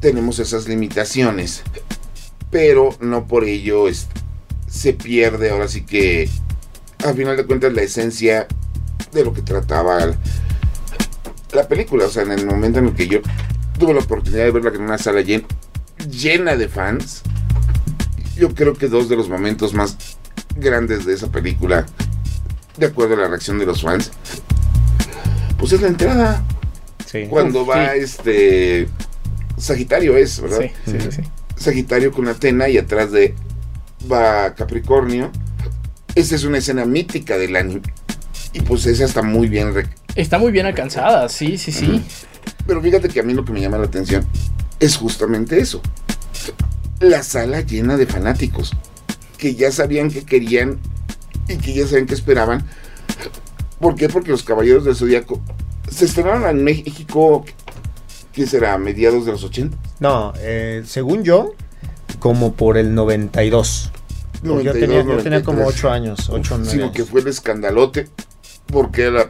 tenemos 0.01 0.39
esas 0.39 0.67
limitaciones, 0.67 1.63
pero 2.51 2.91
no 3.01 3.27
por 3.27 3.45
ello 3.45 3.89
es, 3.89 4.09
se 4.67 4.93
pierde 4.93 5.51
ahora 5.51 5.69
sí 5.69 5.83
que, 5.83 6.29
a 7.05 7.13
final 7.13 7.37
de 7.37 7.47
cuentas, 7.47 7.73
la 7.73 7.83
esencia 7.83 8.49
de 9.13 9.25
lo 9.25 9.33
que 9.33 9.43
trataba 9.43 10.15
la 11.53 11.69
película. 11.69 12.07
O 12.07 12.11
sea, 12.11 12.23
en 12.23 12.33
el 12.33 12.47
momento 12.47 12.79
en 12.79 12.87
el 12.87 12.95
que 12.95 13.07
yo 13.07 13.21
tuve 13.79 13.95
la 13.95 14.01
oportunidad 14.01 14.45
de 14.45 14.51
verla 14.51 14.71
en 14.75 14.83
una 14.83 14.99
sala 14.99 15.21
llena, 15.21 15.47
llena 16.11 16.57
de 16.57 16.69
fans, 16.69 17.23
yo 18.37 18.55
creo 18.55 18.75
que 18.75 18.89
dos 18.89 19.09
de 19.09 19.17
los 19.17 19.29
momentos 19.29 19.75
más 19.75 20.19
grandes 20.57 21.05
de 21.07 21.15
esa 21.15 21.29
película 21.29 21.87
de 22.77 22.87
acuerdo 22.87 23.15
a 23.15 23.19
la 23.19 23.29
reacción 23.29 23.59
de 23.59 23.67
los 23.67 23.83
fans, 23.83 24.11
pues 25.59 25.73
es 25.73 25.83
la 25.83 25.89
entrada. 25.89 26.43
Sí. 27.07 27.27
Cuando 27.29 27.67
va 27.67 27.93
sí. 27.93 27.99
este 28.01 28.89
Sagitario 29.59 30.17
es, 30.17 30.41
¿verdad? 30.41 30.61
Sí, 30.87 30.93
sí, 30.99 31.09
sí. 31.11 31.23
Sagitario 31.57 32.13
con 32.13 32.29
Atena 32.29 32.69
y 32.69 32.79
atrás 32.79 33.13
de 33.13 33.35
va 34.11 34.55
Capricornio. 34.55 35.31
Esa 36.15 36.35
es 36.35 36.45
una 36.45 36.59
escena 36.59 36.85
mítica 36.87 37.37
del 37.37 37.57
anime. 37.57 37.93
Y 38.53 38.61
pues 38.63 38.87
esa 38.87 39.05
está 39.05 39.23
muy 39.23 39.49
bien. 39.49 39.73
Está 40.15 40.39
muy 40.39 40.51
bien 40.51 40.67
alcanzada, 40.67 41.29
sí, 41.29 41.59
sí, 41.59 41.71
sí. 41.71 41.87
Uh 41.87 41.95
-huh. 41.95 42.03
Pero 42.67 42.81
fíjate 42.81 43.09
que 43.09 43.21
a 43.21 43.23
mí 43.23 43.35
lo 43.35 43.45
que 43.45 43.53
me 43.53 43.61
llama 43.61 43.79
la 43.79 43.87
atención 43.87 44.25
es 44.81 44.97
justamente 44.97 45.61
eso. 45.61 45.81
La 47.01 47.23
sala 47.23 47.61
llena 47.61 47.97
de 47.97 48.07
fanáticos 48.07 48.73
que 49.41 49.55
ya 49.55 49.73
sabían 49.73 50.11
que 50.11 50.25
querían 50.25 50.79
y 51.49 51.57
que 51.57 51.73
ya 51.73 51.87
saben 51.87 52.07
que 52.07 52.15
esperaban. 52.15 52.65
¿Por 53.81 53.95
qué? 53.95 54.09
Porque 54.09 54.31
los 54.31 54.43
Caballeros 54.43 54.85
del 54.85 54.95
Zodíaco 54.95 55.41
se 55.91 56.05
estrenaron 56.05 56.45
en 56.45 56.63
México, 56.63 57.45
¿qué 58.33 58.47
será? 58.47 58.75
¿A 58.75 58.79
mediados 58.79 59.25
de 59.25 59.33
los 59.33 59.43
80? 59.43 59.77
No, 59.99 60.35
eh, 60.37 60.83
según 60.85 61.25
yo, 61.25 61.55
como 62.19 62.53
por 62.53 62.77
el 62.77 62.95
92. 62.95 63.91
92 64.43 64.65
yo, 64.65 64.73
tenía, 64.73 65.03
93. 65.03 65.17
yo 65.17 65.23
tenía 65.23 65.43
como 65.43 65.67
8 65.67 65.91
años, 65.91 66.29
8 66.29 66.55
o 66.55 66.59
9 66.59 66.71
Sino 66.71 66.93
que 66.93 67.05
fue 67.05 67.23
el 67.23 67.29
escandalote, 67.29 68.09
porque 68.67 69.05
era 69.05 69.29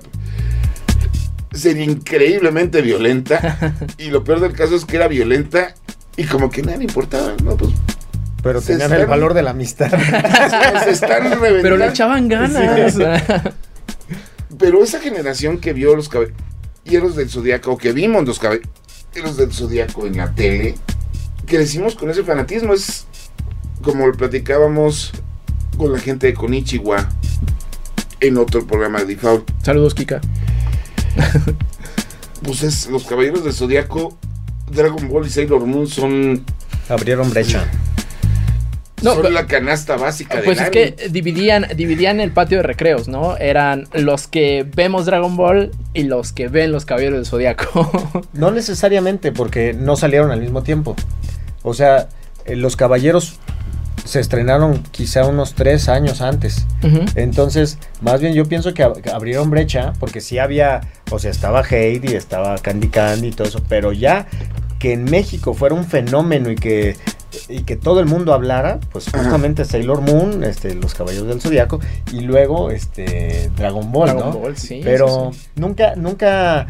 sería 1.53 1.85
increíblemente 1.85 2.83
violenta. 2.83 3.77
y 3.99 4.11
lo 4.11 4.25
peor 4.25 4.41
del 4.41 4.53
caso 4.53 4.75
es 4.75 4.85
que 4.85 4.97
era 4.97 5.07
violenta 5.07 5.75
y 6.17 6.25
como 6.25 6.51
que 6.51 6.63
nada 6.63 6.79
le 6.79 6.85
importaba, 6.85 7.35
¿no? 7.45 7.57
Pues 7.57 7.71
pero 8.43 8.61
tenían 8.61 8.83
están... 8.83 9.01
el 9.01 9.07
valor 9.07 9.35
de 9.35 9.43
la 9.43 9.51
amistad. 9.51 9.91
se 10.85 10.91
están 10.91 11.25
reventando. 11.25 11.63
Pero 11.63 11.77
le 11.77 11.87
echaban 11.89 12.29
ganas. 12.29 12.95
Sí. 12.95 13.03
Pero 14.59 14.83
esa 14.83 15.01
generación 15.01 15.59
que 15.59 15.73
vio 15.73 15.97
los 15.97 16.09
caballeros 16.09 17.17
del 17.17 17.31
Zodíaco, 17.31 17.73
o 17.73 17.79
que 17.79 17.93
vimos 17.93 18.27
los 18.27 18.39
caballeros 18.39 19.37
del 19.37 19.53
Zodíaco 19.53 20.07
en 20.07 20.17
la 20.17 20.35
tele, 20.35 20.75
crecimos 21.47 21.95
con 21.95 22.11
ese 22.11 22.25
fanatismo. 22.25 22.75
Es 22.75 23.07
como 23.83 24.07
lo 24.07 24.13
platicábamos 24.15 25.13
con 25.77 25.93
la 25.93 25.99
gente 25.99 26.27
de 26.27 26.35
Konichiwa 26.35 27.09
en 28.21 28.37
otro 28.37 28.67
programa 28.67 29.01
de 29.01 29.07
Default. 29.07 29.51
Saludos, 29.63 29.95
Kika. 29.95 30.21
pues 32.43 32.63
es 32.63 32.87
los 32.89 33.05
caballeros 33.05 33.45
del 33.45 33.53
Zodíaco, 33.53 34.19
Dragon 34.71 35.09
Ball 35.09 35.27
y 35.27 35.31
Sailor 35.31 35.67
Moon 35.67 35.87
son. 35.87 36.45
Abrieron 36.89 37.31
brecha. 37.31 37.67
No, 39.03 39.15
son 39.15 39.33
la 39.35 39.47
canasta 39.47 39.97
básica 39.97 40.41
Pues 40.45 40.59
es 40.59 40.67
anime. 40.69 40.95
que 40.95 41.09
dividían, 41.09 41.67
dividían 41.77 42.21
el 42.21 42.33
patio 42.33 42.59
de 42.59 42.63
recreos, 42.65 43.09
¿no? 43.09 43.37
Eran 43.37 43.89
los 43.93 44.27
que 44.27 44.67
vemos 44.77 45.07
Dragon 45.07 45.37
Ball 45.37 45.71
y 45.95 46.05
los 46.05 46.33
que 46.33 46.49
ven 46.49 46.73
los 46.73 46.85
Caballeros 46.85 47.17
del 47.19 47.27
Zodiaco. 47.27 48.23
No 48.33 48.51
necesariamente, 48.51 49.33
porque 49.33 49.73
no 49.75 49.97
salieron 49.97 50.31
al 50.31 50.41
mismo 50.41 50.63
tiempo. 50.63 50.97
O 51.63 51.75
sea, 51.75 52.09
eh, 52.47 52.57
los 52.57 52.77
Caballeros 52.77 53.39
se 54.05 54.21
estrenaron 54.21 54.83
quizá 54.91 55.27
unos 55.27 55.55
tres 55.55 55.89
años 55.89 56.21
antes. 56.23 56.67
Uh 56.83 56.87
-huh. 56.87 57.13
Entonces, 57.17 57.79
más 58.01 58.21
bien 58.21 58.35
yo 58.35 58.47
pienso 58.47 58.73
que, 58.75 58.83
ab 58.83 58.95
abrieron 59.13 59.51
brecha, 59.51 59.93
porque 60.01 60.21
sí 60.21 60.39
había, 60.39 60.81
o 61.11 61.19
sea, 61.19 61.31
estaba 61.31 61.63
Heidi, 61.63 62.15
estaba 62.15 62.57
Candy 62.59 62.89
Candy 62.89 63.29
y 63.29 63.33
todo 63.33 63.47
eso, 63.49 63.63
pero 63.69 63.93
ya 63.93 64.27
que 64.79 64.93
en 64.95 65.05
México 65.05 65.53
fuera 65.53 65.75
un 65.75 65.85
fenómeno 65.85 66.51
y 66.51 66.57
que 66.57 66.97
y 67.49 67.63
que 67.63 67.77
todo 67.77 68.01
el 68.01 68.07
mundo 68.07 68.33
hablara, 68.35 68.81
pues 68.93 69.07
justamente 69.11 69.65
Sailor 69.65 70.01
Moon, 70.01 70.43
este, 70.45 70.75
los 70.75 70.95
Caballeros 70.95 71.29
del 71.29 71.41
Zodiaco 71.41 71.81
y 72.13 72.21
luego 72.21 72.71
este 72.71 73.51
Dragon 73.57 73.91
Ball, 73.93 74.09
Dragon 74.11 74.31
¿no? 74.33 74.39
Ball, 74.39 74.57
sí, 74.57 74.81
Pero 74.83 75.31
sí, 75.33 75.39
sí. 75.43 75.49
nunca, 75.57 75.95
nunca, 75.97 76.67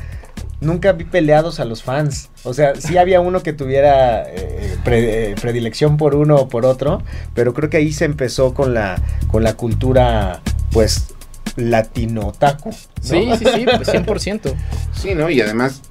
nunca 0.60 0.92
vi 0.92 1.04
peleados 1.04 1.60
a 1.60 1.64
los 1.64 1.82
fans. 1.82 2.28
O 2.44 2.54
sea, 2.54 2.74
sí 2.74 2.96
había 2.98 3.20
uno 3.20 3.42
que 3.42 3.52
tuviera 3.52 4.24
eh, 4.28 4.76
pre- 4.84 5.30
eh, 5.32 5.34
predilección 5.40 5.96
por 5.96 6.14
uno 6.14 6.36
o 6.36 6.48
por 6.48 6.64
otro, 6.66 7.02
pero 7.34 7.52
creo 7.54 7.68
que 7.70 7.76
ahí 7.78 7.92
se 7.92 8.04
empezó 8.04 8.54
con 8.54 8.72
la, 8.74 9.00
con 9.30 9.42
la 9.42 9.54
cultura, 9.54 10.40
pues, 10.72 11.08
latino-taku. 11.56 12.70
¿no? 12.70 12.76
Sí, 13.02 13.28
sí, 13.38 13.44
sí, 13.54 13.66
pues 13.76 13.88
100%. 13.88 14.54
Sí, 14.94 15.14
¿no? 15.14 15.30
Y 15.30 15.40
además, 15.40 15.82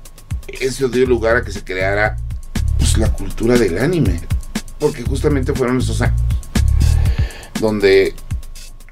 eso 0.60 0.88
dio 0.90 1.06
lugar 1.06 1.38
a 1.38 1.44
que 1.44 1.52
se 1.52 1.64
creara 1.64 2.18
pues, 2.78 2.98
la 2.98 3.12
cultura 3.12 3.58
del 3.58 3.78
anime. 3.78 4.20
Porque 4.80 5.04
justamente 5.04 5.54
fueron 5.54 5.80
esos 5.80 6.02
años 6.02 6.20
donde, 7.60 8.16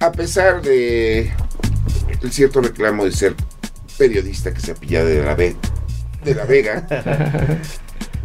a 0.02 0.12
pesar 0.12 0.62
de 0.62 1.32
el 2.22 2.32
cierto 2.32 2.60
reclamo 2.62 3.06
de 3.06 3.12
ser 3.14 3.34
periodista 3.98 4.54
que 4.54 4.60
se 4.60 4.76
pilla 4.76 5.04
de 5.06 5.24
la, 5.24 5.36
Ve- 5.36 5.56
de 6.26 6.36
la 6.36 6.44
Vega, 6.44 6.86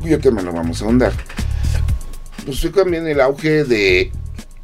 cuyo 0.01 0.19
tema 0.19 0.43
no 0.43 0.53
vamos 0.53 0.83
a 0.83 0.85
ahondar, 0.87 1.13
pues 2.45 2.61
fue 2.61 2.71
también 2.71 3.07
el 3.07 3.21
auge 3.21 3.63
de 3.65 4.11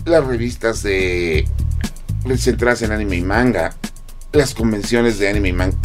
las 0.05 0.27
revistas 0.27 0.83
de 0.83 1.47
centradas 2.37 2.83
en 2.83 2.91
anime 2.91 3.17
y 3.17 3.23
manga, 3.23 3.75
las 4.33 4.55
convenciones 4.55 5.19
de 5.21 5.29
anime 5.29 5.51
y 5.51 5.53
manga. 5.53 5.77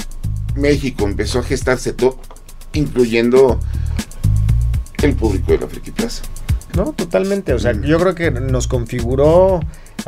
México 0.56 1.06
empezó 1.06 1.40
a 1.40 1.44
gestarse 1.44 1.94
todo, 1.94 2.20
incluyendo 2.74 3.60
el 5.04 5.14
público 5.16 5.52
de 5.52 5.60
la 5.60 5.68
Friki 5.68 5.92
Plaza. 5.92 6.24
No, 6.76 6.94
totalmente. 6.94 7.54
O 7.54 7.60
sea, 7.60 7.74
Mm. 7.74 7.84
yo 7.84 8.00
creo 8.00 8.16
que 8.16 8.32
nos 8.32 8.68
configuró 8.68 9.60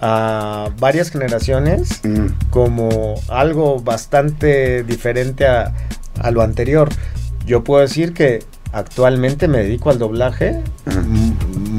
a 0.02 0.70
varias 0.80 1.10
generaciones 1.12 2.02
Mm, 2.04 2.28
como 2.50 3.16
algo 3.30 3.80
bastante 3.80 4.84
diferente 4.84 5.48
a, 5.48 5.74
a 6.20 6.32
lo 6.32 6.42
anterior. 6.42 6.90
Yo 7.46 7.64
puedo 7.64 7.82
decir 7.82 8.14
que 8.14 8.40
actualmente 8.74 9.48
me 9.48 9.60
dedico 9.60 9.90
al 9.90 10.00
doblaje, 10.00 10.60
mm, 10.86 11.30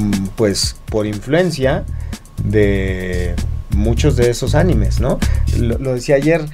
mm, 0.09 0.27
pues 0.35 0.75
por 0.89 1.05
influencia 1.05 1.83
de 2.43 3.35
muchos 3.75 4.15
de 4.15 4.29
esos 4.29 4.55
animes, 4.55 4.99
¿no? 4.99 5.19
Lo, 5.59 5.77
lo 5.77 5.93
decía 5.93 6.15
ayer, 6.15 6.45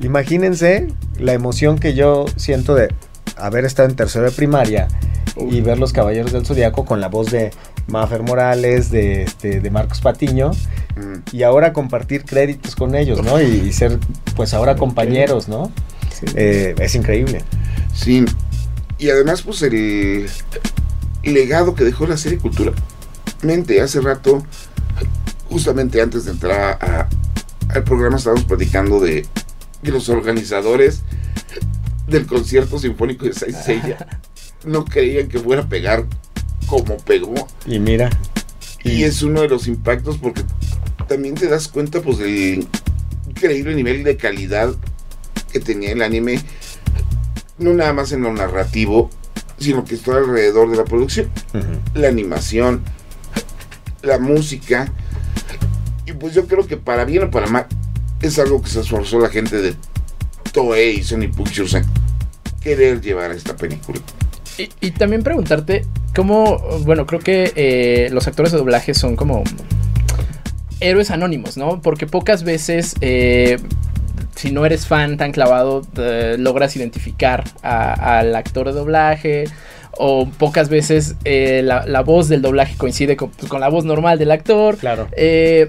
imagínense 0.00 0.88
la 1.18 1.32
emoción 1.34 1.78
que 1.78 1.94
yo 1.94 2.24
siento 2.36 2.74
de 2.74 2.88
haber 3.36 3.64
estado 3.64 3.88
en 3.88 3.96
tercero 3.96 4.24
de 4.24 4.30
primaria 4.32 4.88
y 5.36 5.60
ver 5.60 5.78
los 5.78 5.92
Caballeros 5.92 6.32
del 6.32 6.44
Zodiaco 6.44 6.84
con 6.84 7.00
la 7.00 7.08
voz 7.08 7.30
de 7.30 7.50
Mafer 7.88 8.22
Morales, 8.22 8.90
de, 8.90 9.22
este, 9.22 9.60
de 9.60 9.70
Marcos 9.70 10.00
Patiño, 10.00 10.50
mm. 10.96 11.34
y 11.36 11.42
ahora 11.42 11.72
compartir 11.72 12.24
créditos 12.24 12.76
con 12.76 12.94
ellos, 12.94 13.22
¿no? 13.24 13.40
Y, 13.40 13.46
y 13.46 13.72
ser, 13.72 13.98
pues 14.36 14.52
ahora 14.54 14.76
compañeros, 14.76 15.48
¿no? 15.48 15.70
Eh, 16.34 16.74
es 16.78 16.94
increíble. 16.94 17.42
Sí, 17.94 18.24
y 18.98 19.10
además, 19.10 19.42
pues 19.42 19.62
el 19.62 20.26
legado 21.24 21.74
que 21.74 21.84
dejó 21.84 22.06
la 22.06 22.16
serie 22.16 22.38
culturalmente. 22.38 23.80
Hace 23.80 24.00
rato, 24.00 24.44
justamente 25.48 26.00
antes 26.00 26.24
de 26.26 26.32
entrar 26.32 26.78
a- 26.80 27.08
al 27.68 27.84
programa, 27.84 28.16
estábamos 28.18 28.44
platicando 28.44 29.00
de, 29.00 29.26
de 29.82 29.90
los 29.90 30.08
organizadores 30.08 31.02
del 32.06 32.26
concierto 32.26 32.78
sinfónico 32.78 33.24
de 33.24 33.32
Saint 33.32 33.56
Seiya. 33.56 34.06
No 34.64 34.84
creían 34.84 35.28
que 35.28 35.38
fuera 35.38 35.62
a 35.62 35.68
pegar 35.68 36.06
como 36.66 36.96
pegó. 36.98 37.34
Y 37.66 37.78
mira, 37.78 38.10
Y 38.84 39.04
es 39.04 39.22
uno 39.22 39.42
de 39.42 39.48
los 39.48 39.66
impactos 39.68 40.18
porque 40.18 40.42
también 41.08 41.34
te 41.34 41.48
das 41.48 41.68
cuenta 41.68 42.00
pues 42.00 42.18
del 42.18 42.66
increíble 43.28 43.74
nivel 43.74 44.04
de 44.04 44.16
calidad 44.16 44.74
que 45.52 45.60
tenía 45.60 45.92
el 45.92 46.02
anime, 46.02 46.40
no 47.58 47.74
nada 47.74 47.92
más 47.92 48.12
en 48.12 48.22
lo 48.22 48.32
narrativo, 48.32 49.10
sino 49.58 49.84
que 49.84 49.94
está 49.94 50.16
alrededor 50.16 50.70
de 50.70 50.76
la 50.76 50.84
producción, 50.84 51.28
la 51.94 52.08
animación, 52.08 52.82
la 54.02 54.18
música. 54.18 54.90
Y 56.06 56.12
pues 56.12 56.34
yo 56.34 56.46
creo 56.46 56.66
que 56.66 56.76
para 56.76 57.04
bien 57.04 57.24
o 57.24 57.30
para 57.30 57.46
mal 57.46 57.66
es 58.20 58.38
algo 58.38 58.62
que 58.62 58.70
se 58.70 58.80
esforzó 58.80 59.20
la 59.20 59.28
gente 59.28 59.60
de 59.60 59.74
Toei 60.52 60.98
y 60.98 61.02
Sony 61.02 61.28
Pictures 61.34 61.74
en 61.74 61.84
querer 62.60 63.00
llevar 63.00 63.30
a 63.30 63.34
esta 63.34 63.56
película. 63.56 64.00
Y, 64.58 64.68
y 64.80 64.90
también 64.92 65.22
preguntarte 65.22 65.86
cómo, 66.14 66.58
bueno, 66.84 67.06
creo 67.06 67.20
que 67.20 67.52
eh, 67.56 68.08
los 68.12 68.26
actores 68.26 68.52
de 68.52 68.58
doblaje 68.58 68.94
son 68.94 69.16
como 69.16 69.44
héroes 70.80 71.10
anónimos, 71.10 71.56
¿no? 71.56 71.80
Porque 71.80 72.06
pocas 72.06 72.42
veces, 72.44 72.94
eh, 73.00 73.58
si 74.34 74.50
no 74.50 74.66
eres 74.66 74.86
fan 74.86 75.16
tan 75.16 75.32
clavado, 75.32 75.82
eh, 75.96 76.36
logras 76.38 76.76
identificar 76.76 77.44
al 77.62 78.34
actor 78.34 78.66
de 78.66 78.72
doblaje. 78.72 79.44
O 79.98 80.26
pocas 80.26 80.70
veces 80.70 81.16
eh, 81.24 81.60
la, 81.62 81.84
la 81.86 82.00
voz 82.00 82.30
del 82.30 82.40
doblaje 82.40 82.76
coincide 82.78 83.14
con, 83.14 83.30
con 83.48 83.60
la 83.60 83.68
voz 83.68 83.84
normal 83.84 84.18
del 84.18 84.30
actor. 84.30 84.78
claro. 84.78 85.06
Eh, 85.12 85.68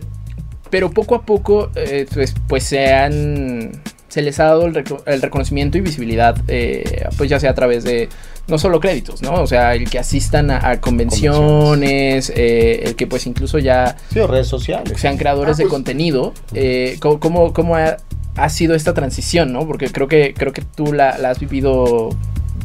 pero 0.70 0.90
poco 0.92 1.14
a 1.16 1.24
poco, 1.24 1.70
pues, 2.14 2.34
pues 2.48 2.64
se 2.64 2.92
han. 2.94 3.72
Se 4.08 4.22
les 4.22 4.40
ha 4.40 4.46
dado 4.46 4.66
el, 4.66 4.84
el 5.06 5.22
reconocimiento 5.22 5.78
y 5.78 5.82
visibilidad, 5.82 6.38
eh, 6.48 7.06
pues 7.18 7.30
ya 7.30 7.40
sea 7.40 7.52
a 7.52 7.54
través 7.54 7.84
de 7.84 8.10
no 8.48 8.58
solo 8.58 8.80
créditos, 8.80 9.22
¿no? 9.22 9.36
O 9.42 9.48
sea, 9.48 9.74
el 9.74 9.90
que 9.90 10.00
asistan 10.00 10.52
a, 10.52 10.70
a 10.70 10.82
convenciones, 10.82 12.32
eh, 12.36 12.84
el 12.86 12.96
que 12.96 13.08
pues 13.08 13.26
incluso 13.26 13.60
ya 13.60 13.96
Sí, 14.12 14.20
o 14.20 14.28
redes 14.28 14.48
sociales. 14.48 15.00
sean 15.00 15.18
creadores 15.18 15.56
Ah, 15.56 15.58
de 15.60 15.64
pues- 15.64 15.72
contenido. 15.72 16.34
eh, 16.54 16.98
¿Cómo, 17.00 17.20
cómo, 17.20 17.54
cómo 17.54 17.76
ha, 17.76 17.98
ha 18.36 18.50
sido 18.50 18.76
esta 18.76 18.94
transición, 18.94 19.54
no? 19.54 19.66
Porque 19.66 19.90
creo 19.90 20.08
que, 20.08 20.34
creo 20.34 20.52
que 20.54 20.62
tú 20.62 20.92
la, 20.94 21.18
la 21.18 21.30
has 21.30 21.40
vivido 21.40 22.10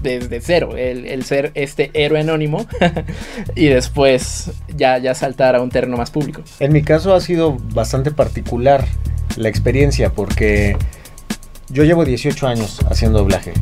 desde 0.03 0.41
cero, 0.41 0.77
el, 0.77 1.07
el 1.07 1.25
ser 1.25 1.51
este 1.55 1.91
héroe 1.93 2.21
anónimo 2.21 2.67
y 3.57 3.67
después 3.67 4.51
ya, 4.77 4.99
ya 4.99 5.13
saltar 5.15 5.57
a 5.57 5.61
un 5.61 5.71
terreno 5.71 5.97
más 5.97 6.11
público. 6.11 6.43
En 6.61 6.73
mi 6.73 6.83
caso 6.83 7.15
ha 7.15 7.21
sido 7.21 7.57
bastante 7.75 8.11
particular 8.13 8.85
la 9.37 9.49
experiencia 9.49 10.11
porque 10.11 10.77
yo 11.69 11.83
llevo 11.85 12.05
18 12.05 12.47
años 12.47 12.79
haciendo 12.89 13.19
doblaje, 13.19 13.53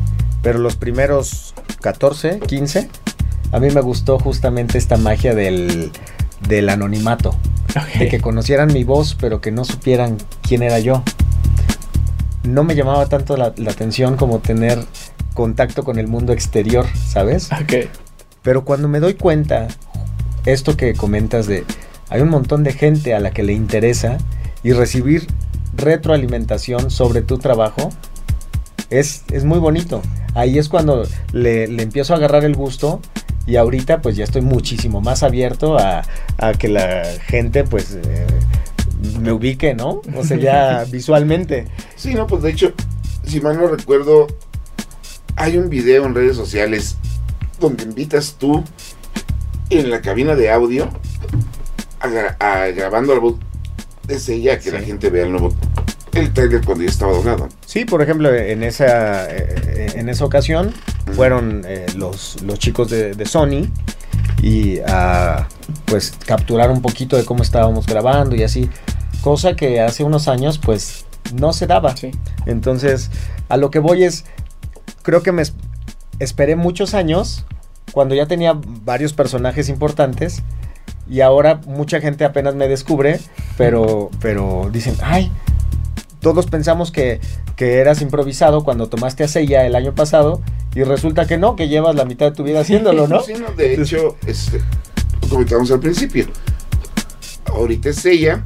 pero 0.47 0.59
los 0.59 0.77
primeros 0.77 1.53
14, 1.81 2.39
15, 2.39 2.87
a 3.51 3.59
mí 3.59 3.69
me 3.69 3.81
gustó 3.81 4.17
justamente 4.17 4.77
esta 4.77 4.95
magia 4.95 5.35
del, 5.35 5.91
del 6.47 6.69
anonimato, 6.69 7.35
de 7.99 8.07
que 8.07 8.21
conocieran 8.21 8.71
mi 8.71 8.85
voz 8.85 9.17
pero 9.19 9.41
que 9.41 9.51
no 9.51 9.65
supieran 9.65 10.15
quién 10.41 10.63
era 10.63 10.79
yo. 10.79 11.03
No 12.43 12.63
me 12.63 12.75
llamaba 12.75 13.07
tanto 13.07 13.35
la, 13.35 13.53
la 13.57 13.71
atención 13.71 14.15
como 14.15 14.39
tener 14.39 14.81
contacto 15.33 15.83
con 15.83 15.99
el 15.99 16.07
mundo 16.07 16.31
exterior, 16.31 16.85
¿sabes? 16.95 17.49
Ok. 17.51 17.89
Pero 18.41 18.63
cuando 18.63 18.87
me 18.87 19.01
doy 19.01 19.15
cuenta, 19.15 19.67
esto 20.45 20.77
que 20.77 20.93
comentas 20.93 21.47
de, 21.47 21.65
hay 22.07 22.21
un 22.21 22.29
montón 22.29 22.63
de 22.63 22.71
gente 22.71 23.13
a 23.13 23.19
la 23.19 23.31
que 23.31 23.43
le 23.43 23.51
interesa 23.51 24.17
y 24.63 24.71
recibir 24.71 25.27
retroalimentación 25.75 26.89
sobre 26.89 27.21
tu 27.21 27.37
trabajo, 27.37 27.89
es, 28.89 29.23
es 29.31 29.43
muy 29.43 29.59
bonito. 29.59 30.01
Ahí 30.33 30.57
es 30.57 30.69
cuando 30.69 31.03
le, 31.33 31.67
le 31.67 31.83
empiezo 31.83 32.13
a 32.13 32.17
agarrar 32.17 32.43
el 32.45 32.55
gusto 32.55 33.01
y 33.45 33.55
ahorita 33.55 34.01
pues 34.01 34.15
ya 34.15 34.23
estoy 34.23 34.41
muchísimo 34.41 35.01
más 35.01 35.23
abierto 35.23 35.77
a, 35.77 36.03
a 36.37 36.53
que 36.53 36.67
la 36.67 37.03
gente 37.25 37.63
pues 37.63 37.97
eh, 38.03 38.27
me 39.19 39.31
ubique, 39.31 39.73
¿no? 39.73 40.01
O 40.15 40.23
sea, 40.23 40.37
ya 40.37 40.85
visualmente. 40.91 41.67
Sí, 41.95 42.13
no, 42.13 42.27
pues 42.27 42.43
de 42.43 42.51
hecho, 42.51 42.73
si 43.25 43.39
mal 43.41 43.57
no 43.57 43.67
recuerdo, 43.67 44.27
hay 45.35 45.57
un 45.57 45.69
video 45.69 46.05
en 46.05 46.13
redes 46.15 46.35
sociales 46.35 46.97
donde 47.59 47.83
invitas 47.83 48.35
tú 48.37 48.63
en 49.69 49.89
la 49.89 50.01
cabina 50.01 50.35
de 50.35 50.51
audio 50.51 50.89
a, 51.99 52.07
a- 52.45 52.67
grabando 52.67 53.13
la 53.13 53.19
voz 53.19 53.35
de 54.05 54.15
ella 54.33 54.59
que 54.59 54.71
la 54.71 54.79
gente 54.81 55.09
vea 55.09 55.25
el 55.25 55.31
nuevo 55.31 55.53
el 56.19 56.33
trailer 56.33 56.61
cuando 56.63 56.83
ya 56.83 56.89
estaba 56.89 57.13
doblado. 57.13 57.49
Sí, 57.65 57.85
por 57.85 58.01
ejemplo, 58.01 58.33
en 58.33 58.63
esa, 58.63 59.29
eh, 59.29 59.91
en 59.95 60.09
esa 60.09 60.25
ocasión 60.25 60.73
fueron 61.15 61.63
eh, 61.67 61.85
los, 61.95 62.41
los 62.43 62.59
chicos 62.59 62.89
de, 62.89 63.13
de 63.13 63.25
Sony 63.25 63.67
y 64.41 64.79
a 64.87 65.47
pues 65.85 66.13
capturar 66.25 66.69
un 66.71 66.81
poquito 66.81 67.17
de 67.17 67.25
cómo 67.25 67.43
estábamos 67.43 67.85
grabando 67.87 68.35
y 68.35 68.43
así, 68.43 68.69
cosa 69.21 69.55
que 69.55 69.81
hace 69.81 70.03
unos 70.03 70.27
años 70.27 70.57
pues 70.59 71.05
no 71.33 71.53
se 71.53 71.67
daba. 71.67 71.95
Sí. 71.97 72.11
Entonces, 72.45 73.09
a 73.49 73.57
lo 73.57 73.71
que 73.71 73.79
voy 73.79 74.03
es, 74.03 74.25
creo 75.01 75.23
que 75.23 75.31
me 75.31 75.41
es- 75.41 75.53
esperé 76.19 76.55
muchos 76.55 76.93
años 76.93 77.45
cuando 77.93 78.15
ya 78.15 78.25
tenía 78.27 78.53
varios 78.83 79.13
personajes 79.13 79.69
importantes 79.69 80.43
y 81.09 81.21
ahora 81.21 81.61
mucha 81.65 82.01
gente 82.01 82.25
apenas 82.25 82.53
me 82.55 82.67
descubre, 82.67 83.19
pero, 83.57 84.09
pero 84.19 84.69
dicen, 84.71 84.95
ay, 85.01 85.31
todos 86.19 86.47
pensamos 86.47 86.91
que, 86.91 87.19
que 87.55 87.77
eras 87.77 88.01
improvisado 88.01 88.63
cuando 88.63 88.87
tomaste 88.87 89.23
a 89.23 89.27
Seiya 89.27 89.65
el 89.65 89.75
año 89.75 89.93
pasado 89.93 90.41
y 90.75 90.83
resulta 90.83 91.25
que 91.25 91.37
no, 91.37 91.55
que 91.55 91.67
llevas 91.67 91.95
la 91.95 92.05
mitad 92.05 92.27
de 92.27 92.31
tu 92.33 92.43
vida 92.43 92.59
haciéndolo, 92.61 93.07
¿no? 93.07 93.21
Sí, 93.21 93.33
no, 93.33 93.51
de 93.51 93.73
hecho, 93.73 94.15
este, 94.25 94.61
lo 95.21 95.29
comentamos 95.29 95.71
al 95.71 95.79
principio. 95.79 96.27
Ahorita 97.45 97.89
es 97.89 98.05
ella. 98.05 98.43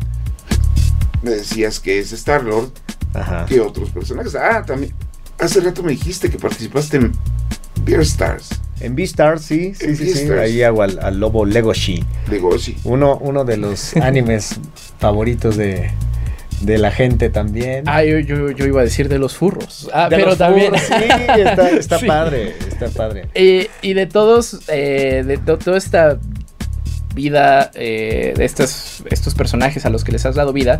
Me 1.21 1.31
decías 1.31 1.79
que 1.79 1.99
es 1.99 2.11
Star 2.13 2.43
Lord. 2.43 2.69
Ajá. 3.13 3.45
que 3.45 3.59
otros 3.59 3.89
personajes? 3.89 4.35
Ah, 4.35 4.63
también. 4.65 4.93
Hace 5.39 5.59
rato 5.59 5.83
me 5.83 5.91
dijiste 5.91 6.29
que 6.29 6.37
participaste 6.37 6.97
en 6.97 7.11
Beer 7.83 8.01
Stars 8.01 8.49
En 8.79 8.95
Beastars, 8.95 9.41
sí, 9.41 9.73
sí, 9.75 9.85
En 9.85 9.97
sí, 9.97 10.13
sí. 10.13 10.29
Ahí 10.31 10.61
hago 10.63 10.83
al, 10.83 10.97
al 10.99 11.19
lobo 11.19 11.45
Legoshi. 11.45 12.05
de 12.29 12.39
Goshi. 12.39 12.77
Uno, 12.85 13.17
uno 13.17 13.43
de 13.43 13.57
los 13.57 13.95
animes 14.01 14.59
favoritos 14.99 15.57
de, 15.57 15.91
de 16.61 16.77
la 16.77 16.91
gente 16.91 17.29
también. 17.29 17.83
Ah, 17.87 18.03
yo, 18.03 18.19
yo, 18.19 18.51
yo 18.51 18.65
iba 18.65 18.81
a 18.81 18.83
decir 18.83 19.09
de 19.09 19.17
los 19.19 19.35
furros. 19.35 19.89
Ah, 19.93 20.09
De 20.09 20.15
pero 20.15 20.29
los 20.29 20.37
también. 20.37 20.67
furros, 20.73 20.81
Sí, 20.87 21.41
está, 21.41 21.69
está 21.77 21.99
Sí. 21.99 22.05
padre, 22.05 22.55
está 22.69 22.89
padre. 22.89 23.27
Y 23.81 23.93
de 23.93 24.05
todos, 24.05 24.59
eh, 24.67 25.23
de 25.25 25.37
to- 25.37 25.57
toda 25.57 25.77
esta 25.77 26.19
vida, 27.15 27.71
eh, 27.73 28.33
de 28.37 28.45
estos, 28.45 29.03
estos 29.09 29.35
personajes 29.35 29.85
a 29.85 29.89
los 29.89 30.03
que 30.03 30.11
les 30.13 30.25
has 30.25 30.35
dado 30.35 30.53
vida, 30.53 30.79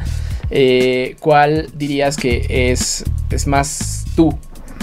eh, 0.50 1.16
¿cuál 1.20 1.70
dirías 1.76 2.16
que 2.16 2.72
es, 2.72 3.04
es 3.32 3.48
más 3.48 4.06
tú? 4.16 4.30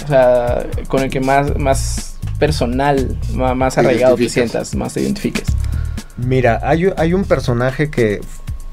O 0.05 0.09
sea, 0.09 0.67
con 0.89 1.03
el 1.03 1.11
que 1.11 1.21
más, 1.21 1.57
más 1.57 2.17
personal, 2.39 3.17
más, 3.33 3.79
arraigado 3.79 4.17
te 4.17 4.29
sientas, 4.29 4.75
más 4.75 4.95
te 4.95 5.01
identifiques. 5.03 5.47
Mira, 6.17 6.61
hay, 6.63 6.91
hay 6.97 7.15
un 7.15 7.25
personaje 7.25 7.91
que 7.91 8.21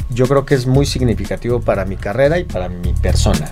yo 0.09 0.27
creo 0.27 0.45
que 0.45 0.55
es 0.55 0.67
muy 0.67 0.85
significativo 0.85 1.61
para 1.61 1.85
mi 1.85 1.95
carrera 1.97 2.37
y 2.39 2.43
para 2.43 2.69
mi 2.69 2.93
persona. 2.93 3.51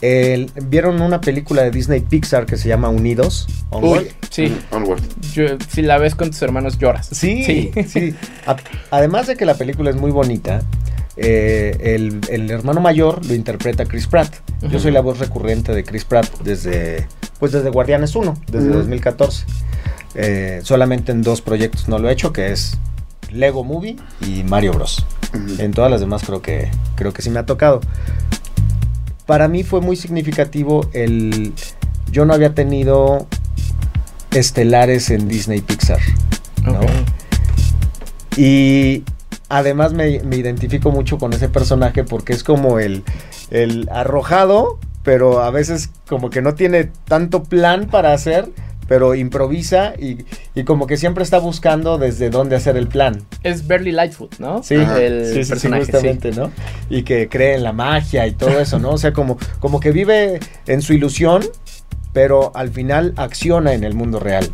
El- 0.00 0.52
¿Vieron 0.66 1.00
una 1.02 1.20
película 1.20 1.62
de 1.62 1.70
Disney 1.70 2.00
Pixar 2.00 2.46
que 2.46 2.56
se 2.56 2.68
llama 2.68 2.88
Unidos? 2.90 3.48
Onward? 3.70 4.02
Uy, 4.02 4.08
Sí. 4.30 4.56
Onward. 4.70 5.00
Yo, 5.32 5.44
si 5.68 5.82
la 5.82 5.98
ves 5.98 6.14
con 6.14 6.30
tus 6.30 6.40
hermanos 6.42 6.78
lloras. 6.78 7.08
Sí, 7.10 7.42
Sí. 7.44 7.70
sí. 7.88 8.14
A- 8.46 8.56
además 8.90 9.26
de 9.26 9.36
que 9.36 9.44
la 9.46 9.54
película 9.54 9.90
es 9.90 9.96
muy 9.96 10.10
bonita, 10.10 10.62
eh, 11.16 11.76
el, 11.96 12.20
el 12.30 12.50
hermano 12.50 12.80
mayor 12.80 13.24
lo 13.24 13.34
interpreta 13.34 13.84
Chris 13.86 14.06
Pratt. 14.06 14.32
Yo 14.62 14.78
soy 14.78 14.90
la 14.92 15.00
voz 15.00 15.18
recurrente 15.18 15.72
de 15.74 15.84
Chris 15.84 16.04
Pratt 16.04 16.28
desde, 16.42 17.06
pues 17.38 17.52
desde 17.52 17.70
Guardianes 17.70 18.14
1, 18.14 18.34
desde 18.50 18.68
Ujú. 18.68 18.78
2014. 18.78 19.44
Eh, 20.16 20.60
solamente 20.62 21.10
en 21.12 21.22
dos 21.22 21.40
proyectos 21.40 21.88
no 21.88 21.98
lo 21.98 22.08
he 22.08 22.12
hecho, 22.12 22.32
que 22.32 22.52
es 22.52 22.76
Lego 23.30 23.64
Movie 23.64 23.96
y 24.26 24.42
Mario 24.44 24.72
Bros. 24.72 25.04
En 25.58 25.72
todas 25.72 25.90
las 25.90 26.00
demás 26.00 26.22
creo 26.24 26.40
que, 26.42 26.70
creo 26.94 27.12
que 27.12 27.22
sí 27.22 27.30
me 27.30 27.40
ha 27.40 27.46
tocado. 27.46 27.80
Para 29.26 29.48
mí 29.48 29.62
fue 29.62 29.80
muy 29.80 29.96
significativo 29.96 30.88
el... 30.92 31.52
Yo 32.10 32.24
no 32.24 32.34
había 32.34 32.54
tenido 32.54 33.26
estelares 34.30 35.10
en 35.10 35.28
Disney 35.28 35.60
Pixar. 35.60 36.00
Y 38.36 39.04
además 39.48 39.92
me, 39.92 40.20
me 40.20 40.36
identifico 40.36 40.90
mucho 40.90 41.18
con 41.18 41.32
ese 41.32 41.48
personaje 41.48 42.04
porque 42.04 42.32
es 42.32 42.44
como 42.44 42.78
el, 42.78 43.04
el 43.50 43.88
arrojado, 43.90 44.78
pero 45.02 45.42
a 45.42 45.50
veces 45.50 45.90
como 46.08 46.30
que 46.30 46.42
no 46.42 46.54
tiene 46.54 46.90
tanto 47.06 47.44
plan 47.44 47.86
para 47.86 48.12
hacer, 48.12 48.50
pero 48.86 49.14
improvisa 49.14 49.94
y, 49.98 50.24
y 50.54 50.64
como 50.64 50.86
que 50.86 50.96
siempre 50.96 51.24
está 51.24 51.38
buscando 51.38 51.98
desde 51.98 52.30
dónde 52.30 52.56
hacer 52.56 52.76
el 52.76 52.86
plan. 52.88 53.22
Es 53.42 53.66
Barely 53.66 53.92
Lightfoot, 53.92 54.38
¿no? 54.38 54.62
Sí, 54.62 54.74
el 54.74 55.26
sí, 55.26 55.34
sí, 55.34 55.44
sí, 55.44 55.50
personaje. 55.50 55.84
justamente, 55.84 56.32
¿no? 56.32 56.50
Y 56.90 57.02
que 57.02 57.28
cree 57.28 57.54
en 57.54 57.62
la 57.62 57.72
magia 57.72 58.26
y 58.26 58.32
todo 58.32 58.58
eso, 58.60 58.78
¿no? 58.78 58.90
O 58.90 58.98
sea, 58.98 59.12
como, 59.12 59.38
como 59.60 59.80
que 59.80 59.90
vive 59.92 60.40
en 60.66 60.82
su 60.82 60.92
ilusión, 60.92 61.42
pero 62.12 62.52
al 62.54 62.70
final 62.70 63.12
acciona 63.16 63.72
en 63.74 63.84
el 63.84 63.94
mundo 63.94 64.20
real. 64.20 64.48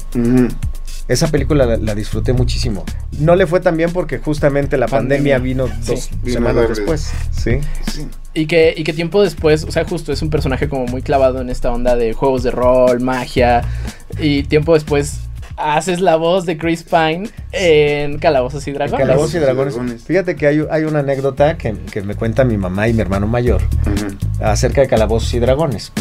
Esa 1.08 1.26
película 1.28 1.66
la, 1.66 1.76
la 1.76 1.94
disfruté 1.96 2.32
muchísimo. 2.32 2.84
No 3.18 3.34
le 3.34 3.46
fue 3.48 3.58
tan 3.60 3.76
bien 3.76 3.92
porque 3.92 4.18
justamente 4.18 4.76
la 4.76 4.86
pandemia, 4.86 5.36
Pandemia. 5.36 5.64
vino 5.66 5.84
dos 5.86 6.08
semanas 6.24 6.68
después. 6.68 7.10
Sí. 7.32 7.58
Sí. 7.90 8.06
Y 8.32 8.46
que, 8.46 8.74
y 8.76 8.84
que 8.84 8.92
tiempo 8.92 9.22
después, 9.22 9.64
o 9.64 9.72
sea, 9.72 9.84
justo 9.84 10.12
es 10.12 10.22
un 10.22 10.30
personaje 10.30 10.68
como 10.68 10.86
muy 10.86 11.02
clavado 11.02 11.40
en 11.40 11.50
esta 11.50 11.72
onda 11.72 11.96
de 11.96 12.12
juegos 12.12 12.42
de 12.44 12.52
rol, 12.52 13.00
magia. 13.00 13.62
Y 14.18 14.44
tiempo 14.44 14.74
después 14.74 15.20
haces 15.60 16.00
la 16.00 16.16
voz 16.16 16.46
de 16.46 16.56
Chris 16.56 16.82
Pine 16.82 17.28
en 17.52 18.18
Calabozos 18.18 18.66
y 18.66 18.72
Dragones. 18.72 19.06
Calabozos 19.06 19.34
y 19.34 19.38
Dragones. 19.38 20.04
Fíjate 20.04 20.36
que 20.36 20.46
hay, 20.46 20.64
hay 20.70 20.84
una 20.84 21.00
anécdota 21.00 21.56
que, 21.56 21.74
que 21.90 22.02
me 22.02 22.14
cuenta 22.14 22.44
mi 22.44 22.56
mamá 22.56 22.88
y 22.88 22.94
mi 22.94 23.00
hermano 23.00 23.26
mayor 23.26 23.62
acerca 24.40 24.80
de 24.80 24.88
Calabozos 24.88 25.32
y 25.34 25.38
Dragones. 25.38 25.92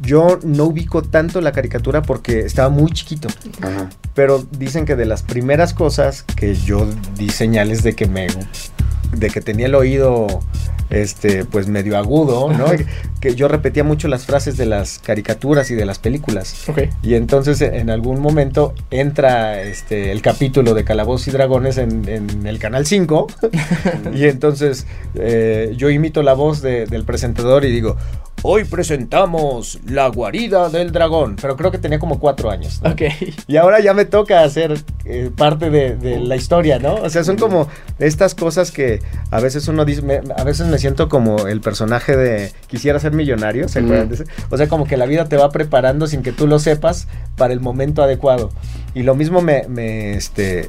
Yo 0.00 0.40
no 0.42 0.64
ubico 0.64 1.02
tanto 1.02 1.40
la 1.40 1.52
caricatura 1.52 2.02
porque 2.02 2.40
estaba 2.40 2.68
muy 2.68 2.90
chiquito. 2.90 3.28
Ajá. 3.60 3.88
Pero 4.14 4.44
dicen 4.58 4.84
que 4.84 4.96
de 4.96 5.06
las 5.06 5.22
primeras 5.22 5.74
cosas 5.74 6.22
que 6.22 6.54
yo 6.54 6.88
di 7.16 7.28
señales 7.30 7.82
de 7.84 7.94
que 7.94 8.06
me 8.06 8.26
de 9.16 9.30
que 9.30 9.40
tenía 9.40 9.66
el 9.66 9.74
oído 9.74 10.26
este 10.90 11.44
pues 11.46 11.68
medio 11.68 11.96
agudo, 11.96 12.52
¿no? 12.52 12.66
que 13.20 13.34
yo 13.34 13.48
repetía 13.48 13.82
mucho 13.82 14.08
las 14.08 14.26
frases 14.26 14.56
de 14.58 14.66
las 14.66 14.98
caricaturas 14.98 15.70
y 15.70 15.74
de 15.74 15.86
las 15.86 15.98
películas. 15.98 16.54
Y 17.02 17.14
entonces 17.14 17.62
en 17.62 17.88
algún 17.88 18.20
momento 18.20 18.74
entra 18.90 19.62
este 19.62 20.12
el 20.12 20.20
capítulo 20.20 20.74
de 20.74 20.84
Calabozos 20.84 21.28
y 21.28 21.30
Dragones 21.30 21.78
en, 21.78 22.06
en 22.08 22.46
el 22.46 22.58
canal 22.58 22.84
5 22.84 23.26
y 24.14 24.24
entonces 24.24 24.86
eh, 25.14 25.72
yo 25.76 25.88
imito 25.88 26.22
la 26.22 26.34
voz 26.34 26.60
de- 26.60 26.84
del 26.86 27.04
presentador 27.04 27.64
y 27.64 27.70
digo 27.70 27.96
Hoy 28.44 28.64
presentamos 28.64 29.78
la 29.86 30.08
guarida 30.08 30.68
del 30.68 30.90
dragón, 30.90 31.36
pero 31.40 31.56
creo 31.56 31.70
que 31.70 31.78
tenía 31.78 32.00
como 32.00 32.18
cuatro 32.18 32.50
años. 32.50 32.80
¿no? 32.82 32.90
Ok. 32.90 33.02
Y 33.46 33.56
ahora 33.56 33.78
ya 33.80 33.94
me 33.94 34.04
toca 34.04 34.42
hacer 34.42 34.82
eh, 35.04 35.30
parte 35.36 35.70
de, 35.70 35.94
de 35.94 36.18
la 36.18 36.34
historia, 36.34 36.80
¿no? 36.80 36.94
O 36.96 37.08
sea, 37.08 37.22
son 37.22 37.36
como 37.36 37.68
estas 38.00 38.34
cosas 38.34 38.72
que 38.72 39.00
a 39.30 39.38
veces 39.38 39.68
uno 39.68 39.84
dice, 39.84 40.02
me- 40.02 40.20
a 40.36 40.42
veces 40.42 40.66
me 40.66 40.78
siento 40.78 41.08
como 41.08 41.46
el 41.46 41.60
personaje 41.60 42.16
de 42.16 42.52
Quisiera 42.66 42.98
ser 42.98 43.12
millonario, 43.12 43.68
¿se 43.68 43.78
acuerdan 43.78 44.08
de 44.08 44.14
ese? 44.16 44.24
O 44.50 44.56
sea, 44.56 44.66
como 44.68 44.86
que 44.86 44.96
la 44.96 45.06
vida 45.06 45.26
te 45.28 45.36
va 45.36 45.50
preparando 45.50 46.08
sin 46.08 46.22
que 46.22 46.32
tú 46.32 46.48
lo 46.48 46.58
sepas 46.58 47.06
para 47.36 47.52
el 47.52 47.60
momento 47.60 48.02
adecuado. 48.02 48.50
Y 48.94 49.04
lo 49.04 49.14
mismo 49.14 49.40
me, 49.40 49.68
me, 49.68 50.14
este, 50.14 50.68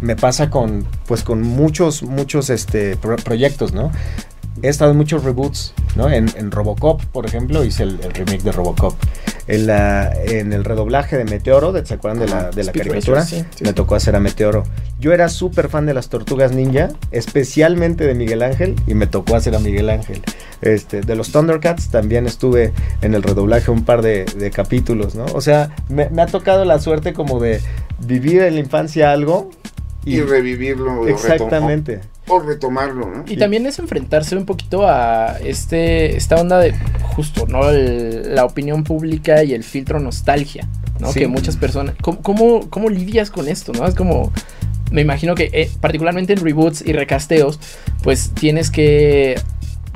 me 0.00 0.16
pasa 0.16 0.50
con, 0.50 0.84
pues, 1.06 1.22
con 1.22 1.40
muchos, 1.42 2.02
muchos 2.02 2.50
este, 2.50 2.96
pro- 2.96 3.14
proyectos, 3.16 3.72
¿no? 3.72 3.92
He 4.62 4.68
estado 4.68 4.90
en 4.90 4.96
muchos 4.98 5.24
reboots, 5.24 5.72
¿no? 5.96 6.10
En, 6.10 6.28
en 6.36 6.50
Robocop, 6.50 7.02
por 7.06 7.24
ejemplo, 7.26 7.64
hice 7.64 7.84
el, 7.84 7.98
el 8.02 8.12
remake 8.12 8.42
de 8.42 8.52
Robocop. 8.52 8.94
En, 9.48 9.66
la, 9.66 10.12
en 10.24 10.52
el 10.52 10.62
redoblaje 10.64 11.16
de 11.16 11.24
Meteoro, 11.24 11.74
¿se 11.84 11.94
acuerdan 11.94 12.20
de 12.20 12.28
la, 12.28 12.50
de 12.50 12.62
la 12.62 12.70
caricatura? 12.72 13.20
Racer, 13.22 13.40
sí, 13.40 13.46
sí. 13.56 13.64
Me 13.64 13.72
tocó 13.72 13.96
hacer 13.96 14.14
a 14.14 14.20
Meteoro. 14.20 14.62
Yo 15.00 15.12
era 15.12 15.28
súper 15.28 15.68
fan 15.68 15.84
de 15.84 15.94
las 15.94 16.08
tortugas 16.10 16.52
ninja, 16.52 16.90
especialmente 17.10 18.06
de 18.06 18.14
Miguel 18.14 18.42
Ángel, 18.42 18.76
y 18.86 18.94
me 18.94 19.06
tocó 19.08 19.34
hacer 19.34 19.56
a 19.56 19.58
Miguel 19.58 19.90
Ángel. 19.90 20.22
Este, 20.60 21.00
de 21.00 21.16
los 21.16 21.32
Thundercats 21.32 21.88
también 21.90 22.26
estuve 22.26 22.72
en 23.00 23.14
el 23.14 23.22
redoblaje 23.24 23.70
un 23.72 23.84
par 23.84 24.00
de, 24.02 24.26
de 24.26 24.50
capítulos, 24.52 25.14
¿no? 25.16 25.24
O 25.34 25.40
sea, 25.40 25.74
me, 25.88 26.08
me 26.10 26.22
ha 26.22 26.26
tocado 26.26 26.64
la 26.64 26.78
suerte 26.78 27.12
como 27.12 27.40
de 27.40 27.60
vivir 27.98 28.42
en 28.42 28.54
la 28.54 28.60
infancia 28.60 29.10
algo 29.10 29.50
Y, 30.04 30.20
revivirlo. 30.20 31.00
o 31.00 31.04
retom- 31.06 31.10
Exactamente. 31.10 32.00
O 32.28 32.38
retomarlo, 32.40 33.06
¿no? 33.10 33.24
Y 33.26 33.36
también 33.36 33.66
es 33.66 33.78
enfrentarse 33.78 34.36
un 34.36 34.46
poquito 34.46 34.88
a 34.88 35.38
este 35.42 36.16
esta 36.16 36.36
onda 36.36 36.58
de 36.58 36.72
justo, 37.14 37.46
¿no? 37.46 37.68
El- 37.70 38.34
la 38.34 38.44
opinión 38.44 38.84
pública 38.84 39.42
y 39.42 39.52
el 39.54 39.64
filtro 39.64 39.98
nostalgia, 40.00 40.68
¿no? 41.00 41.12
Sí. 41.12 41.20
Que 41.20 41.26
muchas 41.28 41.56
personas... 41.56 41.94
¿cómo, 42.00 42.20
cómo, 42.22 42.70
cómo 42.70 42.88
lidias 42.88 43.30
con 43.30 43.48
esto, 43.48 43.72
no? 43.72 43.86
Es 43.86 43.94
como... 43.94 44.32
Me 44.90 45.00
imagino 45.00 45.34
que 45.34 45.50
eh, 45.52 45.70
particularmente 45.80 46.34
en 46.34 46.40
reboots 46.40 46.82
y 46.86 46.92
recasteos, 46.92 47.58
pues 48.02 48.30
tienes 48.34 48.70
que 48.70 49.40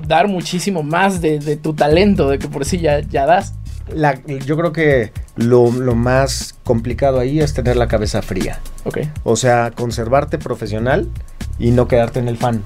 dar 0.09 0.27
muchísimo 0.27 0.83
más 0.83 1.21
de, 1.21 1.39
de 1.39 1.57
tu 1.57 1.75
talento, 1.75 2.29
de 2.31 2.39
que 2.39 2.49
por 2.49 2.65
sí 2.65 2.79
ya, 2.79 3.01
ya 3.01 3.27
das. 3.27 3.53
La- 3.95 4.19
yo 4.25 4.57
creo 4.57 4.73
que 4.73 5.13
lo, 5.37 5.71
lo 5.71 5.95
más 5.95 6.55
complicado 6.65 7.21
ahí 7.21 7.41
es 7.41 7.53
tener 7.55 7.77
la 7.77 7.89
cabeza 7.89 8.23
fría. 8.23 8.59
Ok. 8.85 8.99
O 9.23 9.37
sea, 9.37 9.71
conservarte 9.71 10.39
profesional 10.39 11.09
y 11.59 11.71
no 11.71 11.89
quedarte 11.89 12.19
en 12.19 12.29
el 12.29 12.37
fan. 12.37 12.63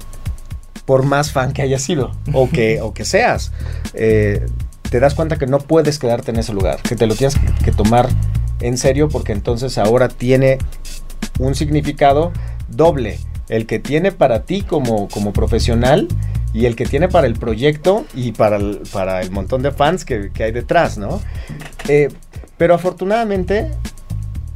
Por 0.85 1.03
más 1.03 1.31
fan 1.31 1.53
que 1.53 1.61
hayas 1.61 1.81
sido 1.81 2.11
o 2.33 2.49
que, 2.49 2.81
o 2.81 2.93
que 2.93 3.05
seas. 3.05 3.51
Eh, 3.93 4.45
te 4.89 4.99
das 4.99 5.15
cuenta 5.15 5.37
que 5.37 5.47
no 5.47 5.59
puedes 5.59 5.99
quedarte 5.99 6.31
en 6.31 6.37
ese 6.37 6.53
lugar. 6.53 6.81
Que 6.81 6.95
te 6.95 7.07
lo 7.07 7.15
tienes 7.15 7.35
que 7.63 7.71
tomar 7.71 8.09
en 8.59 8.77
serio 8.77 9.09
porque 9.09 9.31
entonces 9.31 9.77
ahora 9.77 10.09
tiene 10.09 10.57
un 11.39 11.55
significado 11.55 12.31
doble. 12.67 13.19
El 13.47 13.65
que 13.65 13.79
tiene 13.79 14.11
para 14.11 14.43
ti 14.43 14.61
como, 14.61 15.07
como 15.09 15.33
profesional 15.33 16.07
y 16.53 16.65
el 16.65 16.75
que 16.75 16.85
tiene 16.85 17.07
para 17.07 17.27
el 17.27 17.33
proyecto 17.33 18.05
y 18.13 18.33
para 18.33 18.57
el, 18.57 18.81
para 18.91 19.21
el 19.21 19.31
montón 19.31 19.61
de 19.61 19.71
fans 19.71 20.05
que, 20.05 20.31
que 20.31 20.43
hay 20.43 20.51
detrás, 20.51 20.97
¿no? 20.97 21.21
Eh, 21.87 22.09
pero 22.57 22.75
afortunadamente, 22.75 23.71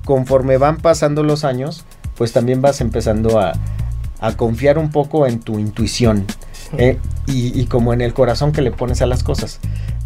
conforme 0.04 0.58
van 0.58 0.78
pasando 0.78 1.24
los 1.24 1.44
años, 1.44 1.86
pues 2.16 2.32
también 2.32 2.62
vas 2.62 2.82
empezando 2.82 3.40
a, 3.40 3.54
a 4.20 4.36
confiar 4.38 4.78
un 4.78 4.92
poco 4.92 5.28
en 5.28 5.40
tu 5.40 5.60
intuición. 5.60 6.26
eh, 6.78 6.98
y, 7.28 7.60
y 7.60 7.66
como 7.68 7.94
en 7.94 8.02
el 8.02 8.14
corazón 8.14 8.52
que 8.52 8.62
le 8.62 8.72
pones 8.72 9.02
a 9.02 9.06
las 9.06 9.24
cosas. 9.24 9.60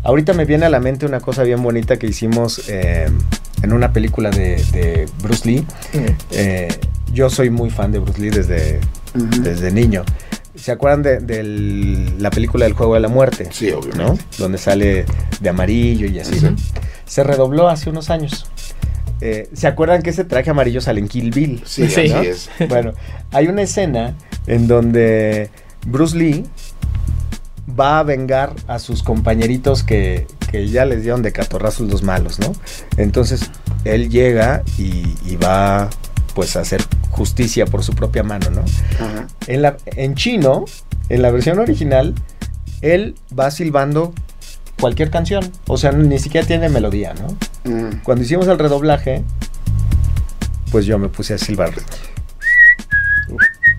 Ahorita 0.03 0.33
me 0.33 0.45
viene 0.45 0.65
a 0.65 0.69
la 0.69 0.79
mente 0.79 1.05
una 1.05 1.19
cosa 1.19 1.43
bien 1.43 1.61
bonita 1.61 1.97
que 1.97 2.07
hicimos 2.07 2.69
eh, 2.69 3.09
en 3.61 3.73
una 3.73 3.91
película 3.91 4.29
de, 4.29 4.55
de 4.71 5.05
Bruce 5.21 5.47
Lee. 5.47 5.65
Eh, 6.31 6.67
yo 7.11 7.29
soy 7.29 7.49
muy 7.49 7.69
fan 7.69 7.91
de 7.91 7.99
Bruce 7.99 8.21
Lee 8.21 8.29
desde, 8.29 8.79
desde 9.41 9.71
niño. 9.71 10.03
¿Se 10.55 10.71
acuerdan 10.71 11.03
de, 11.03 11.43
la 12.17 12.29
película 12.31 12.65
del 12.65 12.73
Juego 12.73 12.93
de 12.95 12.99
la 12.99 13.07
Muerte? 13.07 13.49
Sí, 13.51 13.71
obviamente. 13.71 14.03
¿no? 14.03 14.17
Donde 14.37 14.57
sale 14.57 15.05
de 15.39 15.49
amarillo 15.49 16.07
y 16.07 16.19
así. 16.19 16.37
Se 17.05 17.23
redobló 17.23 17.69
hace 17.69 17.89
unos 17.89 18.09
años. 18.09 18.45
Eh, 19.21 19.49
¿Se 19.53 19.67
acuerdan 19.67 20.01
que 20.01 20.11
ese 20.11 20.23
traje 20.23 20.49
amarillo 20.49 20.81
sale 20.81 20.99
en 20.99 21.07
Kill 21.07 21.31
Bill? 21.31 21.61
Sí, 21.65 21.87
Sí. 21.89 22.01
así 22.01 22.09
¿no? 22.13 22.21
es. 22.21 22.49
Bueno, 22.69 22.93
hay 23.31 23.47
una 23.47 23.61
escena 23.63 24.15
en 24.47 24.67
donde 24.67 25.49
Bruce 25.85 26.17
Lee 26.17 26.45
va 27.79 27.99
a 27.99 28.03
vengar 28.03 28.53
a 28.67 28.79
sus 28.79 29.03
compañeritos 29.03 29.83
que, 29.83 30.25
que 30.51 30.67
ya 30.67 30.85
les 30.85 31.01
dieron 31.03 31.21
de 31.21 31.31
catorrazos 31.31 31.89
los 31.89 32.01
malos, 32.03 32.39
¿no? 32.39 32.53
Entonces 32.97 33.51
él 33.85 34.09
llega 34.09 34.63
y, 34.77 35.15
y 35.25 35.35
va 35.35 35.89
pues 36.33 36.55
a 36.55 36.61
hacer 36.61 36.81
justicia 37.11 37.65
por 37.65 37.83
su 37.83 37.93
propia 37.93 38.23
mano, 38.23 38.49
¿no? 38.49 38.63
Ajá. 38.95 39.27
En, 39.47 39.61
la, 39.61 39.77
en 39.85 40.15
chino, 40.15 40.65
en 41.09 41.21
la 41.21 41.31
versión 41.31 41.59
original, 41.59 42.15
él 42.81 43.15
va 43.37 43.51
silbando 43.51 44.13
cualquier 44.79 45.09
canción, 45.09 45.51
o 45.67 45.77
sea, 45.77 45.91
ni 45.91 46.19
siquiera 46.19 46.45
tiene 46.47 46.69
melodía, 46.69 47.13
¿no? 47.13 47.71
Mm. 47.71 48.01
Cuando 48.03 48.23
hicimos 48.23 48.47
el 48.47 48.57
redoblaje, 48.57 49.23
pues 50.71 50.85
yo 50.85 50.97
me 50.97 51.09
puse 51.09 51.33
a 51.33 51.37
silbar, 51.37 51.71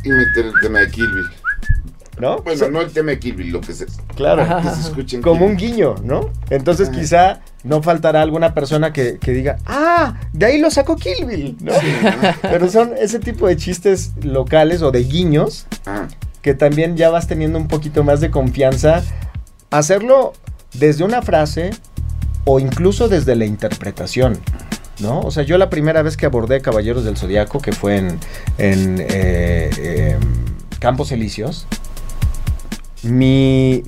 Y 0.05 0.11
meter 0.11 0.46
el 0.46 0.53
tema 0.61 0.80
de 0.80 0.90
Kill 0.90 1.07
Bill. 1.07 1.26
¿no? 2.20 2.42
Bueno, 2.42 2.68
no 2.68 2.80
el 2.82 2.92
tema 2.92 3.12
de 3.12 3.18
Kill 3.18 3.34
Bill, 3.34 3.51
lo 3.51 3.61
que 3.61 3.72
se, 3.72 3.86
Claro. 4.14 4.44
Que 4.62 4.68
se 4.68 4.80
escucha 4.80 5.16
en 5.16 5.22
como 5.22 5.46
un 5.46 5.57
guiño, 5.57 5.96
¿no? 6.05 6.30
Entonces 6.51 6.90
quizá 6.90 7.40
no 7.64 7.82
faltará 7.82 8.20
alguna 8.22 8.55
persona 8.55 8.92
que, 8.92 9.18
que 9.18 9.32
diga, 9.32 9.59
ah, 9.66 10.14
de 10.32 10.46
ahí 10.46 10.59
lo 10.61 10.70
sacó 10.70 10.96
Kill 10.96 11.24
Bill, 11.26 11.57
¿no? 11.62 11.72
Pero 12.42 12.68
son 12.70 12.92
ese 12.98 13.18
tipo 13.18 13.46
de 13.48 13.57
chistes 13.57 14.12
locales 14.22 14.82
o 14.82 14.90
de 14.90 15.03
guiños 15.05 15.66
Ah, 15.86 16.09
que 16.42 16.55
también 16.55 16.96
ya 16.96 17.11
vas 17.11 17.26
teniendo 17.26 17.59
un 17.59 17.68
poquito 17.68 18.05
más 18.05 18.20
de 18.20 18.30
confianza. 18.30 19.03
Hacerlo 19.70 20.32
desde 20.74 21.04
una 21.04 21.22
frase 21.22 21.70
o 22.44 22.60
incluso 22.60 23.08
desde 23.08 23.36
la 23.36 23.44
interpretación, 23.44 24.38
¿no? 24.98 25.20
O 25.20 25.30
sea, 25.30 25.42
yo 25.42 25.58
la 25.58 25.70
primera 25.70 26.02
vez 26.02 26.16
que 26.16 26.26
abordé 26.26 26.60
Caballeros 26.60 27.04
del 27.04 27.16
Zodiaco, 27.16 27.60
que 27.60 27.72
fue 27.72 27.96
en, 27.96 28.18
en 28.58 29.00
eh, 29.00 29.70
eh, 29.78 30.18
Campos 30.78 31.12
Elíseos, 31.12 31.66
mi, 33.02 33.82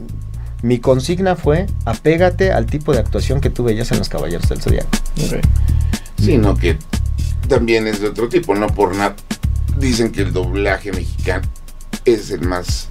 mi 0.62 0.78
consigna 0.78 1.36
fue 1.36 1.66
apégate 1.84 2.52
al 2.52 2.66
tipo 2.66 2.92
de 2.92 3.00
actuación 3.00 3.40
que 3.40 3.50
tú 3.50 3.64
veías 3.64 3.90
en 3.92 3.98
los 3.98 4.08
Caballeros 4.08 4.48
del 4.48 4.60
Zodiaco. 4.60 4.90
Ok. 5.24 5.40
sino 6.18 6.56
que 6.56 6.78
también 7.48 7.86
es 7.86 8.00
de 8.00 8.08
otro 8.08 8.28
tipo, 8.28 8.54
no 8.54 8.68
por 8.68 8.94
nada. 8.94 9.16
Dicen 9.78 10.12
que 10.12 10.22
el 10.22 10.32
doblaje 10.32 10.92
mexicano 10.92 11.48
es 12.04 12.30
el 12.30 12.42
más 12.42 12.88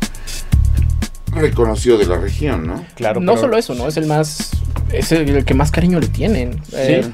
reconocido 1.32 1.98
de 1.98 2.06
la 2.06 2.18
región, 2.18 2.68
¿no? 2.68 2.86
Claro, 2.96 3.20
no 3.22 3.34
pero- 3.34 3.42
solo 3.42 3.58
eso, 3.58 3.74
¿no? 3.76 3.88
Es 3.88 3.98
el 3.98 4.06
más. 4.08 4.52
Es 4.92 5.12
el, 5.12 5.28
el 5.30 5.46
que 5.46 5.54
más 5.54 5.72
cariño 5.72 6.00
le 6.00 6.08
tienen. 6.08 6.62
Eh, 6.74 7.10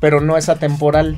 pero 0.00 0.20
no 0.20 0.36
es 0.36 0.48
atemporal. 0.48 1.16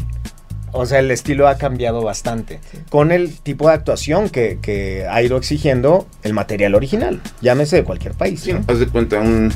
O 0.76 0.86
sea, 0.86 0.98
el 0.98 1.11
estilo 1.12 1.46
ha 1.46 1.57
cambiado 1.57 2.02
bastante. 2.02 2.61
Con 2.90 3.12
el 3.12 3.38
tipo 3.38 3.68
de 3.68 3.74
actuación 3.74 4.28
que, 4.28 4.59
que 4.61 5.07
ha 5.09 5.22
ido 5.22 5.36
exigiendo 5.36 6.09
el 6.24 6.32
material 6.32 6.74
original. 6.74 7.20
Llámese 7.40 7.76
de 7.76 7.84
cualquier 7.84 8.14
país. 8.14 8.40
Sí, 8.40 8.52
¿no? 8.52 8.64
haz 8.66 8.80
de 8.80 8.88
cuenta, 8.88 9.20
un, 9.20 9.52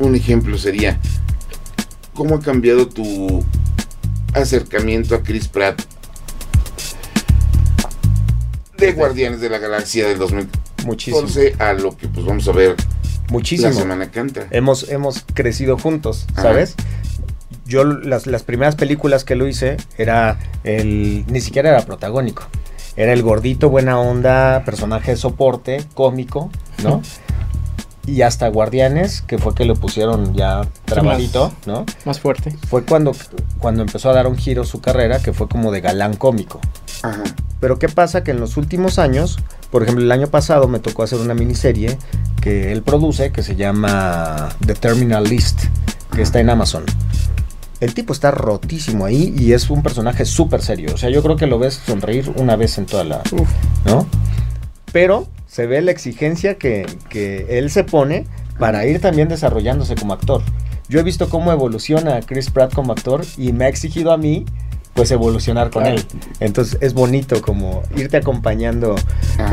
un 0.00 0.14
ejemplo 0.16 0.58
sería, 0.58 0.98
¿cómo 2.14 2.34
ha 2.34 2.40
cambiado 2.40 2.88
tu 2.88 3.44
acercamiento 4.34 5.14
a 5.14 5.22
Chris 5.22 5.46
Pratt 5.46 5.80
de 8.76 8.92
Guardianes 8.92 9.40
de 9.40 9.50
la 9.50 9.58
Galaxia 9.58 10.06
del 10.08 10.18
2014 10.18 10.67
Muchísimo. 10.84 11.26
a 11.58 11.72
lo 11.72 11.96
que 11.96 12.08
pues 12.08 12.24
vamos 12.26 12.46
a 12.48 12.52
ver 12.52 12.76
Muchísimo. 13.30 13.68
la 13.68 13.74
semana 13.74 14.10
que 14.10 14.20
entra? 14.20 14.46
Hemos, 14.50 14.88
hemos 14.88 15.24
crecido 15.34 15.76
juntos, 15.78 16.26
Ajá. 16.32 16.42
¿sabes? 16.42 16.74
Yo 17.66 17.84
las, 17.84 18.26
las 18.26 18.42
primeras 18.42 18.76
películas 18.76 19.24
que 19.24 19.34
lo 19.36 19.46
hice 19.46 19.76
era 19.98 20.38
el. 20.64 21.24
ni 21.28 21.40
siquiera 21.40 21.68
era 21.70 21.82
protagónico. 21.82 22.44
Era 22.96 23.12
el 23.12 23.22
gordito, 23.22 23.68
buena 23.70 24.00
onda, 24.00 24.64
personaje 24.64 25.12
de 25.12 25.16
soporte, 25.18 25.84
cómico, 25.94 26.50
¿no? 26.82 27.00
Y 28.06 28.22
hasta 28.22 28.48
Guardianes, 28.48 29.20
que 29.20 29.38
fue 29.38 29.54
que 29.54 29.66
lo 29.66 29.76
pusieron 29.76 30.34
ya 30.34 30.62
trabadito, 30.86 31.52
¿no? 31.66 31.84
Más 32.06 32.18
fuerte. 32.18 32.56
Fue 32.68 32.84
cuando, 32.84 33.14
cuando 33.58 33.82
empezó 33.82 34.10
a 34.10 34.14
dar 34.14 34.26
un 34.26 34.36
giro 34.36 34.64
su 34.64 34.80
carrera, 34.80 35.20
que 35.20 35.32
fue 35.34 35.46
como 35.46 35.70
de 35.70 35.82
galán 35.82 36.16
cómico. 36.16 36.58
Ajá. 37.02 37.22
Pero 37.60 37.78
¿qué 37.78 37.88
pasa? 37.88 38.24
Que 38.24 38.30
en 38.30 38.40
los 38.40 38.56
últimos 38.56 38.98
años, 38.98 39.38
por 39.70 39.82
ejemplo, 39.82 40.04
el 40.04 40.12
año 40.12 40.28
pasado 40.28 40.68
me 40.68 40.78
tocó 40.78 41.02
hacer 41.02 41.18
una 41.18 41.34
miniserie 41.34 41.98
que 42.40 42.72
él 42.72 42.82
produce, 42.82 43.32
que 43.32 43.42
se 43.42 43.56
llama 43.56 44.48
The 44.64 44.74
Terminal 44.74 45.24
List, 45.24 45.64
que 46.14 46.22
está 46.22 46.40
en 46.40 46.50
Amazon. 46.50 46.84
El 47.80 47.94
tipo 47.94 48.12
está 48.12 48.30
rotísimo 48.30 49.04
ahí 49.04 49.34
y 49.38 49.52
es 49.52 49.70
un 49.70 49.82
personaje 49.82 50.24
súper 50.24 50.62
serio. 50.62 50.90
O 50.94 50.96
sea, 50.96 51.10
yo 51.10 51.22
creo 51.22 51.36
que 51.36 51.46
lo 51.46 51.58
ves 51.58 51.74
sonreír 51.74 52.32
una 52.36 52.56
vez 52.56 52.78
en 52.78 52.86
toda 52.86 53.04
la... 53.04 53.22
Uf. 53.32 53.48
¿No? 53.84 54.06
Pero 54.92 55.28
se 55.46 55.66
ve 55.66 55.80
la 55.82 55.90
exigencia 55.90 56.58
que, 56.58 56.86
que 57.08 57.58
él 57.58 57.70
se 57.70 57.84
pone 57.84 58.26
para 58.58 58.86
ir 58.86 59.00
también 59.00 59.28
desarrollándose 59.28 59.94
como 59.94 60.12
actor. 60.12 60.42
Yo 60.88 60.98
he 60.98 61.02
visto 61.02 61.28
cómo 61.28 61.52
evoluciona 61.52 62.20
Chris 62.20 62.50
Pratt 62.50 62.72
como 62.72 62.92
actor 62.92 63.24
y 63.36 63.52
me 63.52 63.66
ha 63.66 63.68
exigido 63.68 64.10
a 64.10 64.16
mí 64.16 64.46
pues 64.98 65.12
evolucionar 65.12 65.70
con 65.70 65.84
Claro. 65.84 65.96
él. 65.96 66.04
Entonces 66.40 66.76
es 66.80 66.92
bonito 66.92 67.40
como 67.40 67.82
irte 67.96 68.16
acompañando 68.16 68.96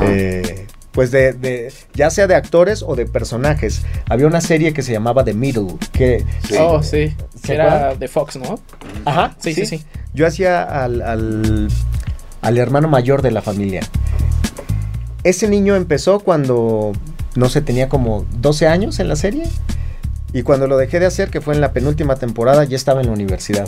eh, 0.02 0.66
pues 0.92 1.12
de, 1.12 1.34
de- 1.34 1.72
ya 1.94 2.10
sea 2.10 2.26
de 2.26 2.34
actores 2.34 2.82
o 2.82 2.96
de 2.96 3.06
personajes. 3.06 3.84
Había 4.10 4.26
una 4.26 4.42
serie 4.42 4.74
que 4.74 4.82
se 4.82 4.92
llamaba 4.92 5.24
The 5.24 5.36
Middle, 5.36 5.76
que 5.92 6.26
Sí. 6.48 6.56
Oh, 6.60 6.82
sí. 6.82 7.14
¿Se 7.44 7.54
Era 7.54 7.66
acuerdan? 7.76 8.00
de 8.00 8.08
Fox, 8.08 8.36
¿no? 8.38 8.60
Ajá, 9.06 9.36
Sí, 9.40 9.54
sí, 9.54 9.66
sí. 9.68 9.84
Yo 10.16 10.26
hacía 10.26 10.64
al, 10.64 11.02
al, 11.04 11.68
al 12.42 12.58
hermano 12.58 12.88
mayor 12.88 13.22
de 13.22 13.30
la 13.30 13.44
familia. 13.44 13.82
Ese 15.24 15.48
niño 15.48 15.76
empezó 15.76 16.22
cuando, 16.22 16.92
no 17.36 17.50
sé, 17.50 17.62
tenía 17.62 17.88
como 17.88 18.26
12 18.40 18.68
años 18.68 19.00
en 19.00 19.10
la 19.10 19.16
serie. 19.16 19.44
Y 20.34 20.42
cuando 20.44 20.66
lo 20.68 20.78
dejé 20.78 21.00
de 21.00 21.06
hacer, 21.06 21.30
que 21.30 21.40
fue 21.40 21.54
en 21.54 21.62
la 21.62 21.72
penúltima 21.72 22.16
temporada, 22.16 22.64
ya 22.66 22.76
estaba 22.76 23.02
en 23.02 23.08
la 23.08 23.14
universidad. 23.14 23.68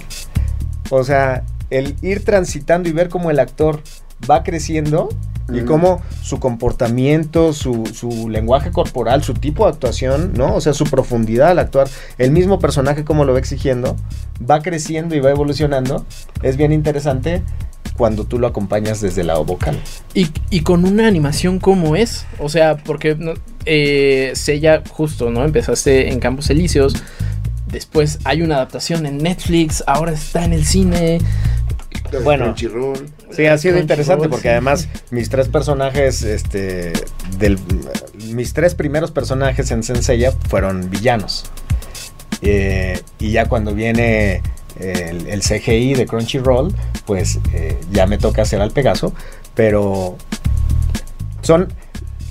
O 0.90 1.04
sea, 1.04 1.44
el 1.70 1.96
ir 2.02 2.24
transitando 2.24 2.90
y 2.90 2.92
ver 2.92 3.10
cómo 3.10 3.32
el 3.32 3.40
actor 3.40 3.82
va 4.30 4.44
creciendo 4.44 5.10
y 5.54 5.62
cómo 5.62 6.02
su 6.22 6.40
comportamiento, 6.40 7.54
su, 7.54 7.86
su 7.94 8.28
lenguaje 8.28 8.72
corporal, 8.72 9.24
su 9.24 9.34
tipo 9.34 9.64
de 9.64 9.72
actuación, 9.72 10.34
¿no? 10.34 10.56
O 10.56 10.62
sea, 10.62 10.74
su 10.74 10.84
profundidad 10.86 11.52
al 11.52 11.60
actuar, 11.60 11.88
el 12.18 12.32
mismo 12.32 12.60
personaje 12.60 13.06
como 13.06 13.24
lo 13.24 13.32
va 13.32 13.40
exigiendo, 13.40 13.96
va 14.50 14.62
creciendo 14.62 15.16
y 15.16 15.22
va 15.22 15.30
evolucionando. 15.30 16.06
Es 16.42 16.58
bien 16.58 16.74
interesante 16.74 17.44
cuando 17.96 18.26
tú 18.26 18.40
lo 18.40 18.48
acompañas 18.48 19.02
desde 19.02 19.24
la 19.24 19.38
vocal. 19.38 19.80
Y, 20.14 20.28
y 20.50 20.62
con 20.62 20.86
una 20.86 21.08
animación 21.08 21.60
como 21.60 21.96
es. 21.96 22.26
O 22.40 22.50
sea, 22.50 22.78
porque 22.78 23.18
eh, 23.66 24.32
Sella, 24.36 24.84
justo, 24.90 25.30
¿no? 25.30 25.44
Empezaste 25.44 26.12
en 26.12 26.20
Campos 26.20 26.50
Elíseos. 26.50 26.94
Después 27.72 28.20
hay 28.24 28.42
una 28.42 28.56
adaptación 28.56 29.06
en 29.06 29.18
Netflix. 29.18 29.84
Ahora 29.88 30.14
está 30.14 30.46
en 30.46 30.54
el 30.54 30.66
cine. 30.66 31.20
Bueno. 32.24 32.46
Crunchyroll. 32.46 33.10
Sí, 33.32 33.46
ha 33.46 33.58
sido 33.58 33.78
interesante 33.78 34.30
porque 34.30 34.50
además 34.50 34.88
mis 35.12 35.30
tres 35.30 35.50
personajes, 35.50 36.24
este, 36.24 36.94
del, 37.38 37.60
mis 38.34 38.54
tres 38.54 38.76
primeros 38.76 39.12
personajes 39.12 39.70
en 39.72 39.84
Senseiya 39.84 40.32
fueron 40.32 40.90
villanos. 40.90 41.46
Eh, 42.42 43.02
y 43.20 43.32
ya 43.32 43.48
cuando 43.48 43.74
viene 43.74 44.42
el, 44.80 45.28
el 45.28 45.42
CGI 45.42 45.96
de 45.96 46.06
Crunchyroll, 46.06 46.74
pues 47.06 47.40
eh, 47.54 47.78
ya 47.92 48.08
me 48.08 48.18
toca 48.18 48.44
hacer 48.44 48.62
al 48.62 48.72
Pegaso, 48.72 49.14
pero 49.56 50.18
son... 51.42 51.74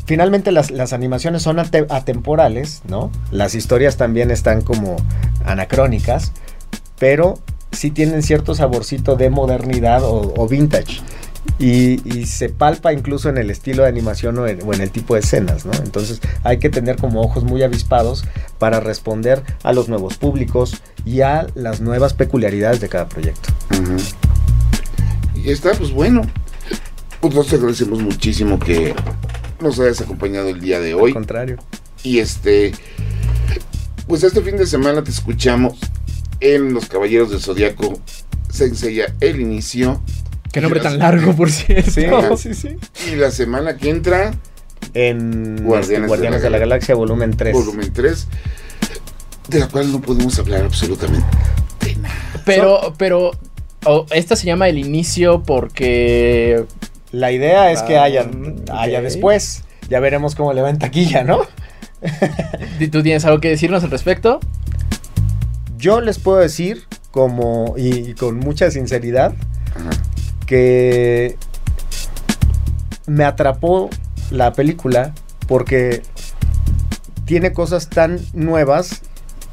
Finalmente 0.06 0.52
las, 0.52 0.70
las 0.70 0.92
animaciones 0.92 1.42
son 1.42 1.58
ate- 1.58 1.86
atemporales, 1.90 2.82
¿no? 2.88 3.10
Las 3.30 3.54
historias 3.54 3.96
también 3.96 4.30
están 4.30 4.62
como 4.62 4.96
anacrónicas, 5.44 6.32
pero 6.98 7.38
sí 7.72 7.90
tienen 7.90 8.22
cierto 8.22 8.54
saborcito 8.54 9.16
de 9.16 9.30
modernidad 9.30 10.00
o, 10.04 10.46
vintage. 10.48 11.02
Y, 11.58 12.26
se 12.26 12.48
palpa 12.48 12.92
incluso 12.92 13.28
en 13.28 13.38
el 13.38 13.50
estilo 13.50 13.84
de 13.84 13.88
animación 13.88 14.38
o 14.38 14.46
en, 14.46 14.80
el 14.80 14.90
tipo 14.90 15.14
de 15.14 15.20
escenas, 15.20 15.64
¿no? 15.64 15.72
Entonces 15.74 16.20
hay 16.42 16.58
que 16.58 16.70
tener 16.70 16.96
como 16.96 17.20
ojos 17.22 17.44
muy 17.44 17.62
avispados 17.62 18.24
para 18.58 18.80
responder 18.80 19.42
a 19.62 19.72
los 19.72 19.88
nuevos 19.88 20.16
públicos 20.16 20.82
y 21.04 21.20
a 21.20 21.46
las 21.54 21.80
nuevas 21.80 22.14
peculiaridades 22.14 22.80
de 22.80 22.88
cada 22.88 23.08
proyecto. 23.08 23.50
Y 25.34 25.50
está, 25.50 25.72
pues 25.72 25.92
bueno. 25.92 26.22
Pues 27.20 27.34
nos 27.34 27.52
agradecemos 27.52 28.02
muchísimo 28.02 28.58
que 28.58 28.94
nos 29.60 29.78
hayas 29.80 30.00
acompañado 30.00 30.48
el 30.48 30.60
día 30.60 30.80
de 30.80 30.92
Al 30.92 31.00
hoy. 31.00 31.12
contrario. 31.12 31.56
Y 32.02 32.18
este, 32.18 32.72
pues 34.06 34.22
este 34.22 34.40
fin 34.42 34.56
de 34.56 34.66
semana 34.66 35.02
te 35.02 35.10
escuchamos 35.10 35.78
en 36.40 36.72
Los 36.74 36.86
Caballeros 36.86 37.30
del 37.30 37.40
Zodiaco. 37.40 37.98
Se 38.50 38.64
enseña 38.66 39.06
el 39.20 39.40
inicio. 39.40 40.00
Qué 40.52 40.60
nombre 40.60 40.80
tan 40.80 40.98
la- 40.98 41.10
largo, 41.10 41.34
por 41.34 41.50
cierto. 41.50 41.90
Sí, 41.90 42.06
sí, 42.54 42.54
sí. 42.54 42.76
Y 43.12 43.16
la 43.16 43.30
semana 43.30 43.76
que 43.76 43.90
entra, 43.90 44.32
En 44.94 45.56
Guardianes 45.64 45.90
este, 46.02 46.06
Guardianes 46.06 46.40
de 46.40 46.44
de, 46.46 46.50
la 46.50 46.58
la 46.58 46.58
Galaxia, 46.58 46.94
volumen 46.94 47.36
3. 47.36 47.52
volumen 47.52 47.92
3, 47.92 48.26
de 49.48 49.58
la 49.60 49.68
cual 49.68 49.90
no 49.92 50.00
podemos 50.00 50.38
hablar 50.38 50.64
absolutamente 50.64 51.26
nada. 52.00 52.14
Pero, 52.44 52.94
pero. 52.96 53.32
oh, 53.84 54.06
esta 54.10 54.36
se 54.36 54.46
llama 54.46 54.68
el 54.68 54.78
inicio 54.78 55.42
porque. 55.42 56.64
La 57.16 57.32
idea 57.32 57.72
es 57.72 57.82
que 57.82 57.96
Ah, 57.96 58.02
haya, 58.04 58.22
ok. 58.22 58.70
haya 58.72 59.00
después. 59.00 59.64
Ya 59.88 60.00
veremos 60.00 60.34
cómo 60.34 60.52
le 60.52 60.60
va 60.60 60.68
en 60.68 60.78
taquilla, 60.78 61.24
¿no? 61.24 61.40
¿Tú 62.92 63.02
tienes 63.02 63.24
algo 63.24 63.40
que 63.40 63.48
decirnos 63.48 63.82
al 63.84 63.90
respecto? 63.90 64.38
Yo 65.78 66.00
les 66.02 66.18
puedo 66.18 66.38
decir, 66.38 66.84
como, 67.10 67.74
y 67.78 68.12
con 68.14 68.38
mucha 68.38 68.70
sinceridad, 68.70 69.32
Ajá. 69.74 69.90
que 70.46 71.36
me 73.06 73.24
atrapó 73.24 73.88
la 74.30 74.52
película 74.52 75.14
porque 75.46 76.02
tiene 77.24 77.52
cosas 77.52 77.88
tan 77.88 78.20
nuevas 78.34 79.00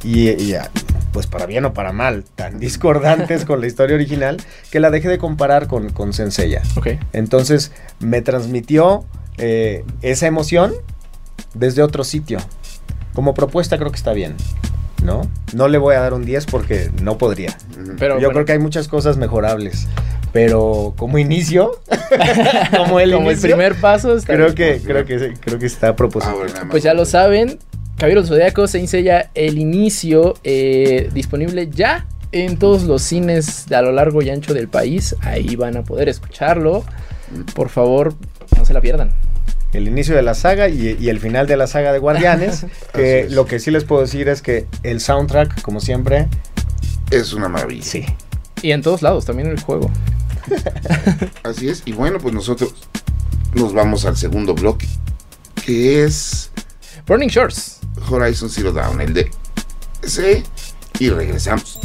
y, 0.03 0.29
y, 0.31 0.55
ah, 0.55 0.69
pues 1.13 1.27
para 1.27 1.45
bien 1.45 1.63
o 1.63 1.73
para 1.73 1.93
mal, 1.93 2.25
tan 2.35 2.59
discordantes 2.59 3.45
con 3.45 3.61
la 3.61 3.67
historia 3.67 3.95
original 3.95 4.37
que 4.71 4.81
la 4.81 4.91
dejé 4.91 5.07
de 5.07 5.17
comparar 5.17 5.67
con, 5.67 5.89
con 5.91 6.11
Senseiya. 6.11 6.61
Ok. 6.75 6.87
Entonces 7.13 7.71
me 7.99 8.21
transmitió 8.21 9.05
eh, 9.37 9.85
esa 10.01 10.27
emoción 10.27 10.73
desde 11.53 11.81
otro 11.81 12.03
sitio. 12.03 12.39
Como 13.13 13.33
propuesta 13.33 13.77
creo 13.77 13.91
que 13.91 13.97
está 13.97 14.11
bien, 14.11 14.35
¿no? 15.03 15.21
No 15.53 15.67
le 15.67 15.77
voy 15.77 15.95
a 15.95 16.01
dar 16.01 16.13
un 16.13 16.25
10 16.25 16.47
porque 16.47 16.91
no 17.01 17.17
podría. 17.17 17.55
Pero 17.99 18.15
Yo 18.15 18.27
bueno, 18.27 18.31
creo 18.31 18.45
que 18.45 18.51
hay 18.53 18.59
muchas 18.59 18.87
cosas 18.87 19.17
mejorables. 19.17 19.87
Pero 20.31 20.95
como 20.97 21.19
inicio, 21.19 21.79
como 22.75 22.99
el 22.99 23.13
como 23.13 23.29
el 23.29 23.37
primer 23.37 23.75
paso, 23.75 24.17
está 24.17 24.33
creo 24.33 24.55
que, 24.55 24.81
creo 24.83 25.05
que 25.05 25.35
creo 25.39 25.59
que 25.59 25.67
está 25.67 25.89
a 25.89 25.95
propósito. 25.95 26.33
Ahora 26.33 26.47
nada 26.47 26.61
más. 26.61 26.71
Pues 26.71 26.81
ya 26.81 26.95
lo 26.95 27.05
saben, 27.05 27.59
Caballero 28.03 28.25
Zodiaco 28.25 28.67
se 28.67 28.79
enseña 28.79 29.29
el 29.33 29.57
inicio 29.57 30.33
eh, 30.43 31.09
disponible 31.13 31.69
ya 31.71 32.05
en 32.33 32.59
todos 32.59 32.83
los 32.83 33.01
cines 33.01 33.71
a 33.71 33.81
lo 33.81 33.93
largo 33.93 34.21
y 34.21 34.29
ancho 34.29 34.53
del 34.53 34.67
país. 34.67 35.15
Ahí 35.21 35.55
van 35.55 35.77
a 35.77 35.83
poder 35.83 36.09
escucharlo. 36.09 36.83
Por 37.55 37.69
favor, 37.69 38.13
no 38.57 38.65
se 38.65 38.73
la 38.73 38.81
pierdan. 38.81 39.13
El 39.71 39.87
inicio 39.87 40.17
de 40.17 40.21
la 40.21 40.33
saga 40.33 40.67
y, 40.67 40.97
y 40.99 41.07
el 41.07 41.21
final 41.21 41.47
de 41.47 41.55
la 41.55 41.65
saga 41.65 41.93
de 41.93 41.99
Guardianes. 41.99 42.65
que 42.93 43.27
lo 43.29 43.45
que 43.45 43.61
sí 43.61 43.71
les 43.71 43.85
puedo 43.85 44.01
decir 44.01 44.27
es 44.27 44.41
que 44.41 44.67
el 44.83 44.99
soundtrack, 44.99 45.61
como 45.61 45.79
siempre, 45.79 46.27
Es 47.09 47.31
una 47.31 47.47
maravilla. 47.47 47.85
sí. 47.85 48.05
Y 48.61 48.71
en 48.73 48.81
todos 48.81 49.01
lados, 49.01 49.23
también 49.23 49.47
en 49.47 49.53
el 49.53 49.61
juego. 49.61 49.89
Así 51.43 51.69
es. 51.69 51.83
Y 51.85 51.93
bueno, 51.93 52.19
pues 52.19 52.33
nosotros 52.33 52.75
nos 53.53 53.73
vamos 53.73 54.03
al 54.03 54.17
segundo 54.17 54.53
bloque, 54.55 54.89
que 55.65 56.03
es 56.03 56.51
Burning 57.07 57.29
Shores. 57.29 57.72
Horizon 58.09 58.49
Zero 58.49 58.71
Dawn, 58.71 59.01
el 59.01 59.13
de 59.13 59.31
ese 60.01 60.43
y 60.99 61.09
regresamos. 61.09 61.79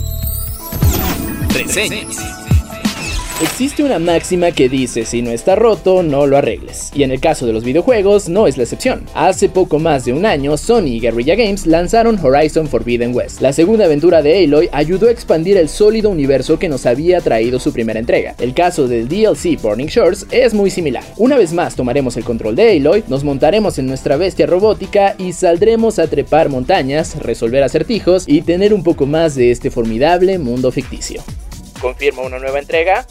Existe 3.41 3.85
una 3.85 4.01
máxima 4.01 4.51
que 4.51 4.69
dice 4.69 5.05
si 5.05 5.23
no 5.23 5.31
está 5.31 5.55
roto, 5.55 6.03
no 6.03 6.27
lo 6.27 6.37
arregles. 6.37 6.91
Y 6.93 7.05
en 7.05 7.13
el 7.13 7.21
caso 7.21 7.47
de 7.47 7.53
los 7.53 7.63
videojuegos 7.63 8.29
no 8.29 8.49
es 8.49 8.57
la 8.57 8.65
excepción. 8.65 9.05
Hace 9.15 9.49
poco 9.49 9.79
más 9.79 10.05
de 10.05 10.13
un 10.13 10.27
año, 10.27 10.57
Sony 10.57 10.87
y 10.87 10.99
Guerrilla 11.01 11.37
Games 11.37 11.65
lanzaron 11.65 12.19
Horizon 12.21 12.67
Forbidden 12.67 13.15
West. 13.15 13.41
La 13.41 13.53
segunda 13.53 13.85
aventura 13.85 14.23
de 14.23 14.43
Aloy 14.43 14.69
ayudó 14.73 15.07
a 15.07 15.13
expandir 15.13 15.57
el 15.57 15.69
sólido 15.69 16.11
universo 16.11 16.59
que 16.59 16.69
nos 16.69 16.85
había 16.85 17.21
traído 17.21 17.61
su 17.61 17.73
primera 17.73 18.01
entrega. 18.01 18.35
El 18.41 18.55
caso 18.55 18.89
del 18.89 19.07
DLC 19.07 19.63
Burning 19.63 19.87
Shores 19.87 20.27
es 20.33 20.53
muy 20.53 20.71
similar. 20.71 21.05
Una 21.17 21.37
vez 21.37 21.53
más 21.53 21.77
tomaremos 21.77 22.17
el 22.17 22.25
control 22.25 22.57
de 22.57 22.77
Aloy, 22.77 23.05
nos 23.07 23.23
montaremos 23.23 23.79
en 23.79 23.87
nuestra 23.87 24.17
bestia 24.17 24.47
robótica 24.49 25.15
y 25.17 25.33
saldremos 25.33 26.01
a 26.01 26.09
trepar 26.09 26.49
montañas, 26.49 27.17
resolver 27.21 27.63
acertijos 27.63 28.25
y 28.27 28.43
tener 28.43 28.75
un 28.75 28.83
poco 28.83 29.07
más 29.07 29.37
de 29.37 29.53
este 29.53 29.71
formidable 29.71 30.41
mundo 30.41 30.73
ficticio. 30.73 31.23
¿Confirma 31.81 32.23
una 32.23 32.39
nueva 32.39 32.59
entrega? 32.59 33.07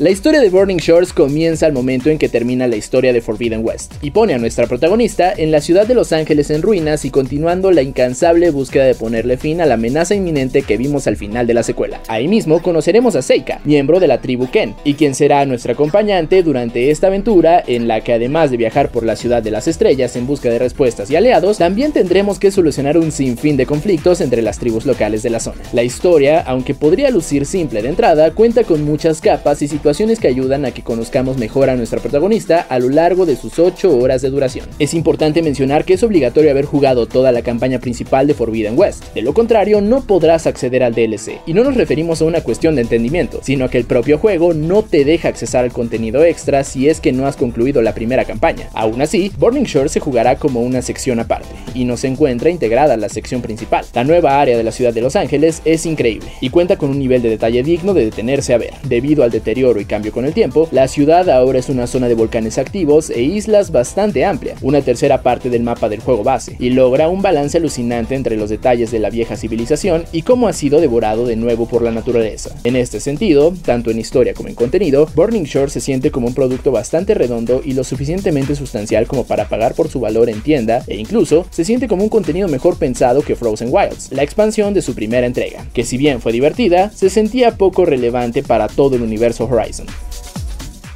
La 0.00 0.08
historia 0.08 0.40
de 0.40 0.48
Burning 0.48 0.78
Shores 0.78 1.12
comienza 1.12 1.66
al 1.66 1.74
momento 1.74 2.08
en 2.08 2.16
que 2.16 2.30
termina 2.30 2.66
la 2.66 2.76
historia 2.76 3.12
de 3.12 3.20
Forbidden 3.20 3.62
West 3.62 3.92
y 4.00 4.12
pone 4.12 4.32
a 4.32 4.38
nuestra 4.38 4.66
protagonista 4.66 5.30
en 5.36 5.50
la 5.50 5.60
ciudad 5.60 5.86
de 5.86 5.92
Los 5.92 6.14
Ángeles 6.14 6.48
en 6.48 6.62
ruinas 6.62 7.04
y 7.04 7.10
continuando 7.10 7.70
la 7.70 7.82
incansable 7.82 8.48
búsqueda 8.48 8.84
de 8.84 8.94
ponerle 8.94 9.36
fin 9.36 9.60
a 9.60 9.66
la 9.66 9.74
amenaza 9.74 10.14
inminente 10.14 10.62
que 10.62 10.78
vimos 10.78 11.06
al 11.06 11.18
final 11.18 11.46
de 11.46 11.52
la 11.52 11.62
secuela. 11.62 12.00
Ahí 12.08 12.28
mismo 12.28 12.62
conoceremos 12.62 13.14
a 13.14 13.20
Seika, 13.20 13.60
miembro 13.66 14.00
de 14.00 14.08
la 14.08 14.22
tribu 14.22 14.50
Ken, 14.50 14.74
y 14.84 14.94
quien 14.94 15.14
será 15.14 15.44
nuestra 15.44 15.74
acompañante 15.74 16.42
durante 16.42 16.90
esta 16.90 17.08
aventura 17.08 17.62
en 17.66 17.86
la 17.86 18.00
que 18.00 18.14
además 18.14 18.50
de 18.50 18.56
viajar 18.56 18.90
por 18.90 19.04
la 19.04 19.16
ciudad 19.16 19.42
de 19.42 19.50
las 19.50 19.68
estrellas 19.68 20.16
en 20.16 20.26
busca 20.26 20.48
de 20.48 20.58
respuestas 20.58 21.10
y 21.10 21.16
aliados, 21.16 21.58
también 21.58 21.92
tendremos 21.92 22.38
que 22.38 22.50
solucionar 22.50 22.96
un 22.96 23.12
sinfín 23.12 23.58
de 23.58 23.66
conflictos 23.66 24.22
entre 24.22 24.40
las 24.40 24.58
tribus 24.58 24.86
locales 24.86 25.22
de 25.22 25.28
la 25.28 25.40
zona. 25.40 25.60
La 25.74 25.82
historia, 25.82 26.40
aunque 26.40 26.72
podría 26.72 27.10
lucir 27.10 27.44
simple 27.44 27.82
de 27.82 27.90
entrada, 27.90 28.30
cuenta 28.30 28.64
con 28.64 28.82
muchas 28.82 29.20
capas 29.20 29.60
y 29.60 29.68
situaciones 29.68 29.89
que 29.90 30.28
ayudan 30.28 30.64
a 30.64 30.70
que 30.70 30.82
conozcamos 30.82 31.36
mejor 31.36 31.68
a 31.68 31.74
nuestra 31.74 32.00
protagonista 32.00 32.60
a 32.60 32.78
lo 32.78 32.88
largo 32.88 33.26
de 33.26 33.34
sus 33.34 33.58
8 33.58 33.98
horas 33.98 34.22
de 34.22 34.30
duración. 34.30 34.66
Es 34.78 34.94
importante 34.94 35.42
mencionar 35.42 35.84
que 35.84 35.94
es 35.94 36.02
obligatorio 36.02 36.50
haber 36.50 36.64
jugado 36.64 37.06
toda 37.06 37.32
la 37.32 37.42
campaña 37.42 37.80
principal 37.80 38.26
de 38.26 38.34
Forbidden 38.34 38.78
West, 38.78 39.04
de 39.14 39.22
lo 39.22 39.34
contrario 39.34 39.80
no 39.80 40.02
podrás 40.02 40.46
acceder 40.46 40.84
al 40.84 40.94
DLC, 40.94 41.40
y 41.44 41.54
no 41.54 41.64
nos 41.64 41.76
referimos 41.76 42.22
a 42.22 42.24
una 42.24 42.40
cuestión 42.40 42.76
de 42.76 42.82
entendimiento, 42.82 43.40
sino 43.42 43.64
a 43.64 43.68
que 43.68 43.78
el 43.78 43.84
propio 43.84 44.16
juego 44.16 44.54
no 44.54 44.82
te 44.82 45.04
deja 45.04 45.28
accesar 45.28 45.64
al 45.64 45.72
contenido 45.72 46.24
extra 46.24 46.62
si 46.62 46.88
es 46.88 47.00
que 47.00 47.12
no 47.12 47.26
has 47.26 47.36
concluido 47.36 47.82
la 47.82 47.92
primera 47.92 48.24
campaña. 48.24 48.68
Aún 48.72 49.02
así, 49.02 49.32
Burning 49.38 49.64
Shore 49.64 49.88
se 49.88 50.00
jugará 50.00 50.36
como 50.36 50.60
una 50.60 50.82
sección 50.82 51.18
aparte, 51.18 51.48
y 51.74 51.84
no 51.84 51.96
se 51.96 52.06
encuentra 52.06 52.48
integrada 52.48 52.94
a 52.94 52.96
la 52.96 53.08
sección 53.08 53.42
principal. 53.42 53.84
La 53.92 54.04
nueva 54.04 54.40
área 54.40 54.56
de 54.56 54.64
la 54.64 54.72
ciudad 54.72 54.94
de 54.94 55.02
Los 55.02 55.16
Ángeles 55.16 55.62
es 55.64 55.84
increíble, 55.84 56.28
y 56.40 56.50
cuenta 56.50 56.76
con 56.76 56.90
un 56.90 56.98
nivel 56.98 57.22
de 57.22 57.30
detalle 57.30 57.62
digno 57.62 57.92
de 57.92 58.04
detenerse 58.04 58.54
a 58.54 58.58
ver. 58.58 58.74
Debido 58.84 59.24
al 59.24 59.30
deterioro 59.30 59.79
y 59.80 59.84
cambio 59.84 60.12
con 60.12 60.24
el 60.24 60.32
tiempo, 60.32 60.68
la 60.70 60.88
ciudad 60.88 61.28
ahora 61.30 61.58
es 61.58 61.68
una 61.68 61.86
zona 61.86 62.08
de 62.08 62.14
volcanes 62.14 62.58
activos 62.58 63.10
e 63.10 63.22
islas 63.22 63.70
bastante 63.70 64.24
amplia, 64.24 64.54
una 64.62 64.82
tercera 64.82 65.22
parte 65.22 65.50
del 65.50 65.62
mapa 65.62 65.88
del 65.88 66.00
juego 66.00 66.22
base, 66.22 66.56
y 66.58 66.70
logra 66.70 67.08
un 67.08 67.22
balance 67.22 67.58
alucinante 67.58 68.14
entre 68.14 68.36
los 68.36 68.50
detalles 68.50 68.90
de 68.90 68.98
la 68.98 69.10
vieja 69.10 69.36
civilización 69.36 70.04
y 70.12 70.22
cómo 70.22 70.48
ha 70.48 70.52
sido 70.52 70.80
devorado 70.80 71.26
de 71.26 71.36
nuevo 71.36 71.66
por 71.66 71.82
la 71.82 71.90
naturaleza. 71.90 72.54
En 72.64 72.76
este 72.76 73.00
sentido, 73.00 73.54
tanto 73.64 73.90
en 73.90 73.98
historia 73.98 74.34
como 74.34 74.48
en 74.48 74.54
contenido, 74.54 75.08
Burning 75.14 75.44
Shore 75.44 75.70
se 75.70 75.80
siente 75.80 76.10
como 76.10 76.28
un 76.28 76.34
producto 76.34 76.72
bastante 76.72 77.14
redondo 77.14 77.62
y 77.64 77.72
lo 77.72 77.84
suficientemente 77.84 78.54
sustancial 78.54 79.06
como 79.06 79.24
para 79.24 79.48
pagar 79.48 79.74
por 79.74 79.88
su 79.88 80.00
valor 80.00 80.28
en 80.28 80.42
tienda, 80.42 80.84
e 80.86 80.96
incluso 80.96 81.46
se 81.50 81.64
siente 81.64 81.88
como 81.88 82.02
un 82.02 82.08
contenido 82.08 82.48
mejor 82.48 82.76
pensado 82.76 83.22
que 83.22 83.36
Frozen 83.36 83.70
Wilds, 83.70 84.12
la 84.12 84.22
expansión 84.22 84.74
de 84.74 84.82
su 84.82 84.94
primera 84.94 85.26
entrega, 85.26 85.66
que 85.72 85.84
si 85.84 85.96
bien 85.96 86.20
fue 86.20 86.32
divertida, 86.32 86.90
se 86.90 87.10
sentía 87.10 87.56
poco 87.56 87.84
relevante 87.84 88.42
para 88.42 88.68
todo 88.68 88.96
el 88.96 89.02
universo 89.02 89.46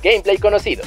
Gameplay 0.02 0.38
conocido. 0.38 0.84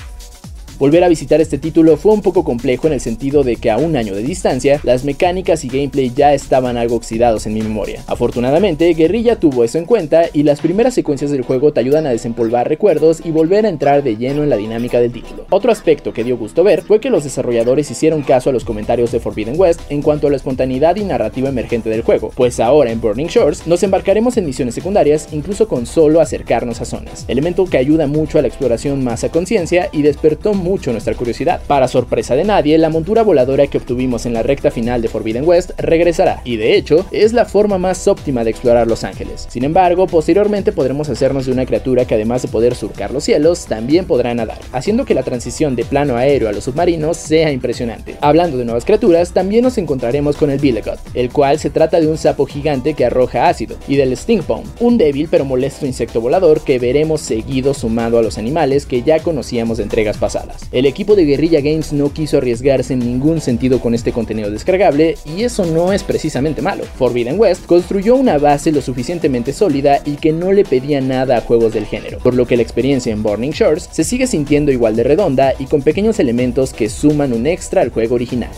Volver 0.80 1.04
a 1.04 1.10
visitar 1.10 1.42
este 1.42 1.58
título 1.58 1.98
fue 1.98 2.14
un 2.14 2.22
poco 2.22 2.44
complejo 2.44 2.86
en 2.86 2.94
el 2.94 3.02
sentido 3.02 3.42
de 3.42 3.56
que 3.56 3.72
a 3.72 3.78
un 3.78 3.96
año 3.96 4.14
de 4.14 4.22
distancia, 4.22 4.80
las 4.84 5.06
mecánicas 5.06 5.66
y 5.66 5.70
gameplay 5.70 6.12
ya 6.16 6.36
estaban 6.36 6.78
algo 6.78 6.98
oxidados 6.98 7.48
en 7.48 7.56
mi 7.56 7.64
memoria. 7.64 8.04
Afortunadamente, 8.06 8.94
Guerrilla 8.94 9.40
tuvo 9.40 9.64
eso 9.64 9.80
en 9.80 9.86
cuenta 9.86 10.26
y 10.32 10.44
las 10.44 10.62
primeras 10.62 10.94
secuencias 10.94 11.32
del 11.32 11.42
juego 11.42 11.74
te 11.74 11.80
ayudan 11.80 12.06
a 12.06 12.12
desempolvar 12.12 12.70
recuerdos 12.70 13.26
y 13.26 13.32
volver 13.32 13.66
a 13.66 13.70
entrar 13.70 14.04
de 14.04 14.18
lleno 14.18 14.44
en 14.44 14.52
la 14.52 14.58
dinámica 14.58 15.00
del 15.00 15.12
título. 15.12 15.48
Otro 15.50 15.72
aspecto 15.72 16.14
que 16.14 16.24
dio 16.24 16.38
gusto 16.38 16.64
ver 16.64 16.84
fue 16.84 17.00
que 17.00 17.10
los 17.10 17.24
desarrolladores 17.24 17.90
hicieron 17.90 18.22
caso 18.22 18.52
a 18.52 18.54
los 18.54 18.64
comentarios 18.64 19.12
de 19.12 19.20
Forbidden 19.20 19.60
West 19.60 19.82
en 19.90 20.04
cuanto 20.04 20.28
a 20.28 20.30
la 20.30 20.36
espontaneidad 20.36 20.96
y 20.98 21.06
narrativa 21.06 21.50
emergente 21.50 21.90
del 21.90 22.04
juego, 22.04 22.32
pues 22.36 22.60
ahora 22.60 22.92
en 22.92 23.02
Burning 23.02 23.26
Shores 23.26 23.66
nos 23.66 23.82
embarcaremos 23.82 24.38
en 24.38 24.46
misiones 24.46 24.76
secundarias 24.76 25.30
incluso 25.32 25.68
con 25.68 25.88
solo 25.88 26.22
acercarnos 26.22 26.82
a 26.82 26.86
zonas, 26.86 27.26
elemento 27.28 27.66
que 27.66 27.80
ayuda 27.80 28.06
mucho 28.06 28.38
a 28.38 28.44
la 28.44 28.48
exploración 28.48 29.04
más 29.04 29.24
a 29.24 29.30
conciencia 29.30 29.90
y 29.92 30.04
despertó 30.04 30.54
mucho 30.68 30.92
nuestra 30.92 31.16
curiosidad. 31.16 31.62
Para 31.66 31.88
sorpresa 31.88 32.36
de 32.36 32.44
nadie, 32.44 32.78
la 32.78 32.90
montura 32.90 33.24
voladora 33.24 33.68
que 33.68 33.78
obtuvimos 33.78 34.26
en 34.26 34.34
la 34.34 34.44
recta 34.44 34.70
final 34.70 35.02
de 35.02 35.08
Forbidden 35.08 35.48
West 35.48 35.72
regresará, 35.78 36.42
y 36.44 36.58
de 36.58 36.76
hecho, 36.76 37.06
es 37.12 37.32
la 37.32 37.46
forma 37.46 37.78
más 37.78 38.08
óptima 38.08 38.44
de 38.44 38.52
explorar 38.52 38.88
Los 38.88 39.04
Ángeles. 39.04 39.48
Sin 39.50 39.64
embargo, 39.64 40.08
posteriormente 40.08 40.72
podremos 40.72 41.10
hacernos 41.10 41.46
de 41.46 41.54
una 41.54 41.66
criatura 41.66 42.06
que 42.06 42.16
además 42.16 42.42
de 42.42 42.50
poder 42.50 42.76
surcar 42.76 43.12
los 43.12 43.24
cielos, 43.24 43.66
también 43.66 44.06
podrá 44.06 44.34
nadar, 44.34 44.60
haciendo 44.74 45.06
que 45.06 45.14
la 45.14 45.24
transición 45.24 45.76
de 45.76 45.86
plano 45.86 46.18
aéreo 46.18 46.50
a 46.50 46.52
los 46.52 46.66
submarinos 46.66 47.18
sea 47.18 47.52
impresionante. 47.52 48.18
Hablando 48.22 48.58
de 48.58 48.66
nuevas 48.66 48.84
criaturas, 48.84 49.32
también 49.32 49.64
nos 49.64 49.78
encontraremos 49.78 50.36
con 50.36 50.52
el 50.52 50.60
Bilegot, 50.60 51.00
el 51.14 51.32
cual 51.32 51.60
se 51.60 51.70
trata 51.70 52.00
de 52.00 52.08
un 52.08 52.18
sapo 52.18 52.46
gigante 52.46 52.94
que 52.94 53.06
arroja 53.06 53.48
ácido, 53.48 53.78
y 53.88 53.96
del 53.96 54.16
Stingpong, 54.16 54.66
un 54.82 54.98
débil 54.98 55.28
pero 55.32 55.46
molesto 55.46 55.86
insecto 55.86 56.20
volador 56.20 56.62
que 56.62 56.80
veremos 56.80 57.22
seguido 57.22 57.74
sumado 57.74 58.20
a 58.20 58.22
los 58.22 58.38
animales 58.38 58.86
que 58.86 59.04
ya 59.04 59.20
conocíamos 59.20 59.78
de 59.78 59.84
entregas 59.84 60.18
pasadas. 60.18 60.57
El 60.72 60.86
equipo 60.86 61.16
de 61.16 61.26
Guerrilla 61.26 61.62
Games 61.62 61.94
no 61.94 62.12
quiso 62.12 62.38
arriesgarse 62.38 62.94
en 62.94 63.00
ningún 63.00 63.42
sentido 63.42 63.80
con 63.80 63.94
este 63.94 64.12
contenido 64.12 64.52
descargable 64.52 65.18
y 65.26 65.44
eso 65.44 65.66
no 65.66 65.94
es 65.94 66.04
precisamente 66.04 66.62
malo. 66.62 66.84
Forbidden 66.98 67.40
West 67.40 67.66
construyó 67.66 68.16
una 68.16 68.38
base 68.38 68.72
lo 68.72 68.82
suficientemente 68.82 69.54
sólida 69.54 70.02
y 70.06 70.16
que 70.16 70.34
no 70.34 70.52
le 70.52 70.66
pedía 70.66 71.02
nada 71.02 71.38
a 71.38 71.42
juegos 71.42 71.74
del 71.74 71.86
género, 71.86 72.20
por 72.20 72.34
lo 72.34 72.46
que 72.46 72.58
la 72.58 72.64
experiencia 72.64 73.12
en 73.12 73.24
Burning 73.24 73.52
Shores 73.52 73.90
se 73.92 74.04
sigue 74.04 74.28
sintiendo 74.28 74.72
igual 74.72 74.96
de 74.96 75.04
redonda 75.04 75.54
y 75.58 75.66
con 75.66 75.82
pequeños 75.82 76.20
elementos 76.20 76.74
que 76.74 76.90
suman 76.90 77.34
un 77.34 77.48
extra 77.48 77.82
al 77.82 77.90
juego 77.90 78.16
original. 78.16 78.52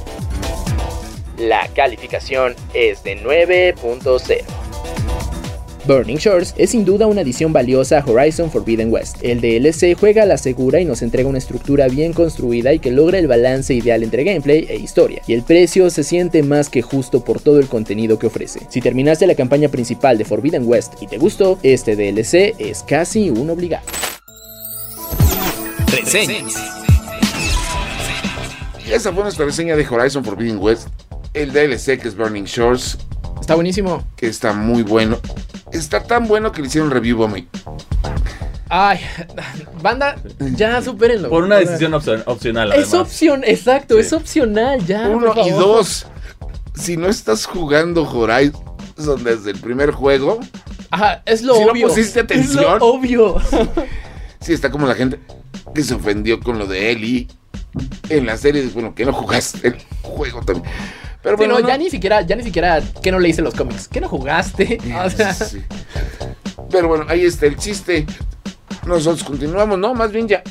La 1.37 1.69
calificación 1.73 2.53
es 2.73 3.03
de 3.03 3.17
9.0. 3.17 4.58
Burning 5.89 6.17
Shores 6.17 6.53
es 6.55 6.69
sin 6.69 6.85
duda 6.85 7.07
una 7.07 7.21
adición 7.21 7.51
valiosa 7.51 7.97
a 7.97 8.05
Horizon 8.05 8.51
Forbidden 8.51 8.93
West. 8.93 9.17
El 9.23 9.41
DLC 9.41 9.97
juega 9.99 10.21
a 10.21 10.27
la 10.27 10.37
segura 10.37 10.79
y 10.79 10.85
nos 10.85 11.01
entrega 11.01 11.27
una 11.27 11.39
estructura 11.39 11.87
bien 11.87 12.13
construida 12.13 12.71
y 12.73 12.77
que 12.77 12.91
logra 12.91 13.17
el 13.17 13.25
balance 13.25 13.73
ideal 13.73 14.03
entre 14.03 14.23
gameplay 14.23 14.67
e 14.69 14.75
historia, 14.75 15.23
y 15.25 15.33
el 15.33 15.41
precio 15.41 15.89
se 15.89 16.03
siente 16.03 16.43
más 16.43 16.69
que 16.69 16.83
justo 16.83 17.23
por 17.23 17.41
todo 17.41 17.57
el 17.59 17.65
contenido 17.65 18.19
que 18.19 18.27
ofrece. 18.27 18.67
Si 18.69 18.81
terminaste 18.81 19.25
la 19.25 19.33
campaña 19.33 19.69
principal 19.69 20.19
de 20.19 20.25
Forbidden 20.25 20.67
West 20.67 20.93
y 21.01 21.07
te 21.07 21.17
gustó, 21.17 21.57
este 21.63 21.95
DLC 21.95 22.53
es 22.59 22.83
casi 22.83 23.31
un 23.31 23.49
obligado. 23.49 23.87
Reseñas. 25.87 26.53
Y 28.87 28.91
esa 28.91 29.11
fue 29.11 29.23
nuestra 29.23 29.45
reseña 29.45 29.75
de 29.75 29.87
Horizon 29.87 30.23
Forbidden 30.23 30.59
West. 30.59 30.89
El 31.33 31.51
DLC 31.51 31.99
que 31.99 32.07
es 32.07 32.15
Burning 32.15 32.43
Shores, 32.43 32.99
Está 33.49 33.55
buenísimo. 33.55 34.03
que 34.15 34.27
está 34.27 34.53
muy 34.53 34.83
bueno. 34.83 35.17
Está 35.71 36.03
tan 36.03 36.27
bueno 36.27 36.51
que 36.51 36.61
le 36.61 36.67
hicieron 36.67 36.91
review 36.91 37.23
a 37.23 37.27
mí. 37.27 37.47
Ay, 38.69 38.99
banda, 39.81 40.17
ya 40.55 40.79
supérenlo. 40.83 41.29
Por 41.29 41.43
una 41.43 41.55
decisión 41.57 41.93
opcion- 41.93 42.21
opcional, 42.27 42.71
Es 42.73 42.93
opción, 42.93 43.43
exacto, 43.43 43.95
Sí. 43.95 44.01
es 44.01 44.13
opcional, 44.13 44.85
ya. 44.85 45.09
Uno 45.09 45.33
y 45.43 45.49
dos. 45.49 46.05
Si 46.75 46.95
no 46.95 47.07
estás 47.07 47.47
jugando 47.47 48.03
Horizon 48.07 49.23
desde 49.23 49.49
el 49.51 49.57
primer 49.59 49.89
juego, 49.91 50.39
Ajá, 50.91 51.23
es 51.25 51.41
lo 51.41 51.55
Si 51.55 51.65
no 51.65 51.71
obvio. 51.71 51.87
pusiste 51.87 52.19
Es 52.19 52.25
atención. 52.25 52.77
lo 52.79 52.85
obvio. 52.85 53.37
sí 54.41 54.53
está 54.53 54.69
como 54.69 54.85
la 54.85 54.93
gente 54.93 55.19
que 55.73 55.83
se 55.83 55.95
ofendió 55.95 56.39
con 56.39 56.59
lo 56.59 56.67
de 56.67 56.91
Ellie 56.91 57.27
en 58.09 58.27
la 58.27 58.37
serie. 58.37 58.67
Bueno, 58.73 58.93
que 58.93 59.05
no 59.05 59.13
jugaste 59.13 59.67
el 59.69 59.77
juego 60.03 60.41
también. 60.43 60.67
Pero 61.21 61.35
Bueno, 61.37 61.53
bueno, 61.55 61.67
ya 61.67 61.77
no- 61.77 61.83
ni 61.83 61.89
siquiera, 61.89 62.21
ya 62.21 62.35
ni 62.35 62.43
siquiera 62.43 62.81
que 63.01 63.11
no 63.11 63.19
leíste 63.19 63.41
los 63.41 63.53
cómics, 63.53 63.87
que 63.87 63.99
no 64.01 64.07
jugaste. 64.07 64.77
O 65.05 65.09
sea, 65.09 65.33
Sí. 65.33 65.63
Pero 66.71 66.87
bueno, 66.87 67.05
ahí 67.09 67.25
está 67.25 67.45
el 67.47 67.57
chiste. 67.57 68.05
Nosotros 68.85 69.23
continuamos, 69.23 69.77
no, 69.77 69.93
más 69.93 70.11
bien 70.11 70.27
ya, 70.27 70.41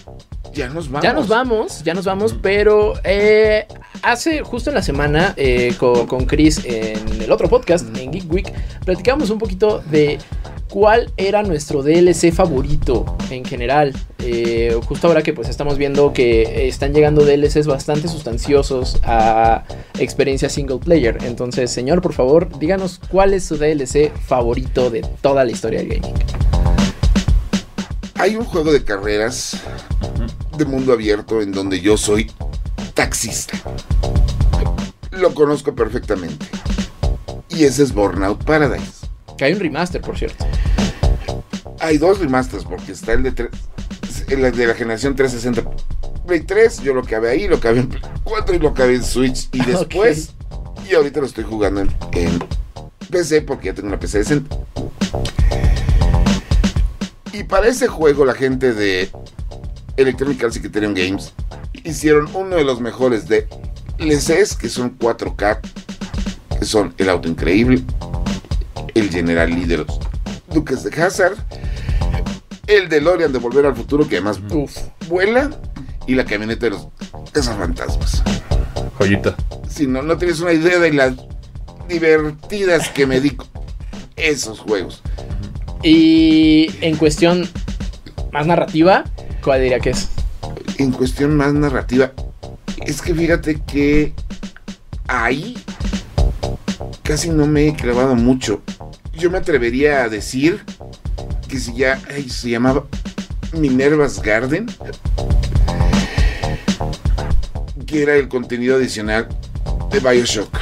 ya 0.53 0.69
nos 0.69 0.91
vamos. 0.91 1.03
ya 1.03 1.13
nos 1.13 1.29
vamos, 1.29 1.83
ya 1.85 1.95
nos 1.95 2.05
vamos, 2.05 2.37
pero 2.43 2.95
eh, 3.05 3.67
hace 4.03 4.43
justo 4.43 4.71
en 4.71 4.75
la 4.75 4.83
semana 4.83 5.33
eh, 5.37 5.75
co- 5.79 6.07
con, 6.07 6.27
Chris 6.27 6.61
en 6.65 7.23
el 7.23 7.33
otro 7.33 7.49
podcast, 7.49 7.87
en 7.97 8.11
Geek 8.11 8.31
Week, 8.33 8.53
platicamos 8.85 9.31
un 9.31 9.39
poquito 9.39 9.83
de 9.91 10.19
cuál 10.71 11.13
era 11.17 11.43
nuestro 11.43 11.83
DLC 11.83 12.33
favorito 12.33 13.17
en 13.31 13.45
general. 13.45 13.95
Eh, 14.19 14.79
justo 14.87 15.07
ahora 15.07 15.23
que 15.23 15.33
pues 15.33 15.49
estamos 15.49 15.79
viendo 15.79 16.13
que 16.13 16.69
están 16.69 16.93
llegando 16.93 17.25
DLCs 17.25 17.67
bastante 17.67 18.09
sustanciosos 18.09 19.01
a 19.05 19.65
experiencia 19.99 20.49
single 20.49 20.79
player. 20.79 21.19
Entonces, 21.23 21.71
señor, 21.71 22.03
por 22.03 22.13
favor, 22.13 22.59
díganos 22.59 23.01
cuál 23.11 23.35
es 23.35 23.45
su 23.45 23.57
DLC 23.57 24.13
favorito 24.27 24.91
de 24.91 25.03
toda 25.21 25.45
la 25.45 25.51
historia 25.51 25.81
del 25.81 25.89
gaming. 25.89 26.15
Hay 28.15 28.37
un 28.37 28.45
juego 28.45 28.73
de 28.73 28.83
carreras 28.83 29.57
de 30.57 30.65
mundo 30.65 30.93
abierto 30.93 31.41
en 31.41 31.53
donde 31.53 31.81
yo 31.81 31.97
soy 31.97 32.31
taxista. 32.95 33.57
Lo 35.13 35.33
conozco 35.35 35.75
perfectamente. 35.75 36.47
Y 37.49 37.65
ese 37.65 37.85
es 37.85 37.95
Burnout 37.95 38.45
Paradise. 38.45 38.98
Que 39.39 39.45
hay 39.47 39.53
un 39.55 39.61
remaster, 39.61 40.01
por 40.03 40.19
cierto. 40.19 40.45
Hay 41.81 41.97
dos 41.97 42.19
remasters 42.19 42.65
porque 42.65 42.93
está 42.93 43.13
el 43.15 43.23
de, 43.23 43.33
tre- 43.35 43.51
el 44.29 44.53
de 44.53 44.67
la 44.67 44.75
generación 44.75 45.15
360 45.15 45.71
Play 46.27 46.41
3, 46.41 46.81
yo 46.83 46.93
lo 46.93 47.01
acabé 47.01 47.31
ahí, 47.31 47.49
lo 47.49 47.57
acabé 47.57 47.81
en 47.81 47.89
Play 47.89 48.03
4 48.25 48.57
y 48.57 48.59
lo 48.59 48.69
acabé 48.69 48.97
en 48.97 49.05
Switch. 49.05 49.49
Y 49.53 49.65
después, 49.65 50.33
y 50.91 50.95
ahorita 50.95 51.21
lo 51.21 51.27
estoy 51.27 51.45
jugando 51.45 51.81
en, 51.81 51.95
en 52.13 52.39
PC 53.11 53.43
porque 53.43 53.67
ya 53.69 53.75
tengo 53.75 53.89
una 53.89 53.99
PC 53.99 54.19
decente. 54.19 54.55
Y 57.33 57.45
para 57.45 57.69
ese 57.69 57.87
juego 57.87 58.25
la 58.25 58.35
gente 58.35 58.75
de 58.75 59.09
Electronic 59.97 60.43
Arts 60.43 60.57
y 60.57 60.61
Criterion 60.61 60.95
Games 60.95 61.33
hicieron 61.85 62.29
uno 62.35 62.57
de 62.57 62.65
los 62.65 62.81
mejores 62.81 63.29
de 63.29 63.47
DLCs 63.99 64.57
que 64.57 64.69
son 64.69 64.99
4K, 64.99 65.61
que 66.59 66.65
son 66.65 66.93
el 66.99 67.09
auto 67.09 67.29
increíble, 67.29 67.83
el 68.99 69.11
General 69.11 69.51
los 69.51 70.01
Duques 70.53 70.83
de 70.83 71.03
Hazard, 71.03 71.37
el 72.67 72.89
DeLorean 72.89 73.33
de 73.33 73.39
Volver 73.39 73.67
al 73.67 73.77
Futuro 73.77 74.09
que 74.09 74.17
además 74.17 74.41
Uf. 74.51 74.77
vuela 75.09 75.51
y 76.07 76.15
la 76.15 76.25
camioneta 76.25 76.67
de 76.67 76.71
los 76.71 76.89
fantasmas. 77.33 78.23
Joyita. 78.99 79.37
Si 79.69 79.87
no, 79.87 80.03
no 80.03 80.17
tienes 80.19 80.41
una 80.41 80.53
idea 80.53 80.79
de 80.79 80.93
las 80.93 81.15
divertidas 81.89 82.89
que 82.89 83.07
me 83.07 83.21
digo 83.21 83.47
esos 84.17 84.59
juegos. 84.59 85.03
Y 85.83 86.71
en 86.81 86.97
cuestión 86.97 87.49
más 88.33 88.47
narrativa, 88.47 89.05
¿cuál 89.45 89.63
diría 89.63 89.79
que 89.79 89.91
es? 89.91 90.09
En 90.79 90.91
cuestión 90.91 91.37
más 91.37 91.53
narrativa, 91.55 92.13
es 92.85 93.01
que 93.01 93.15
fíjate 93.15 93.61
que 93.63 94.13
ahí 95.07 95.57
casi 97.03 97.31
no 97.31 97.47
me 97.47 97.69
he 97.69 97.75
clavado 97.75 98.15
mucho. 98.17 98.61
Yo 99.19 99.31
me 99.31 99.39
atrevería 99.39 100.05
a 100.05 100.09
decir 100.09 100.61
que 101.49 101.59
si 101.59 101.75
ya 101.75 102.01
ay, 102.15 102.29
se 102.29 102.51
llamaba 102.51 102.85
Minerva's 103.53 104.23
Garden, 104.23 104.67
que 107.87 108.03
era 108.03 108.15
el 108.15 108.29
contenido 108.29 108.77
adicional 108.77 109.27
de 109.91 109.99
Bioshock. 109.99 110.57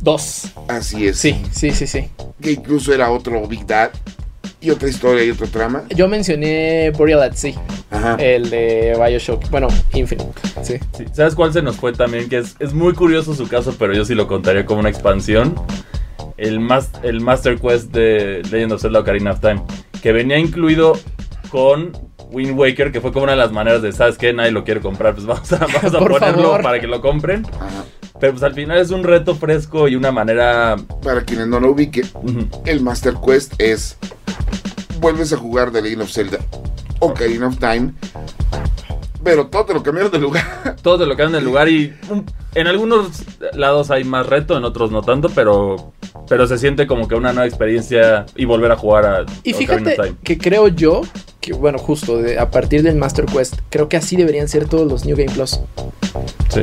Dos. 0.00 0.46
Así 0.68 1.06
es. 1.06 1.18
Sí, 1.18 1.40
sí, 1.52 1.70
sí, 1.70 1.86
sí. 1.86 2.08
Que 2.40 2.52
incluso 2.52 2.92
era 2.92 3.10
otro 3.10 3.46
Big 3.46 3.64
Dad 3.66 3.90
y 4.60 4.70
otra 4.70 4.88
historia 4.88 5.24
y 5.24 5.30
otro 5.30 5.46
trama. 5.46 5.84
Yo 5.94 6.08
mencioné 6.08 6.90
Burial 6.96 7.22
at 7.22 7.34
Sea, 7.34 7.54
Ajá. 7.90 8.16
el 8.16 8.50
de 8.50 8.96
Bioshock. 8.98 9.48
Bueno, 9.50 9.68
Infinite. 9.92 10.32
Sí. 10.62 10.78
Sí, 10.96 11.04
¿Sabes 11.12 11.34
cuál 11.36 11.52
se 11.52 11.62
nos 11.62 11.76
fue 11.76 11.92
también? 11.92 12.28
Que 12.28 12.38
es, 12.38 12.56
es 12.58 12.72
muy 12.72 12.92
curioso 12.94 13.34
su 13.34 13.46
caso, 13.46 13.74
pero 13.78 13.94
yo 13.94 14.04
sí 14.04 14.14
lo 14.16 14.26
contaría 14.26 14.66
como 14.66 14.80
una 14.80 14.88
expansión. 14.88 15.54
El, 16.36 16.60
mas- 16.60 16.90
el 17.02 17.20
Master 17.20 17.58
Quest 17.58 17.92
de 17.92 18.42
Legend 18.50 18.72
of 18.72 18.82
Zelda 18.82 19.00
Ocarina 19.00 19.32
of 19.32 19.40
Time. 19.40 19.62
Que 20.02 20.12
venía 20.12 20.38
incluido 20.38 20.94
con 21.50 21.92
Wind 22.30 22.58
Waker, 22.58 22.92
que 22.92 23.00
fue 23.00 23.12
como 23.12 23.24
una 23.24 23.32
de 23.32 23.38
las 23.38 23.52
maneras 23.52 23.82
de, 23.82 23.92
¿sabes 23.92 24.18
qué? 24.18 24.32
Nadie 24.32 24.50
lo 24.50 24.64
quiere 24.64 24.80
comprar, 24.80 25.14
pues 25.14 25.26
vamos 25.26 25.52
a, 25.52 25.58
vamos 25.58 25.84
a 25.94 25.98
ponerlo 25.98 26.18
favor. 26.42 26.62
para 26.62 26.80
que 26.80 26.86
lo 26.86 27.00
compren. 27.00 27.46
Ajá. 27.54 27.84
Pero 28.18 28.32
pues 28.32 28.42
al 28.44 28.54
final 28.54 28.78
es 28.78 28.90
un 28.90 29.04
reto 29.04 29.34
fresco 29.34 29.88
y 29.88 29.94
una 29.96 30.10
manera... 30.10 30.76
Para 31.02 31.22
quienes 31.22 31.46
no 31.48 31.60
lo 31.60 31.72
ubiquen, 31.72 32.06
el 32.64 32.80
Master 32.80 33.14
Quest 33.24 33.52
es 33.60 33.98
vuelves 35.00 35.32
a 35.34 35.36
jugar 35.36 35.70
The 35.70 35.82
Legend 35.82 36.02
of 36.02 36.10
Zelda 36.10 36.38
Ocarina 37.00 37.48
of 37.48 37.58
Time, 37.58 37.92
pero 39.22 39.48
todo 39.48 39.66
te 39.66 39.74
lo 39.74 39.82
cambiaron 39.82 40.10
de 40.10 40.18
lugar. 40.18 40.76
Todo 40.82 40.98
te 40.98 41.04
lo 41.06 41.18
en 41.18 41.34
el 41.34 41.44
lugar 41.44 41.68
y 41.68 41.92
en 42.54 42.66
algunos 42.68 43.22
lados 43.54 43.90
hay 43.90 44.04
más 44.04 44.24
reto, 44.26 44.56
en 44.56 44.64
otros 44.64 44.90
no 44.92 45.02
tanto, 45.02 45.28
pero, 45.34 45.92
pero 46.28 46.46
se 46.46 46.58
siente 46.58 46.86
como 46.86 47.06
que 47.08 47.14
una 47.14 47.32
nueva 47.32 47.46
experiencia 47.46 48.26
y 48.36 48.44
volver 48.44 48.72
a 48.72 48.76
jugar 48.76 49.04
a 49.06 49.20
Y 49.44 49.52
Ocarina 49.52 49.58
fíjate 49.58 49.90
of 50.00 50.06
Time. 50.06 50.16
que 50.24 50.38
creo 50.38 50.68
yo 50.68 51.02
que, 51.40 51.52
bueno, 51.52 51.78
justo 51.78 52.18
de- 52.18 52.38
a 52.38 52.50
partir 52.50 52.82
del 52.82 52.96
Master 52.96 53.24
Quest, 53.26 53.60
creo 53.70 53.88
que 53.88 53.96
así 53.96 54.16
deberían 54.16 54.48
ser 54.48 54.68
todos 54.68 54.90
los 54.90 55.04
New 55.04 55.16
Game 55.16 55.30
Plus. 55.32 55.60
Sí. 56.52 56.62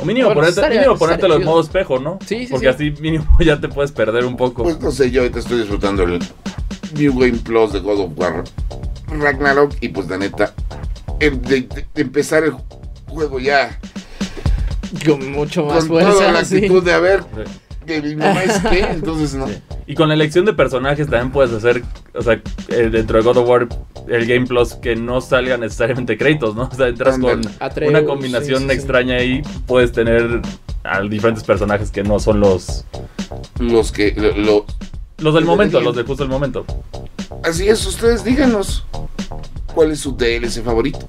O 0.00 0.04
mínimo 0.04 0.26
Bueno, 0.28 0.40
ponerte, 0.40 0.60
estaría- 0.60 0.80
mínimo 0.80 0.98
ponértelo 0.98 1.36
en 1.36 1.44
modo 1.44 1.60
espejo, 1.60 1.98
¿no? 1.98 2.18
Sí, 2.26 2.46
sí, 2.46 2.48
Porque 2.52 2.66
sí. 2.72 2.90
así 2.92 3.02
mínimo 3.02 3.26
ya 3.40 3.60
te 3.60 3.68
puedes 3.68 3.92
perder 3.92 4.24
un 4.24 4.36
poco. 4.36 4.62
Pues 4.62 4.80
no 4.80 4.90
sé, 4.90 5.10
yo 5.10 5.22
ahorita 5.22 5.38
estoy 5.40 5.58
disfrutando 5.58 6.02
el 6.04 6.18
New 6.94 7.18
Game 7.18 7.38
Plus 7.38 7.72
de 7.72 7.80
God 7.80 8.00
of 8.00 8.10
War 8.16 8.44
Ragnarok 9.08 9.72
y 9.80 9.88
pues 9.88 10.08
la 10.08 10.18
neta, 10.18 10.52
el 11.20 11.40
de, 11.42 11.62
de- 11.62 11.86
de 11.94 12.02
empezar 12.02 12.42
el 12.44 12.52
juego 13.08 13.38
ya 13.38 13.78
Con 15.04 15.30
mucho 15.32 15.64
más 15.64 15.84
con 15.84 15.88
toda 15.88 16.02
la 16.04 16.10
fuerza. 16.12 16.44
sí. 16.44 16.56
actitud 16.56 16.82
de 16.84 16.92
Sí. 17.18 17.50
Que 17.86 18.02
mi 18.02 18.16
mamá 18.16 18.42
es 18.44 18.60
entonces 18.90 19.34
no. 19.34 19.46
Y 19.86 19.94
con 19.94 20.08
la 20.08 20.14
elección 20.14 20.44
de 20.44 20.52
personajes 20.52 21.06
también 21.08 21.30
puedes 21.32 21.52
hacer, 21.52 21.82
o 22.14 22.20
sea, 22.22 22.40
eh, 22.68 22.88
dentro 22.90 23.18
de 23.18 23.24
God 23.24 23.36
of 23.38 23.48
War, 23.48 23.68
el 24.08 24.26
Game 24.26 24.46
Plus, 24.46 24.74
que 24.74 24.96
no 24.96 25.20
salgan 25.20 25.60
necesariamente 25.60 26.18
créditos, 26.18 26.54
¿no? 26.56 26.64
O 26.72 26.74
sea, 26.74 26.88
entras 26.88 27.18
con. 27.18 27.40
Atreus, 27.60 27.90
una 27.90 28.04
combinación 28.04 28.58
sí, 28.58 28.64
sí, 28.64 28.70
sí. 28.70 28.76
extraña 28.76 29.16
ahí, 29.16 29.42
puedes 29.66 29.92
tener 29.92 30.42
a 30.84 31.00
diferentes 31.02 31.44
personajes 31.44 31.90
que 31.90 32.02
no 32.02 32.18
son 32.18 32.40
los 32.40 32.84
Los 33.58 33.92
que, 33.92 34.12
lo- 34.16 34.36
lo- 34.36 34.66
los 35.18 35.34
del 35.34 35.44
momento, 35.44 35.80
los 35.80 35.96
de 35.96 36.02
justo 36.02 36.22
el 36.24 36.28
momento. 36.28 36.64
así 37.42 37.68
es, 37.68 37.86
ustedes 37.86 38.22
díganos 38.24 38.84
cuál 39.74 39.92
es 39.92 40.00
su 40.00 40.12
DLC 40.16 40.62
favorito. 40.62 41.08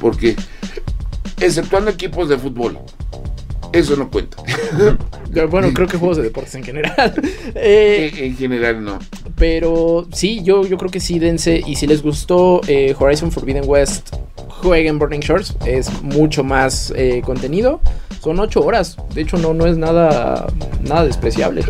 Porque, 0.00 0.36
exceptuando 1.38 1.90
equipos 1.90 2.28
de 2.28 2.38
fútbol, 2.38 2.78
eso 3.72 3.96
no 3.96 4.10
cuenta. 4.10 4.36
Bueno, 5.48 5.72
creo 5.72 5.86
que 5.86 5.96
juegos 5.96 6.16
de 6.16 6.24
deportes 6.24 6.56
en 6.56 6.64
general. 6.64 7.14
Eh, 7.54 8.10
en 8.16 8.24
en 8.24 8.36
general 8.36 8.84
no. 8.84 8.98
pero 9.36 10.08
sí, 10.12 10.42
yo, 10.42 10.66
yo 10.66 10.76
creo 10.76 10.90
que 10.90 10.98
sí, 10.98 11.20
dense. 11.20 11.62
Y 11.64 11.76
si 11.76 11.86
les 11.86 12.02
gustó 12.02 12.60
eh, 12.66 12.96
Horizon 12.98 13.30
Forbidden 13.30 13.62
West, 13.64 14.10
jueguen 14.60 14.98
Burning 14.98 15.20
Shores. 15.20 15.54
Es 15.66 16.02
mucho 16.02 16.42
más 16.42 16.92
eh, 16.96 17.22
contenido. 17.24 17.80
Son 18.20 18.40
8 18.40 18.60
horas. 18.60 18.96
De 19.14 19.22
hecho, 19.22 19.36
no, 19.36 19.54
no 19.54 19.66
es 19.66 19.76
nada, 19.76 20.46
nada 20.82 21.04
despreciable. 21.04 21.64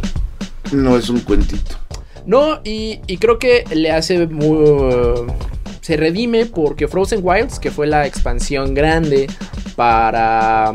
No 0.72 0.96
es 0.96 1.10
un 1.10 1.20
cuentito. 1.20 1.76
No, 2.26 2.60
y, 2.64 3.00
y 3.06 3.18
creo 3.18 3.38
que 3.38 3.64
le 3.74 3.90
hace 3.90 4.26
muy... 4.26 5.26
se 5.80 5.96
redime 5.96 6.46
porque 6.46 6.88
Frozen 6.88 7.20
Wilds, 7.22 7.58
que 7.58 7.70
fue 7.70 7.86
la 7.86 8.06
expansión 8.06 8.74
grande 8.74 9.26
para 9.76 10.74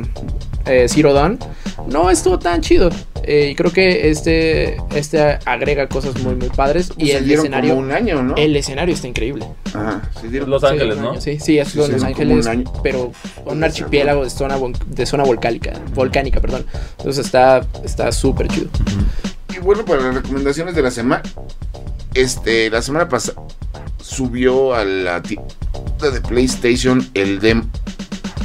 eh, 0.65 0.87
Zero 0.89 1.13
Dawn, 1.13 1.39
no 1.87 2.09
estuvo 2.09 2.39
tan 2.39 2.61
chido. 2.61 2.89
Eh, 3.27 3.49
y 3.51 3.55
creo 3.55 3.71
que 3.71 4.11
este, 4.11 4.77
este 4.93 5.39
agrega 5.45 5.87
cosas 5.87 6.19
muy, 6.21 6.35
muy 6.35 6.49
padres. 6.49 6.91
Y 6.97 7.07
se 7.07 7.17
el 7.17 7.31
escenario, 7.31 7.75
como 7.75 7.87
un 7.87 7.91
año, 7.91 8.21
¿no? 8.21 8.35
el 8.35 8.55
escenario 8.55 8.93
está 8.93 9.07
increíble. 9.07 9.45
Ajá, 9.73 10.01
se 10.21 10.29
dieron 10.29 10.49
Los 10.49 10.63
Ángeles, 10.63 10.97
¿no? 10.97 11.19
Sí, 11.19 11.39
sí, 11.39 11.57
es 11.57 11.69
Sí, 11.69 11.77
Los 11.79 12.03
Ángeles, 12.03 12.45
un 12.45 12.69
pero 12.83 13.11
un 13.45 13.63
archipiélago 13.63 14.23
de 14.23 14.29
zona, 14.29 14.57
de 14.87 15.05
zona 15.05 15.23
volcánica, 15.23 15.73
volcánica, 15.95 16.39
perdón. 16.39 16.65
Entonces 16.97 17.25
está 17.25 17.65
está 17.83 18.11
súper 18.11 18.47
chido. 18.47 18.69
Y 19.55 19.59
bueno, 19.59 19.83
para 19.85 20.03
las 20.03 20.15
recomendaciones 20.15 20.75
de 20.75 20.81
la 20.83 20.91
semana, 20.91 21.23
este, 22.13 22.69
la 22.69 22.81
semana 22.81 23.09
pasada 23.09 23.41
subió 24.01 24.75
a 24.75 24.85
la 24.85 25.23
tienda 25.23 25.43
de 25.99 26.21
PlayStation 26.21 27.09
el 27.15 27.39
dem 27.39 27.63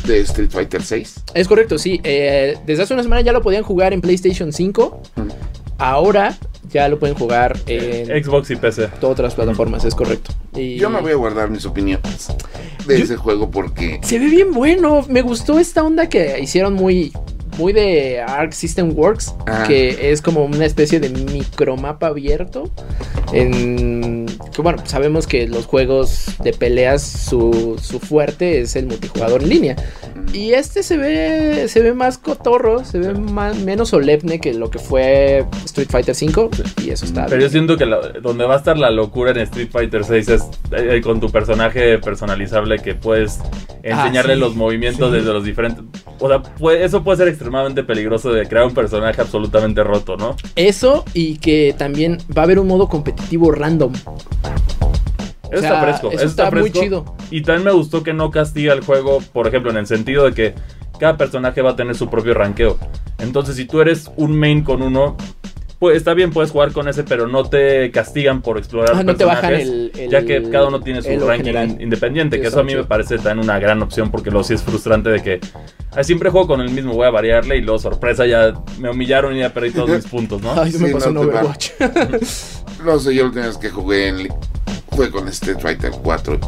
de 0.07 0.21
Street 0.21 0.51
Fighter 0.51 0.83
6. 0.83 1.15
Es 1.35 1.49
correcto, 1.49 1.79
sí. 1.79 2.01
eh, 2.05 2.57
desde 2.67 2.83
hace 2.85 2.95
una 2.95 3.03
semana 3.03 3.23
ya 3.23 3.33
lo 3.33 3.43
podían 3.43 3.63
jugar 3.63 3.93
en 3.93 4.01
PlayStation 4.01 4.53
5. 4.53 5.03
Mm. 5.17 5.21
Ahora 5.79 6.37
ya 6.71 6.89
lo 6.89 6.99
pueden 6.99 7.17
jugar 7.17 7.59
en 7.67 8.23
Xbox 8.23 8.51
y 8.51 8.57
PC. 8.57 8.89
todas 9.01 9.19
las 9.21 9.35
plataformas, 9.35 9.85
es 9.85 9.95
correcto. 9.95 10.33
Y 10.55 10.77
Yo 10.77 10.91
me 10.91 11.01
voy 11.01 11.13
a 11.13 11.17
guardar 11.17 11.51
mis 11.51 11.65
opiniones 11.65 12.29
de 12.87 12.99
Yo- 12.99 13.05
ese 13.05 13.17
juego 13.17 13.51
porque 13.51 13.99
Se 14.03 14.19
ve 14.19 14.27
bien 14.27 14.53
bueno. 14.53 15.05
Me 15.09 15.23
gustó 15.23 15.59
esta 15.59 15.83
onda 15.83 16.09
que 16.09 16.39
hicieron 16.41 16.75
muy, 16.75 17.13
muy 17.59 17.73
de 17.73 18.21
Arc 18.21 18.53
System 18.53 18.93
Works, 18.97 19.35
Ah. 19.47 19.65
que 19.67 20.13
es 20.13 20.21
como 20.23 20.45
una 20.45 20.65
especie 20.67 21.01
de 21.01 21.09
micromapa 21.09 22.09
abierto. 22.09 22.71
En 23.33 24.10
que 24.55 24.63
bueno, 24.63 24.83
sabemos 24.87 25.27
que 25.27 25.47
los 25.47 25.67
juegos 25.67 26.37
de 26.43 26.53
peleas 26.53 27.03
su, 27.03 27.79
su 27.83 28.01
fuerte 28.01 28.61
es 28.61 28.77
el 28.77 28.87
multijugador 28.87 29.43
en 29.43 29.49
línea. 29.49 29.77
Y 30.33 30.53
este 30.53 30.83
se 30.85 30.97
ve 30.97 31.67
se 31.69 31.81
ve 31.83 31.93
más 31.93 32.17
cotorro, 32.17 32.85
se 32.85 32.99
ve 33.01 33.15
más, 33.15 33.57
menos 33.59 33.89
solemne 33.89 34.39
que 34.41 34.55
lo 34.55 34.71
que 34.71 34.79
fue 34.79 35.45
Street 35.65 35.89
Fighter 35.91 36.15
V 36.15 36.51
y 36.85 36.91
eso 36.91 37.05
está 37.05 37.27
Pero 37.27 37.41
yo 37.43 37.49
siento 37.49 37.77
que 37.77 37.85
la- 37.85 38.01
donde 38.23 38.45
va 38.47 38.55
a 38.55 38.59
estar 38.59 38.79
la 38.79 38.91
locura 38.91 39.33
en 39.33 39.39
Street 39.39 39.69
Fighter 39.73 40.05
6 40.05 40.29
es 40.29 40.43
eh, 40.71 41.01
con 41.03 41.19
tu 41.19 41.31
personaje 41.31 41.99
personalizable 41.99 42.79
que 42.79 42.95
puedes 42.95 43.41
enseñarle 43.83 44.33
Ah, 44.33 44.37
sí, 44.37 44.41
los 44.41 44.55
movimientos 44.55 45.11
sí. 45.11 45.17
desde 45.19 45.33
los 45.33 45.43
diferentes... 45.45 45.85
O 46.21 46.29
sea, 46.29 46.41
puede- 46.43 46.85
eso 46.85 47.03
puede 47.03 47.19
ser 47.19 47.29
extremadamente 47.29 47.83
peligroso 47.83 48.33
de 48.33 48.47
crear 48.47 48.67
un 48.67 48.75
personaje 48.75 49.21
absolutamente 49.21 49.83
roto, 49.83 50.17
¿no? 50.17 50.37
Eso 50.55 51.05
y 51.13 51.39
que 51.39 51.75
también 51.77 52.19
va 52.37 52.43
a 52.43 52.45
haber 52.45 52.59
un 52.61 52.69
modo 52.69 52.89
competitivo 52.89 53.51
random. 53.51 53.93
Eso 55.51 55.59
O 55.59 55.61
sea, 55.61 55.71
está 55.75 55.81
fresco. 55.83 56.09
eso 56.13 56.25
está, 56.27 56.45
está 56.45 56.51
muy 56.57 56.71
fresco. 56.71 56.81
chido. 56.81 57.17
Y 57.31 57.43
también 57.43 57.65
me 57.67 57.73
gustó 57.73 58.03
que 58.03 58.13
no 58.13 58.31
castiga 58.31 58.73
el 58.73 58.81
juego, 58.85 59.19
por 59.33 59.47
ejemplo, 59.47 59.71
en 59.71 59.77
el 59.79 59.87
sentido 59.87 60.25
de 60.25 60.33
que 60.33 60.55
cada 60.99 61.17
personaje 61.17 61.63
va 61.63 61.71
a 61.71 61.77
tener 61.77 61.95
su 61.95 62.09
propio 62.11 62.35
ranqueo. 62.35 62.79
Entonces, 63.19 63.57
si 63.57 63.65
tú 63.65 63.81
eres 63.81 64.11
un 64.17 64.39
main 64.39 64.63
con 64.63 64.83
uno, 64.83 65.17
pues 65.79 65.97
está 65.97 66.13
bien, 66.13 66.31
puedes 66.31 66.51
jugar 66.51 66.73
con 66.73 66.89
ese, 66.89 67.05
pero 67.05 67.27
no 67.27 67.45
te 67.45 67.91
castigan 67.91 68.43
por 68.43 68.59
explorar 68.59 68.91
Ah, 68.97 69.03
no 69.03 69.17
te 69.17 69.25
bajan 69.25 69.51
personajes, 69.51 69.69
el, 69.95 70.01
el- 70.05 70.11
ya 70.11 70.23
que 70.27 70.43
cada 70.51 70.69
uno 70.69 70.81
tiene 70.81 71.01
su 71.01 71.09
ranking 71.27 71.45
general. 71.53 71.81
independiente, 71.81 72.37
Sí, 72.37 72.43
que 72.43 72.49
eso 72.49 72.61
a 72.61 72.63
mí 72.63 72.71
chido. 72.73 72.83
me 72.83 72.87
parece 72.89 73.17
también 73.17 73.39
una 73.39 73.59
gran 73.59 73.81
opción, 73.83 74.11
porque 74.11 74.31
luego 74.31 74.45
sí 74.45 74.53
es 74.53 74.63
frustrante 74.63 75.09
de 75.09 75.23
que 75.23 75.41
"Ay, 75.93 76.05
siempre 76.05 76.29
juego 76.29 76.47
con 76.49 76.61
el 76.61 76.69
mismo, 76.71 76.93
voy 76.93 77.07
a 77.07 77.11
variarle 77.11 77.57
y 77.57 77.63
luego 77.63 77.79
sorpresa 77.79 78.27
ya 78.27 78.53
me 78.79 78.91
humillaron 78.91 79.35
y 79.35 79.41
ya 79.41 79.55
perdí 79.55 79.71
todos 79.71 79.89
mis 79.89 80.05
puntos, 80.07 80.43
¿no? 80.43 80.53
Ay, 80.53 80.71
me 80.79 80.89
Sí, 80.89 80.93
pasó 80.93 81.11
no 81.13 81.23
te. 81.23 81.27
Overwatch. 81.29 81.71
no 82.85 82.99
sé, 82.99 83.15
yo 83.15 83.25
última 83.25 83.47
vez 83.47 83.57
que 83.57 83.71
jugué 83.71 84.09
en 84.09 84.29
fue 84.93 85.11
con 85.11 85.29
Street 85.29 85.59
Fighter 85.61 85.93
4 86.03 86.41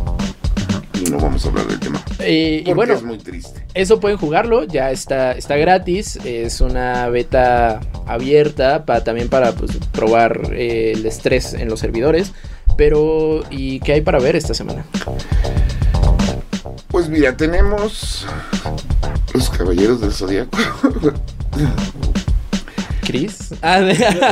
y 1.01 1.11
no 1.11 1.18
vamos 1.18 1.45
a 1.45 1.49
hablar 1.49 1.66
del 1.66 1.80
tema. 1.80 2.03
Eh, 2.20 2.59
y 2.61 2.64
Porque 2.64 2.74
bueno, 2.74 2.95
es 2.95 3.03
muy 3.03 3.18
triste. 3.18 3.64
eso 3.74 3.99
pueden 4.01 4.18
jugarlo, 4.18 4.64
ya 4.64 4.90
está, 4.90 5.32
está 5.32 5.57
gratis, 5.57 6.16
es 6.24 6.61
una 6.61 7.09
beta 7.09 7.80
abierta 8.07 8.84
para, 8.84 9.03
también 9.05 9.28
para 9.28 9.53
pues, 9.53 9.76
probar 9.93 10.53
eh, 10.53 10.93
el 10.95 11.05
estrés 11.07 11.55
en 11.55 11.68
los 11.68 11.80
servidores. 11.80 12.32
Pero, 12.76 13.43
¿y 13.51 13.80
qué 13.80 13.95
hay 13.95 14.01
para 14.01 14.18
ver 14.18 14.34
esta 14.34 14.55
semana? 14.55 14.86
Pues 16.88 17.09
mira, 17.09 17.36
tenemos 17.36 18.26
los 19.34 19.51
Caballeros 19.51 20.01
del 20.01 20.12
Zodíaco. 20.12 20.57
¿Chris? 23.12 23.54
Ah, 23.60 23.80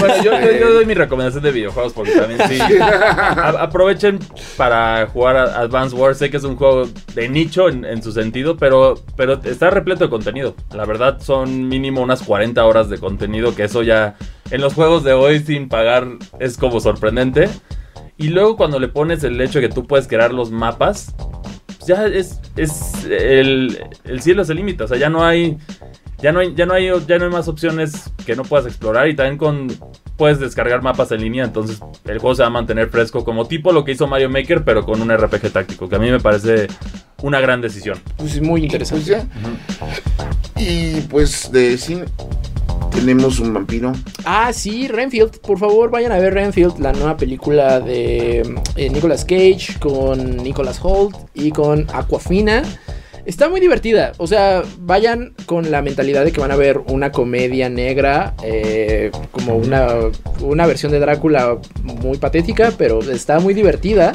Bueno, 0.01 0.23
yo, 0.25 0.33
yo- 0.41 0.53
yo 0.59 0.73
doy 0.75 0.87
mi 0.87 0.95
recomendación 0.95 1.43
de 1.43 1.51
videojuegos 1.51 1.93
porque 1.93 2.13
también 2.13 2.41
sí. 2.49 2.59
A- 2.81 3.63
aprovechen 3.63 4.19
para 4.57 5.07
jugar 5.09 5.37
a 5.37 5.61
Advance 5.61 5.95
Wars. 5.95 6.17
Sé 6.19 6.31
que 6.31 6.39
es 6.39 6.45
un 6.45 6.57
juego 6.57 6.89
de 7.15 7.29
nicho 7.29 7.69
en, 7.69 7.85
en 7.85 8.03
su 8.03 8.11
sentido, 8.13 8.57
pero, 8.57 8.95
pero 9.17 9.35
está 9.45 9.69
repleto 9.69 10.05
de 10.05 10.11
contenido. 10.11 10.55
La 10.73 10.87
verdad, 10.87 11.19
son 11.21 11.69
mínimo 11.69 12.01
unas 12.01 12.23
40 12.23 12.65
horas 12.65 12.89
de 12.89 12.97
contenido, 12.99 13.55
que 13.55 13.65
eso 13.65 13.83
ya 13.83 14.17
en 14.51 14.61
los 14.63 14.73
juegos 14.75 15.05
de 15.05 15.13
hoy 15.13 15.41
sin 15.41 15.69
pagar 15.69 16.07
es 16.39 16.57
como 16.57 16.81
sorprendente. 16.81 17.49
Y 18.17 18.29
luego 18.29 18.57
cuando 18.57 18.79
le 18.79 18.89
pones 18.89 19.23
el 19.25 19.39
hecho 19.41 19.61
de 19.61 19.69
que 19.69 19.75
tú 19.75 19.87
puedes 19.87 20.07
crear 20.09 20.33
los 20.33 20.51
mapas, 20.51 21.15
ya 21.87 22.07
es, 22.07 22.41
es 22.57 23.05
el, 23.05 23.79
el 24.05 24.21
cielo 24.23 24.43
es 24.43 24.51
el 24.51 24.57
límite. 24.57 24.85
O 24.85 24.89
sea, 24.89 24.97
ya 24.99 25.09
no 25.11 25.25
hay. 25.25 25.57
Ya 26.23 26.33
no, 26.33 26.41
hay, 26.41 26.55
ya, 26.55 26.67
no 26.67 26.75
hay, 26.75 26.91
ya 27.07 27.19
no 27.19 27.25
hay 27.25 27.31
más 27.31 27.49
opciones 27.49 28.11
que 28.27 28.37
no 28.37 28.43
puedas 28.43 28.67
explorar 28.67 29.09
y 29.09 29.17
también 29.17 29.39
con 29.39 29.69
puedes 30.17 30.39
descargar 30.39 30.83
mapas 30.83 31.11
en 31.13 31.23
línea, 31.23 31.45
entonces 31.45 31.81
el 32.05 32.19
juego 32.19 32.35
se 32.35 32.43
va 32.43 32.49
a 32.49 32.51
mantener 32.51 32.91
fresco 32.91 33.25
como 33.25 33.47
tipo 33.47 33.73
lo 33.73 33.85
que 33.85 33.93
hizo 33.93 34.07
Mario 34.07 34.29
Maker, 34.29 34.63
pero 34.65 34.85
con 34.85 35.01
un 35.01 35.11
RPG 35.17 35.51
táctico, 35.51 35.89
que 35.89 35.97
a 35.97 35.99
mí 35.99 36.11
me 36.11 36.21
parece 36.21 36.67
una 37.23 37.41
gran 37.41 37.63
decisión. 37.63 37.99
pues 38.19 38.35
es 38.35 38.43
muy 38.43 38.61
Pues 38.61 38.73
interesante. 38.73 39.11
ya. 39.11 39.25
Y 40.57 41.01
pues 41.03 41.51
de 41.53 41.79
cine 41.79 42.05
tenemos 42.91 43.39
un 43.41 43.55
vampiro. 43.55 43.93
Ah, 44.25 44.53
sí, 44.53 44.89
Renfield. 44.89 45.39
Por 45.41 45.59
favor, 45.59 45.91
vayan 45.91 46.13
a 46.13 46.19
ver 46.19 46.35
Renfield, 46.35 46.79
la 46.81 46.93
nueva 46.93 47.17
película 47.17 47.81
de 47.81 48.41
eh, 48.77 48.91
Nicolas 48.91 49.25
Cage 49.25 49.79
con 49.79 50.37
Nicolas 50.39 50.81
Holt 50.83 51.17
y 51.33 51.51
con 51.51 51.87
Aquafina. 51.95 52.63
Está 53.25 53.49
muy 53.49 53.61
divertida. 53.61 54.13
O 54.19 54.27
sea, 54.27 54.63
vayan 54.79 55.35
con 55.47 55.71
la 55.71 55.83
mentalidad 55.83 56.25
de 56.25 56.33
que 56.33 56.41
van 56.41 56.51
a 56.51 56.57
ver 56.57 56.79
una 56.89 57.13
comedia 57.13 57.69
negra, 57.69 58.35
eh, 58.43 59.11
como 59.31 59.57
una, 59.57 59.89
una 60.41 60.67
versión 60.67 60.93
de 60.93 61.01
Drácula 61.01 61.59
muy 61.83 62.19
patética, 62.19 62.73
pero 62.77 63.01
está 63.01 63.41
muy 63.41 63.55
divertida. 63.55 64.13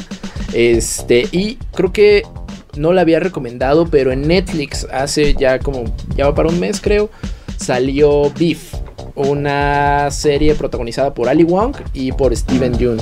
Este, 0.53 1.28
y 1.32 1.58
creo 1.74 1.91
que 1.91 2.24
no 2.78 2.93
la 2.93 3.01
había 3.01 3.20
recomendado, 3.20 3.88
pero 3.88 4.12
en 4.12 4.28
Netflix 4.28 4.86
hace 4.91 5.34
ya 5.34 5.60
como, 5.60 5.84
ya 6.16 6.28
va 6.28 6.36
para 6.36 6.49
un 6.49 6.60
mes 6.60 6.82
creo, 6.82 7.10
salió 7.58 8.32
Beef, 8.32 8.74
una 9.16 10.10
serie 10.12 10.56
protagonizada 10.56 11.14
por 11.14 11.30
Ali 11.30 11.43
Wong 11.43 11.76
y 11.93 12.12
por 12.12 12.36
Steven 12.36 12.78
Yeun, 12.78 13.01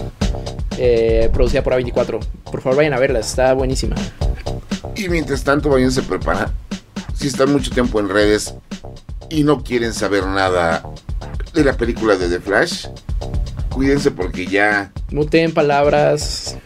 eh, 0.77 1.29
producida 1.33 1.63
por 1.63 1.73
A24. 1.73 2.19
Por 2.51 2.61
favor, 2.61 2.77
vayan 2.77 2.93
a 2.93 2.99
verla, 2.99 3.19
está 3.19 3.53
buenísima. 3.53 3.95
Y 4.95 5.09
mientras 5.09 5.43
tanto, 5.43 5.69
váyanse 5.69 6.01
a 6.01 6.03
preparar. 6.03 6.51
Si 7.15 7.27
están 7.27 7.51
mucho 7.51 7.71
tiempo 7.71 7.99
en 7.99 8.09
redes 8.09 8.53
y 9.29 9.43
no 9.43 9.63
quieren 9.63 9.93
saber 9.93 10.25
nada 10.25 10.83
de 11.53 11.63
la 11.63 11.73
película 11.73 12.15
de 12.15 12.27
The 12.29 12.39
Flash, 12.39 12.87
cuídense 13.69 14.11
porque 14.11 14.45
ya 14.45 14.91
Muteen 15.11 15.53
palabras, 15.53 16.57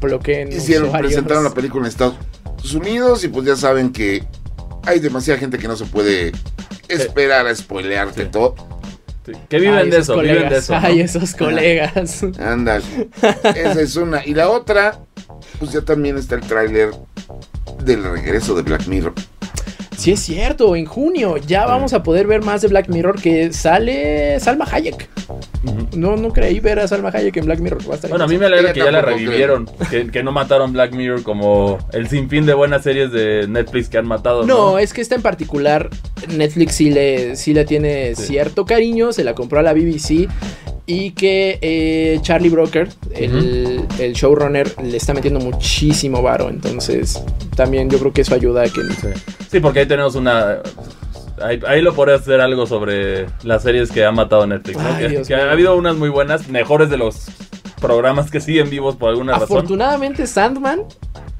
bloqueen. 0.00 0.52
hicieron, 0.52 0.88
usuarios. 0.88 1.12
presentaron 1.12 1.44
la 1.44 1.50
película 1.54 1.84
en 1.84 1.88
Estados 1.88 2.16
Unidos 2.74 3.24
y 3.24 3.28
pues 3.28 3.46
ya 3.46 3.56
saben 3.56 3.92
que 3.92 4.24
hay 4.84 5.00
demasiada 5.00 5.38
gente 5.38 5.58
que 5.58 5.68
no 5.68 5.76
se 5.76 5.84
puede 5.86 6.32
esperar 6.88 7.46
a 7.46 7.54
spoilearte 7.54 8.24
Sí. 8.24 8.28
todo. 8.30 8.54
Sí, 9.26 9.32
Que 9.50 9.58
viven 9.60 9.74
Ay, 9.76 9.90
de 9.90 9.98
esos 9.98 10.08
eso, 10.16 10.20
viven 10.22 10.34
de 10.36 10.40
colegas, 10.44 10.64
eso. 10.64 10.72
¿no? 10.72 10.80
Ay, 10.82 11.00
esos 11.00 11.34
colegas. 11.34 12.22
Ándale. 12.40 12.84
Esa 13.54 13.80
es 13.82 13.96
una. 13.96 14.24
Y 14.26 14.32
la 14.34 14.48
otra, 14.48 14.98
pues 15.58 15.72
ya 15.72 15.82
también 15.82 16.16
está 16.16 16.36
el 16.36 16.40
tráiler 16.40 16.90
del 17.84 18.02
regreso 18.04 18.54
de 18.54 18.62
Black 18.62 18.86
Mirror. 18.86 19.14
Sí, 19.96 20.12
es 20.12 20.20
cierto, 20.20 20.76
en 20.76 20.86
junio 20.86 21.36
ya 21.36 21.66
vamos 21.66 21.92
a 21.92 22.02
poder 22.02 22.26
ver 22.26 22.40
más 22.42 22.62
de 22.62 22.68
Black 22.68 22.88
Mirror 22.88 23.20
que 23.20 23.52
sale 23.52 24.40
Salma 24.40 24.66
Hayek. 24.70 25.10
No, 25.94 26.16
no 26.16 26.32
creí 26.32 26.58
ver 26.58 26.78
a 26.78 26.88
Salma 26.88 27.10
Hayek 27.12 27.36
en 27.36 27.44
Black 27.44 27.58
Mirror. 27.58 27.86
Va 27.86 27.92
a 27.92 27.94
estar 27.96 28.08
Bueno, 28.08 28.24
a 28.24 28.26
mí 28.28 28.38
me 28.38 28.46
alegra 28.46 28.72
que 28.72 28.80
ya 28.80 28.90
la 28.90 29.02
revivieron, 29.02 29.68
que, 29.90 30.06
que 30.10 30.22
no 30.22 30.32
mataron 30.32 30.72
Black 30.72 30.92
Mirror 30.94 31.22
como 31.22 31.76
el 31.92 32.08
sinfín 32.08 32.46
de 32.46 32.54
buenas 32.54 32.82
series 32.82 33.12
de 33.12 33.46
Netflix 33.46 33.90
que 33.90 33.98
han 33.98 34.06
matado. 34.06 34.46
No, 34.46 34.70
No, 34.72 34.78
es 34.78 34.94
que 34.94 35.02
esta 35.02 35.16
en 35.16 35.22
particular 35.22 35.90
Netflix 36.34 36.76
sí 36.76 36.88
le, 36.88 37.36
sí 37.36 37.52
le 37.52 37.66
tiene 37.66 38.14
Sí. 38.14 38.22
cierto 38.28 38.64
cariño, 38.64 39.12
se 39.12 39.22
la 39.22 39.34
compró 39.34 39.58
a 39.60 39.62
la 39.62 39.74
BBC 39.74 40.28
y 40.90 41.12
que 41.12 41.58
eh, 41.62 42.18
Charlie 42.20 42.48
Broker, 42.48 42.88
el, 43.14 43.80
el 44.00 44.12
showrunner, 44.12 44.74
le 44.82 44.96
está 44.96 45.14
metiendo 45.14 45.38
muchísimo 45.38 46.20
varo, 46.20 46.48
entonces 46.48 47.22
también 47.54 47.88
yo 47.88 48.00
creo 48.00 48.12
que 48.12 48.22
eso 48.22 48.34
ayuda 48.34 48.62
a 48.62 48.64
que... 48.64 48.80
Sí. 49.00 49.08
Sí, 49.52 49.60
porque 49.60 49.80
ahí 49.80 49.86
tenemos 49.86 50.16
una. 50.16 50.58
Ahí, 51.40 51.60
ahí 51.66 51.80
lo 51.80 51.94
podría 51.94 52.16
hacer 52.16 52.40
algo 52.40 52.66
sobre 52.66 53.26
las 53.44 53.62
series 53.62 53.92
que 53.92 54.04
ha 54.04 54.10
matado 54.10 54.46
Netflix. 54.48 54.78
¿no? 54.78 54.88
Ay, 54.88 55.22
que 55.26 55.34
ha 55.34 55.52
habido 55.52 55.76
unas 55.76 55.94
muy 55.94 56.08
buenas, 56.08 56.48
mejores 56.48 56.90
de 56.90 56.96
los 56.96 57.26
programas 57.80 58.30
que 58.30 58.40
siguen 58.40 58.68
vivos 58.68 58.96
por 58.96 59.10
alguna 59.10 59.34
razón. 59.34 59.58
Afortunadamente 59.58 60.26
Sandman 60.26 60.82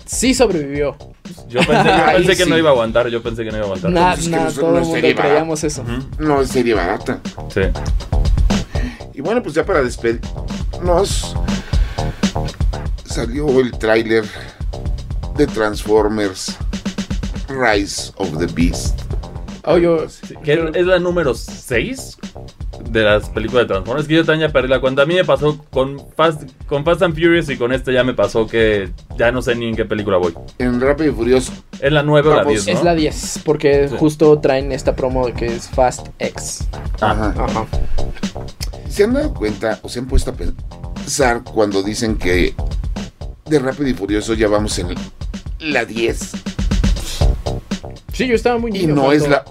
sí 0.06 0.32
sobrevivió. 0.32 0.96
Yo 1.48 1.60
pensé, 1.60 1.72
yo 1.72 1.90
Ay, 2.06 2.16
pensé 2.18 2.36
que 2.36 2.44
sí. 2.44 2.50
no 2.50 2.56
iba 2.56 2.70
a 2.70 2.72
aguantar, 2.72 3.08
yo 3.08 3.20
pensé 3.20 3.44
que 3.44 3.50
no 3.50 3.56
iba 3.56 3.64
a 3.64 3.66
aguantar. 3.66 3.90
Nada, 3.90 4.14
es 4.14 4.20
que 4.20 4.30
nada, 4.30 4.44
nosotros 4.44 4.64
todo 4.64 4.72
no 4.72 4.96
el 4.96 5.02
mundo 5.02 5.22
creíamos 5.22 5.64
eso. 5.64 5.84
No 6.18 6.40
es 6.40 6.48
serie 6.48 6.74
barata. 6.74 7.20
Sí. 7.52 7.62
Y 9.20 9.22
bueno, 9.22 9.42
pues 9.42 9.54
ya 9.54 9.66
para 9.66 9.82
despedirnos, 9.82 11.36
salió 13.04 13.60
el 13.60 13.70
tráiler 13.72 14.24
de 15.36 15.46
Transformers 15.46 16.56
Rise 17.50 18.12
of 18.16 18.38
the 18.38 18.46
Beast. 18.46 18.98
Oh, 19.66 19.76
yo- 19.76 20.08
Sí, 20.08 20.34
que 20.42 20.54
es, 20.54 20.60
es 20.74 20.86
la 20.86 20.98
número 20.98 21.34
6 21.34 22.16
de 22.88 23.02
las 23.02 23.28
películas 23.28 23.64
de 23.64 23.74
Transformers. 23.74 24.04
Es 24.04 24.08
que 24.08 24.14
yo 24.14 24.24
también 24.24 24.48
ya 24.48 24.52
perdí 24.54 24.68
la 24.68 24.80
cuenta. 24.80 25.02
A 25.02 25.06
mí 25.06 25.14
me 25.16 25.24
pasó 25.26 25.62
con 25.70 26.02
Fast, 26.16 26.44
con 26.66 26.82
Fast 26.82 27.02
and 27.02 27.12
Furious 27.12 27.50
y 27.50 27.58
con 27.58 27.72
este 27.74 27.92
ya 27.92 28.02
me 28.02 28.14
pasó 28.14 28.46
que 28.46 28.88
ya 29.18 29.30
no 29.32 29.42
sé 29.42 29.54
ni 29.54 29.68
en 29.68 29.76
qué 29.76 29.84
película 29.84 30.16
voy. 30.16 30.34
En 30.56 30.80
Rápido 30.80 31.10
y 31.12 31.14
Furioso. 31.14 31.52
¿Es 31.78 31.92
la 31.92 32.02
9 32.02 32.26
o 32.26 32.30
la 32.30 32.36
Vamos. 32.38 32.52
10, 32.64 32.68
Es 32.68 32.74
no? 32.76 32.84
la 32.84 32.94
10, 32.94 33.40
porque 33.44 33.88
Sí. 33.90 33.96
justo 33.98 34.38
traen 34.40 34.72
esta 34.72 34.96
promo 34.96 35.26
de 35.26 35.34
que 35.34 35.44
es 35.54 35.68
Fast 35.68 36.08
X. 36.18 36.66
Ajá. 37.02 37.34
Ajá. 37.36 37.66
¿Se 38.90 39.04
han 39.04 39.14
dado 39.14 39.32
cuenta 39.32 39.78
o 39.82 39.88
se 39.88 40.00
han 40.00 40.06
puesto 40.06 40.32
a 40.32 40.34
pensar 40.34 41.42
cuando 41.44 41.82
dicen 41.82 42.16
que 42.16 42.54
de 43.46 43.58
Rápido 43.58 43.88
y 43.88 43.94
Furioso 43.94 44.34
ya 44.34 44.48
vamos 44.48 44.78
en 44.78 44.94
la 45.60 45.84
10? 45.84 46.30
Sí, 48.12 48.26
yo 48.26 48.34
estaba 48.34 48.58
muy 48.58 48.76
Y 48.76 48.86
no 48.86 48.96
cuando- 49.04 49.12
es 49.12 49.28
la 49.28 49.44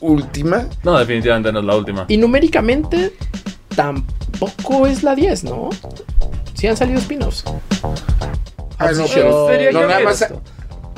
última. 0.00 0.66
No, 0.82 0.98
definitivamente 0.98 1.52
no 1.52 1.60
es 1.60 1.64
la 1.64 1.76
última. 1.76 2.04
Y 2.08 2.16
numéricamente 2.16 3.14
tampoco 3.74 4.86
es 4.86 5.02
la 5.02 5.14
10, 5.14 5.44
¿no? 5.44 5.70
Sí 6.54 6.66
han 6.66 6.76
salido 6.76 6.98
spin-offs. 6.98 7.44
Ah, 8.78 8.90
no, 8.92 9.04
pero 9.46 9.72
no, 9.72 9.86
nada 9.86 10.00
más. 10.00 10.26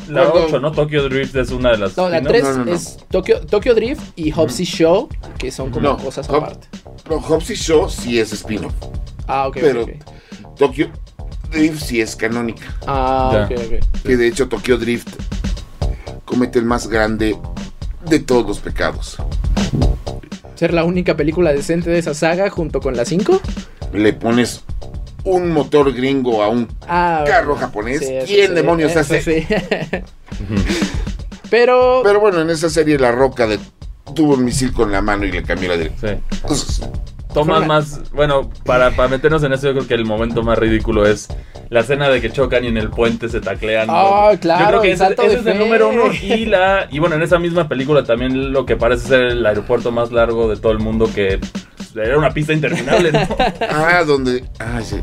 La 0.09 0.23
Cuando- 0.31 0.47
8, 0.49 0.61
¿no? 0.61 0.73
Tokyo 0.73 1.09
Drift 1.09 1.37
es 1.37 1.51
una 1.51 1.71
de 1.73 1.79
las. 1.79 1.97
No, 1.97 2.09
la 2.09 2.19
¿sí, 2.19 2.25
3 2.27 2.43
No, 2.45 2.53
no, 2.59 2.65
no. 2.67 2.73
es 2.75 2.99
Tokyo, 3.11 3.41
Tokyo 3.47 3.75
Drift 3.75 4.03
y 4.17 4.31
Hobbs 4.33 4.61
y 4.61 4.65
Shaw, 4.65 5.09
que 5.39 5.51
son 5.51 5.71
como 5.71 5.83
No, 5.89 5.97
cosas 5.97 6.29
aparte. 6.29 6.67
Pero 7.05 7.21
Hobbs 7.21 7.51
y 7.51 7.55
Shaw 7.55 7.89
sí 7.89 8.19
es 8.19 8.33
spin-off. 8.33 8.73
Ah, 9.27 9.47
ok, 9.49 9.57
pero 9.61 9.83
ok, 9.85 9.91
ok. 10.45 10.57
Tokyo 10.59 10.89
Drift 11.51 11.83
sí 11.83 12.01
es 12.01 12.17
canónica. 12.17 12.75
Ah, 12.87 13.47
Ya. 13.51 13.57
ok, 13.57 13.63
ok. 13.67 14.03
Que 14.03 14.17
de 14.17 14.27
hecho 14.27 14.49
Tokyo 14.49 14.77
Drift 14.79 15.09
comete 16.25 16.59
el 16.59 16.65
más 16.65 16.89
grande 16.89 17.37
de 18.07 18.19
todos 18.19 18.47
los 18.47 18.59
pecados. 18.59 19.17
Ser 20.55 20.75
la 20.75 20.85
única 20.85 21.17
película 21.17 21.53
decente 21.53 21.91
de 21.91 21.99
esa 21.99 22.15
saga 22.15 22.49
junto 22.51 22.81
con 22.81 22.97
la 22.97 23.05
5. 23.05 23.41
Le 23.93 24.13
pones 24.13 24.63
un 25.25 25.51
motor 25.51 25.93
gringo 25.93 26.43
a 26.43 26.49
un 26.49 26.69
Ah, 26.89 27.25
carro 27.27 27.57
japonés. 27.57 28.01
sí, 28.01 28.07
¿Quién 28.27 28.49
sí, 28.49 28.55
demonios 28.55 28.97
hace? 28.97 29.21
sí. 29.23 29.47
Pero, 31.51 32.01
Pero 32.03 32.21
bueno, 32.21 32.41
en 32.41 32.51
esa 32.51 32.71
serie 32.71 32.99
La 32.99 33.13
Roca 33.13 33.47
de- 33.47 33.59
tuvo 34.15 34.35
un 34.35 34.45
misil 34.45 34.73
con 34.73 34.91
la 34.91 35.03
mano 35.03 35.25
y 35.27 35.33
le 35.33 35.43
cambió 35.43 35.69
la 35.69 35.77
dirección. 35.77 36.21
Sí. 36.31 36.39
Pues, 36.47 36.83
Toma 37.35 37.61
más. 37.61 38.11
Bueno, 38.13 38.51
para, 38.67 38.91
para 38.91 39.09
meternos 39.09 39.43
en 39.43 39.55
eso, 39.55 39.69
yo 39.69 39.73
creo 39.73 39.87
que 39.89 39.95
el 39.95 40.05
momento 40.05 40.43
más 40.43 40.59
ridículo 40.59 41.07
es 41.07 41.29
la 41.71 41.81
escena 41.81 42.11
de 42.11 42.21
que 42.21 42.31
chocan 42.31 42.63
y 42.65 42.69
en 42.69 42.77
el 42.77 42.91
puente 42.91 43.31
se 43.31 43.41
taclean. 43.41 43.87
Ah, 43.91 44.31
Yo 44.35 44.41
claro, 44.41 44.67
creo 44.69 44.81
que 44.83 44.93
ese, 44.93 45.15
es 45.39 45.47
el 45.47 45.59
número 45.59 45.89
uno. 45.89 46.13
Y, 46.13 46.45
la, 46.45 46.89
y 46.91 46.99
bueno, 46.99 47.17
en 47.17 47.23
esa 47.23 47.39
misma 47.39 47.69
película 47.69 48.05
también 48.05 48.53
lo 48.53 48.67
que 48.67 48.77
parece 48.77 49.09
ser 49.09 49.21
el 49.23 49.47
aeropuerto 49.47 49.91
más 49.91 50.13
largo 50.13 50.47
de 50.51 50.57
todo 50.59 50.73
el 50.73 50.79
mundo, 50.81 51.09
que 51.15 51.39
pues, 51.93 52.07
era 52.09 52.19
una 52.19 52.31
pista 52.31 52.53
interminable, 52.53 53.13
¿no? 53.13 53.21
ah, 53.71 54.03
donde. 54.07 54.45
Ah, 54.59 54.81
sí. 54.83 54.97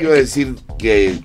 Iba 0.00 0.12
a 0.12 0.16
decir 0.16 0.54
que 0.78 1.18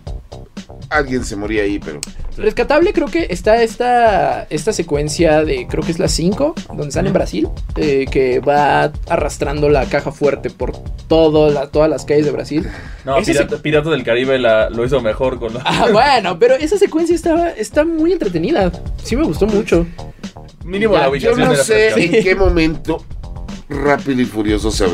alguien 0.89 1.23
se 1.25 1.35
moría 1.35 1.63
ahí, 1.63 1.79
pero. 1.79 1.99
rescatable 2.37 2.93
creo 2.93 3.07
que 3.07 3.27
está 3.29 3.61
esta, 3.61 4.43
esta 4.49 4.71
secuencia 4.73 5.43
de, 5.43 5.67
creo 5.67 5.83
que 5.83 5.91
es 5.91 5.99
la 5.99 6.07
5, 6.07 6.55
donde 6.75 6.91
sale 6.91 7.07
en 7.09 7.13
Brasil, 7.13 7.47
eh, 7.75 8.05
que 8.09 8.39
va 8.39 8.91
arrastrando 9.07 9.69
la 9.69 9.85
caja 9.85 10.11
fuerte 10.11 10.49
por 10.49 10.71
todo 11.07 11.51
la- 11.51 11.67
todas 11.67 11.89
las 11.89 12.05
calles 12.05 12.25
de 12.25 12.31
Brasil. 12.31 12.67
No, 13.05 13.17
Pirata- 13.61 13.89
del 13.89 14.03
Caribe 14.03 14.37
la- 14.39 14.69
lo 14.69 14.85
hizo 14.85 15.01
mejor 15.01 15.39
con 15.39 15.53
la- 15.55 15.61
Ah, 15.65 15.87
bueno, 15.91 16.37
pero 16.39 16.55
esa 16.55 16.77
secuencia 16.77 17.15
estaba, 17.15 17.49
está 17.49 17.83
muy 17.83 18.11
entretenida. 18.13 18.71
Sí 19.03 19.15
me 19.15 19.23
gustó 19.25 19.47
mucho. 19.47 19.85
Mínimo 20.63 20.93
Ya, 20.93 20.99
la 20.99 21.05
Yo 21.05 21.11
ubicación 21.11 21.39
no 21.49 21.55
sé 21.55 21.89
en 22.17 22.23
qué 22.23 22.35
momento 22.35 23.03
Rápido 23.69 24.21
y 24.21 24.25
Furioso 24.25 24.71
se 24.71 24.85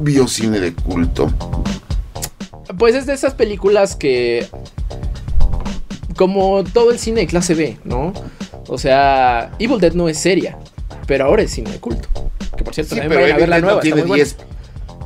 vio 0.00 0.26
cine 0.26 0.58
de 0.60 0.74
culto. 0.74 1.32
Pues 2.78 2.94
es 2.94 3.06
de 3.06 3.14
esas 3.14 3.34
películas 3.34 3.94
que. 3.96 4.46
Como 6.16 6.64
todo 6.64 6.90
el 6.90 6.98
cine 6.98 7.20
de 7.20 7.26
clase 7.26 7.54
B, 7.54 7.78
¿no? 7.84 8.12
O 8.68 8.78
sea, 8.78 9.52
Evil 9.58 9.78
Dead 9.78 9.92
no 9.92 10.08
es 10.08 10.18
seria, 10.18 10.58
pero 11.06 11.26
ahora 11.26 11.42
es 11.42 11.52
cine 11.52 11.70
de 11.70 11.78
culto. 11.78 12.08
Que 12.56 12.64
por 12.64 12.74
cierto, 12.74 12.94
Sí, 12.94 13.00
también 13.00 13.20
pero 13.20 13.20
vayan 13.22 13.36
a 13.36 13.40
ver 13.40 13.48
la 13.48 13.60
nueva. 13.60 13.74
no 13.76 13.80
tiene 13.80 14.00
muy 14.00 14.08
buena. 14.08 14.24
10 14.24 14.36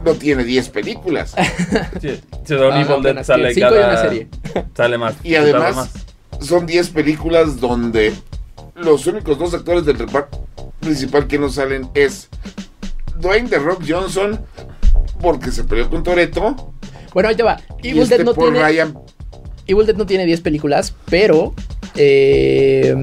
no 0.04 0.14
tiene 0.14 0.44
10 0.44 0.68
películas. 0.70 1.34
Sí, 2.00 2.18
sí, 2.44 2.54
Don 2.54 2.70
no, 2.74 2.80
Evil 2.80 3.02
Dead 3.02 3.24
sale 3.24 3.52
cinco 3.52 3.68
y 3.68 3.70
cada... 3.70 3.88
una 3.88 4.00
serie. 4.00 4.28
Sale 4.74 4.98
más. 4.98 5.14
Y 5.22 5.34
además 5.34 5.76
más. 5.76 5.90
son 6.40 6.66
10 6.66 6.88
películas 6.90 7.60
donde 7.60 8.14
los 8.76 9.06
únicos 9.06 9.38
dos 9.38 9.52
actores 9.52 9.84
del 9.84 9.98
reparto 9.98 10.46
principal 10.80 11.26
que 11.26 11.38
no 11.38 11.48
salen 11.50 11.88
es 11.94 12.28
Dwayne 13.18 13.48
The 13.48 13.58
Rock 13.58 13.82
Johnson 13.88 14.40
porque 15.20 15.50
se 15.50 15.64
peleó 15.64 15.88
con 15.90 16.02
Toreto 16.02 16.72
Bueno, 17.12 17.28
ahí 17.28 17.36
te 17.36 17.42
va. 17.42 17.58
y 17.82 17.88
Evil 17.90 18.02
este 18.02 18.16
Dead 18.18 18.24
no 18.26 18.34
Paul 18.34 18.52
tiene. 18.52 18.66
Ryan 18.66 18.98
Evil 19.66 19.86
Dead 19.86 19.96
no 19.96 20.06
tiene 20.06 20.26
10 20.26 20.40
películas, 20.40 20.94
pero. 21.08 21.54
eh, 21.96 22.94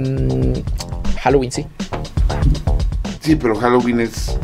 Halloween 1.22 1.52
sí. 1.52 1.66
sí 3.22 3.36
pero 3.36 3.56
Halloween 3.56 4.02
es 4.02 4.38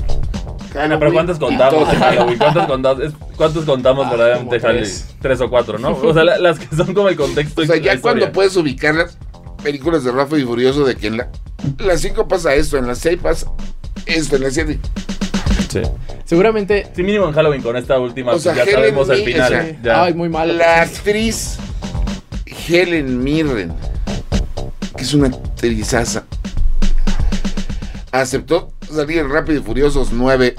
Bueno, 0.73 0.99
pero 0.99 1.13
¿cuántos 1.13 1.37
y 1.37 1.39
contamos 1.39 1.73
todo. 1.83 1.85
de 1.91 1.97
Halloween? 1.97 2.37
¿Cuántos 2.37 2.65
contamos, 2.67 3.13
¿cuántos 3.35 3.65
contamos 3.65 4.05
Ah, 4.07 4.11
verdaderamente 4.11 4.59
Halloween? 4.59 4.83
tres. 4.83 5.15
Tres 5.21 5.41
o 5.41 5.49
cuatro, 5.49 5.77
¿no? 5.79 5.91
O 5.97 6.13
sea, 6.13 6.23
la- 6.23 6.37
las 6.37 6.59
que 6.59 6.75
son 6.75 6.93
como 6.93 7.09
el 7.09 7.15
contexto. 7.15 7.61
o 7.61 7.65
sea 7.65 7.77
ya 7.77 7.99
cuando 8.01 8.31
puedes 8.31 8.55
ubicar 8.57 8.95
las 8.95 9.17
películas 9.63 10.03
de 10.03 10.11
Rafa 10.11 10.37
y 10.37 10.43
Furioso 10.43 10.83
de 10.85 10.95
que 10.95 11.07
en 11.07 11.17
la 11.17 11.29
las 11.79 12.01
5 12.01 12.27
pasa 12.27 12.53
esto 12.55 12.77
en 12.77 12.87
las 12.87 12.99
6 12.99 13.19
pasa 13.21 13.47
esto 14.05 14.35
en 14.35 14.43
las 14.43 14.53
7 14.53 14.79
Sí. 15.71 15.81
Seguramente. 16.25 16.87
Sí, 16.95 17.01
mínimo 17.01 17.25
en 17.27 17.33
Halloween 17.33 17.61
con 17.63 17.75
esta 17.75 17.99
última, 17.99 18.33
O 18.33 18.39
sea, 18.39 18.53
ya 18.53 18.61
Helen 18.63 18.75
sabemos 18.75 19.09
el 19.09 19.19
Mirren, 19.19 19.33
final. 19.33 19.53
o 19.53 19.55
sea, 19.55 19.81
ya. 19.81 20.03
Ay, 20.03 20.13
muy 20.13 20.29
malo. 20.29 20.53
la 20.53 20.81
actriz 20.83 21.57
Helen 22.67 23.23
Mirren, 23.23 23.73
que 24.95 25.03
es 25.03 25.13
una 25.15 25.27
actrizaza, 25.27 26.25
aceptó 28.11 28.71
salir 28.91 29.17
en 29.19 29.29
Rápido 29.31 29.59
y 29.59 29.63
Furiosos 29.63 30.09
9, 30.11 30.55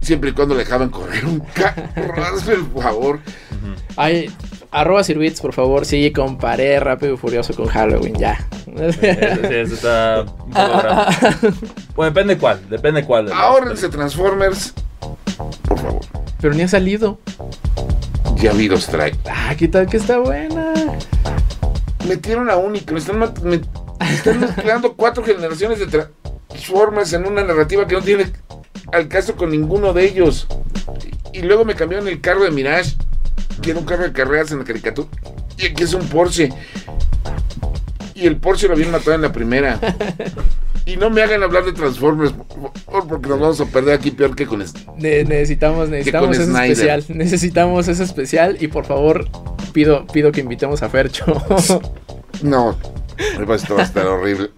siempre 0.00 0.30
y 0.30 0.32
cuando 0.32 0.54
le 0.54 0.64
dejaban 0.64 0.90
correr 0.90 1.24
un 1.24 1.40
carro. 1.40 1.82
El 2.48 2.66
favor. 2.82 3.20
Ay, 3.96 4.30
arroba 4.70 5.02
Sirwitz, 5.04 5.40
por 5.40 5.52
favor. 5.52 5.84
Sí, 5.86 6.12
comparé 6.12 6.78
Rápido 6.80 7.14
y 7.14 7.16
Furioso 7.16 7.54
con 7.54 7.66
Halloween, 7.68 8.14
ya. 8.16 8.46
Sí, 8.64 8.98
eso 9.02 9.74
está 9.74 10.20
un 10.22 10.50
poco 10.52 10.78
grave. 10.78 11.16
Bueno, 11.96 12.10
depende 12.12 12.38
cuál, 12.38 12.68
depende 12.68 13.04
cuál. 13.04 13.26
de 13.26 13.32
Ahórrense 13.32 13.88
Transformers, 13.88 14.74
por 15.66 15.78
favor. 15.78 16.00
Pero 16.40 16.54
ni 16.54 16.62
ha 16.62 16.68
salido. 16.68 17.18
Ya 18.36 18.52
vi 18.52 18.68
los 18.68 18.86
trae. 18.86 19.14
Ah, 19.28 19.54
¿qué 19.58 19.66
tal 19.68 19.86
que 19.88 19.96
está 19.96 20.18
buena? 20.18 20.72
Metieron 22.06 22.48
a 22.50 22.56
Único, 22.56 22.96
están, 22.96 23.18
me- 23.18 23.60
están 24.12 24.40
mezclando 24.40 24.94
cuatro 24.94 25.24
generaciones 25.24 25.80
de 25.80 25.86
Transformers 26.48 27.12
en 27.12 27.26
una 27.26 27.42
narrativa 27.42 27.86
que 27.86 27.94
no 27.96 28.02
tiene 28.02 28.30
al 28.92 29.08
caso 29.08 29.34
con 29.34 29.50
ninguno 29.50 29.92
de 29.92 30.04
ellos. 30.04 30.46
Y 31.32 31.42
luego 31.42 31.64
me 31.64 31.74
cambiaron 31.74 32.06
el 32.08 32.20
carro 32.20 32.44
de 32.44 32.50
Mirage, 32.52 32.92
que 33.68 33.72
era 33.72 33.80
un 33.80 33.86
carro 33.86 34.04
de 34.04 34.12
carreras 34.12 34.50
en 34.50 34.60
la 34.60 34.64
caricatura. 34.64 35.08
Y 35.58 35.66
aquí 35.66 35.82
es 35.82 35.92
un 35.92 36.06
Porsche. 36.08 36.48
Y 38.14 38.26
el 38.26 38.38
Porsche 38.38 38.66
lo 38.66 38.72
habían 38.72 38.90
matado 38.90 39.12
en 39.14 39.20
la 39.20 39.30
primera. 39.30 39.78
Y 40.86 40.96
no 40.96 41.10
me 41.10 41.20
hagan 41.20 41.42
hablar 41.42 41.66
de 41.66 41.72
Transformers, 41.74 42.32
por 42.32 42.72
favor, 42.78 43.06
porque 43.08 43.28
nos 43.28 43.38
vamos 43.40 43.60
a 43.60 43.66
perder 43.66 43.92
aquí 43.94 44.10
peor 44.10 44.34
que 44.34 44.46
con 44.46 44.62
esto. 44.62 44.80
Ne- 44.96 45.22
necesitamos, 45.24 45.90
necesitamos 45.90 46.34
ese 46.34 46.46
Snyder. 46.46 46.70
especial. 46.70 47.04
Necesitamos 47.08 47.88
ese 47.88 48.04
especial. 48.04 48.56
Y 48.58 48.68
por 48.68 48.86
favor, 48.86 49.28
pido, 49.74 50.06
pido 50.06 50.32
que 50.32 50.40
invitemos 50.40 50.82
a 50.82 50.88
Fercho. 50.88 51.26
No, 52.42 52.78
que 53.36 53.44
va 53.44 53.54
a 53.56 53.82
estar 53.82 54.06
horrible. 54.06 54.50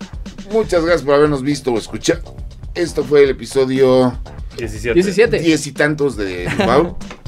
Muchas 0.53 0.83
gracias 0.85 1.03
por 1.03 1.15
habernos 1.15 1.43
visto 1.43 1.73
o 1.73 1.79
escuchado. 1.79 2.21
Esto 2.77 3.03
fue 3.03 3.25
el 3.25 3.31
episodio 3.31 4.17
17. 4.59 4.95
17. 4.95 5.39
diez 5.41 5.67
y 5.67 5.73
tantos 5.73 6.17
de 6.17 6.47
Wow, 6.67 6.97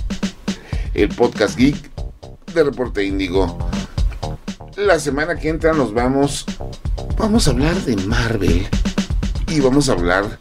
el 0.95 1.09
podcast 1.09 1.57
geek 1.57 1.90
de 2.55 2.64
Reporte 2.64 3.05
Índigo. 3.05 3.59
La 4.76 4.99
semana 4.99 5.36
que 5.36 5.49
entra 5.49 5.72
nos 5.72 5.93
vamos, 5.93 6.45
vamos 7.16 7.47
a 7.47 7.51
hablar 7.51 7.74
de 7.76 7.97
Marvel 8.07 8.66
y 9.49 9.61
vamos 9.61 9.88
a 9.88 9.93
hablar 9.93 10.38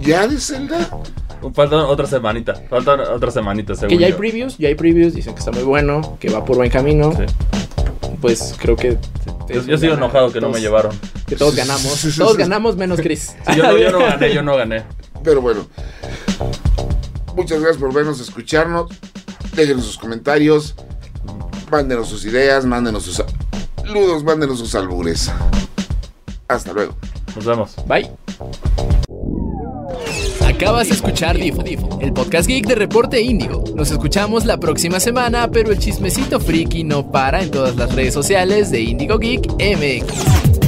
ya 0.00 0.26
de 0.26 0.38
Zelda. 0.38 0.88
Falta 1.54 1.76
otra 1.86 2.06
semanita. 2.06 2.54
Falta 2.70 2.94
otra 3.12 3.30
semanita, 3.30 3.74
según 3.74 3.90
que 3.90 3.98
ya 3.98 4.06
hay 4.06 4.14
previews, 4.14 4.56
ya 4.56 4.68
hay 4.68 4.74
previews. 4.74 5.14
Dicen 5.14 5.34
que 5.34 5.40
está 5.40 5.52
muy 5.52 5.64
bueno, 5.64 6.16
que 6.18 6.30
va 6.30 6.44
por 6.44 6.56
buen 6.56 6.70
camino. 6.70 7.12
Sí. 7.12 7.24
Pues 8.20 8.54
creo 8.58 8.76
que. 8.76 8.96
Yo, 9.48 9.62
yo 9.62 9.76
sigo 9.76 9.94
enojado 9.94 10.32
que 10.32 10.40
no 10.40 10.48
me 10.48 10.60
llevaron. 10.60 10.98
Que 11.26 11.36
todos 11.36 11.54
ganamos. 11.54 12.02
Todos 12.16 12.38
ganamos 12.38 12.76
menos 12.76 13.00
Chris. 13.00 13.36
Sí, 13.46 13.56
yo, 13.56 13.62
no, 13.62 13.76
yo 13.76 13.90
no 13.90 13.98
gané, 14.06 14.34
yo 14.34 14.42
no 14.42 14.56
gané. 14.56 14.84
Pero 15.22 15.42
bueno, 15.42 15.66
muchas 17.34 17.60
gracias 17.60 17.78
por 17.78 17.92
vernos, 17.92 18.20
escucharnos. 18.20 18.90
Déjenos 19.54 19.84
sus 19.84 19.98
comentarios, 19.98 20.74
mándenos 21.70 22.08
sus 22.08 22.24
ideas, 22.24 22.64
mándenos 22.64 23.04
sus 23.04 23.22
saludos, 23.76 24.24
mándenos 24.24 24.58
sus 24.58 24.74
albures. 24.74 25.30
Hasta 26.48 26.72
luego. 26.72 26.96
Nos 27.36 27.44
vemos. 27.44 27.74
Bye. 27.86 28.10
Acabas 30.46 30.88
de 30.88 30.94
escuchar 30.94 31.36
Difo, 31.36 31.64
el 32.00 32.12
podcast 32.12 32.46
geek 32.46 32.66
de 32.66 32.74
Reporte 32.76 33.20
Índigo. 33.20 33.64
Nos 33.74 33.90
escuchamos 33.90 34.44
la 34.44 34.58
próxima 34.58 35.00
semana, 35.00 35.50
pero 35.50 35.72
el 35.72 35.78
chismecito 35.78 36.38
friki 36.38 36.84
no 36.84 37.10
para 37.10 37.42
en 37.42 37.50
todas 37.50 37.74
las 37.76 37.92
redes 37.94 38.14
sociales 38.14 38.70
de 38.70 38.80
Índigo 38.80 39.18
Geek 39.18 39.50
MX. 39.50 40.53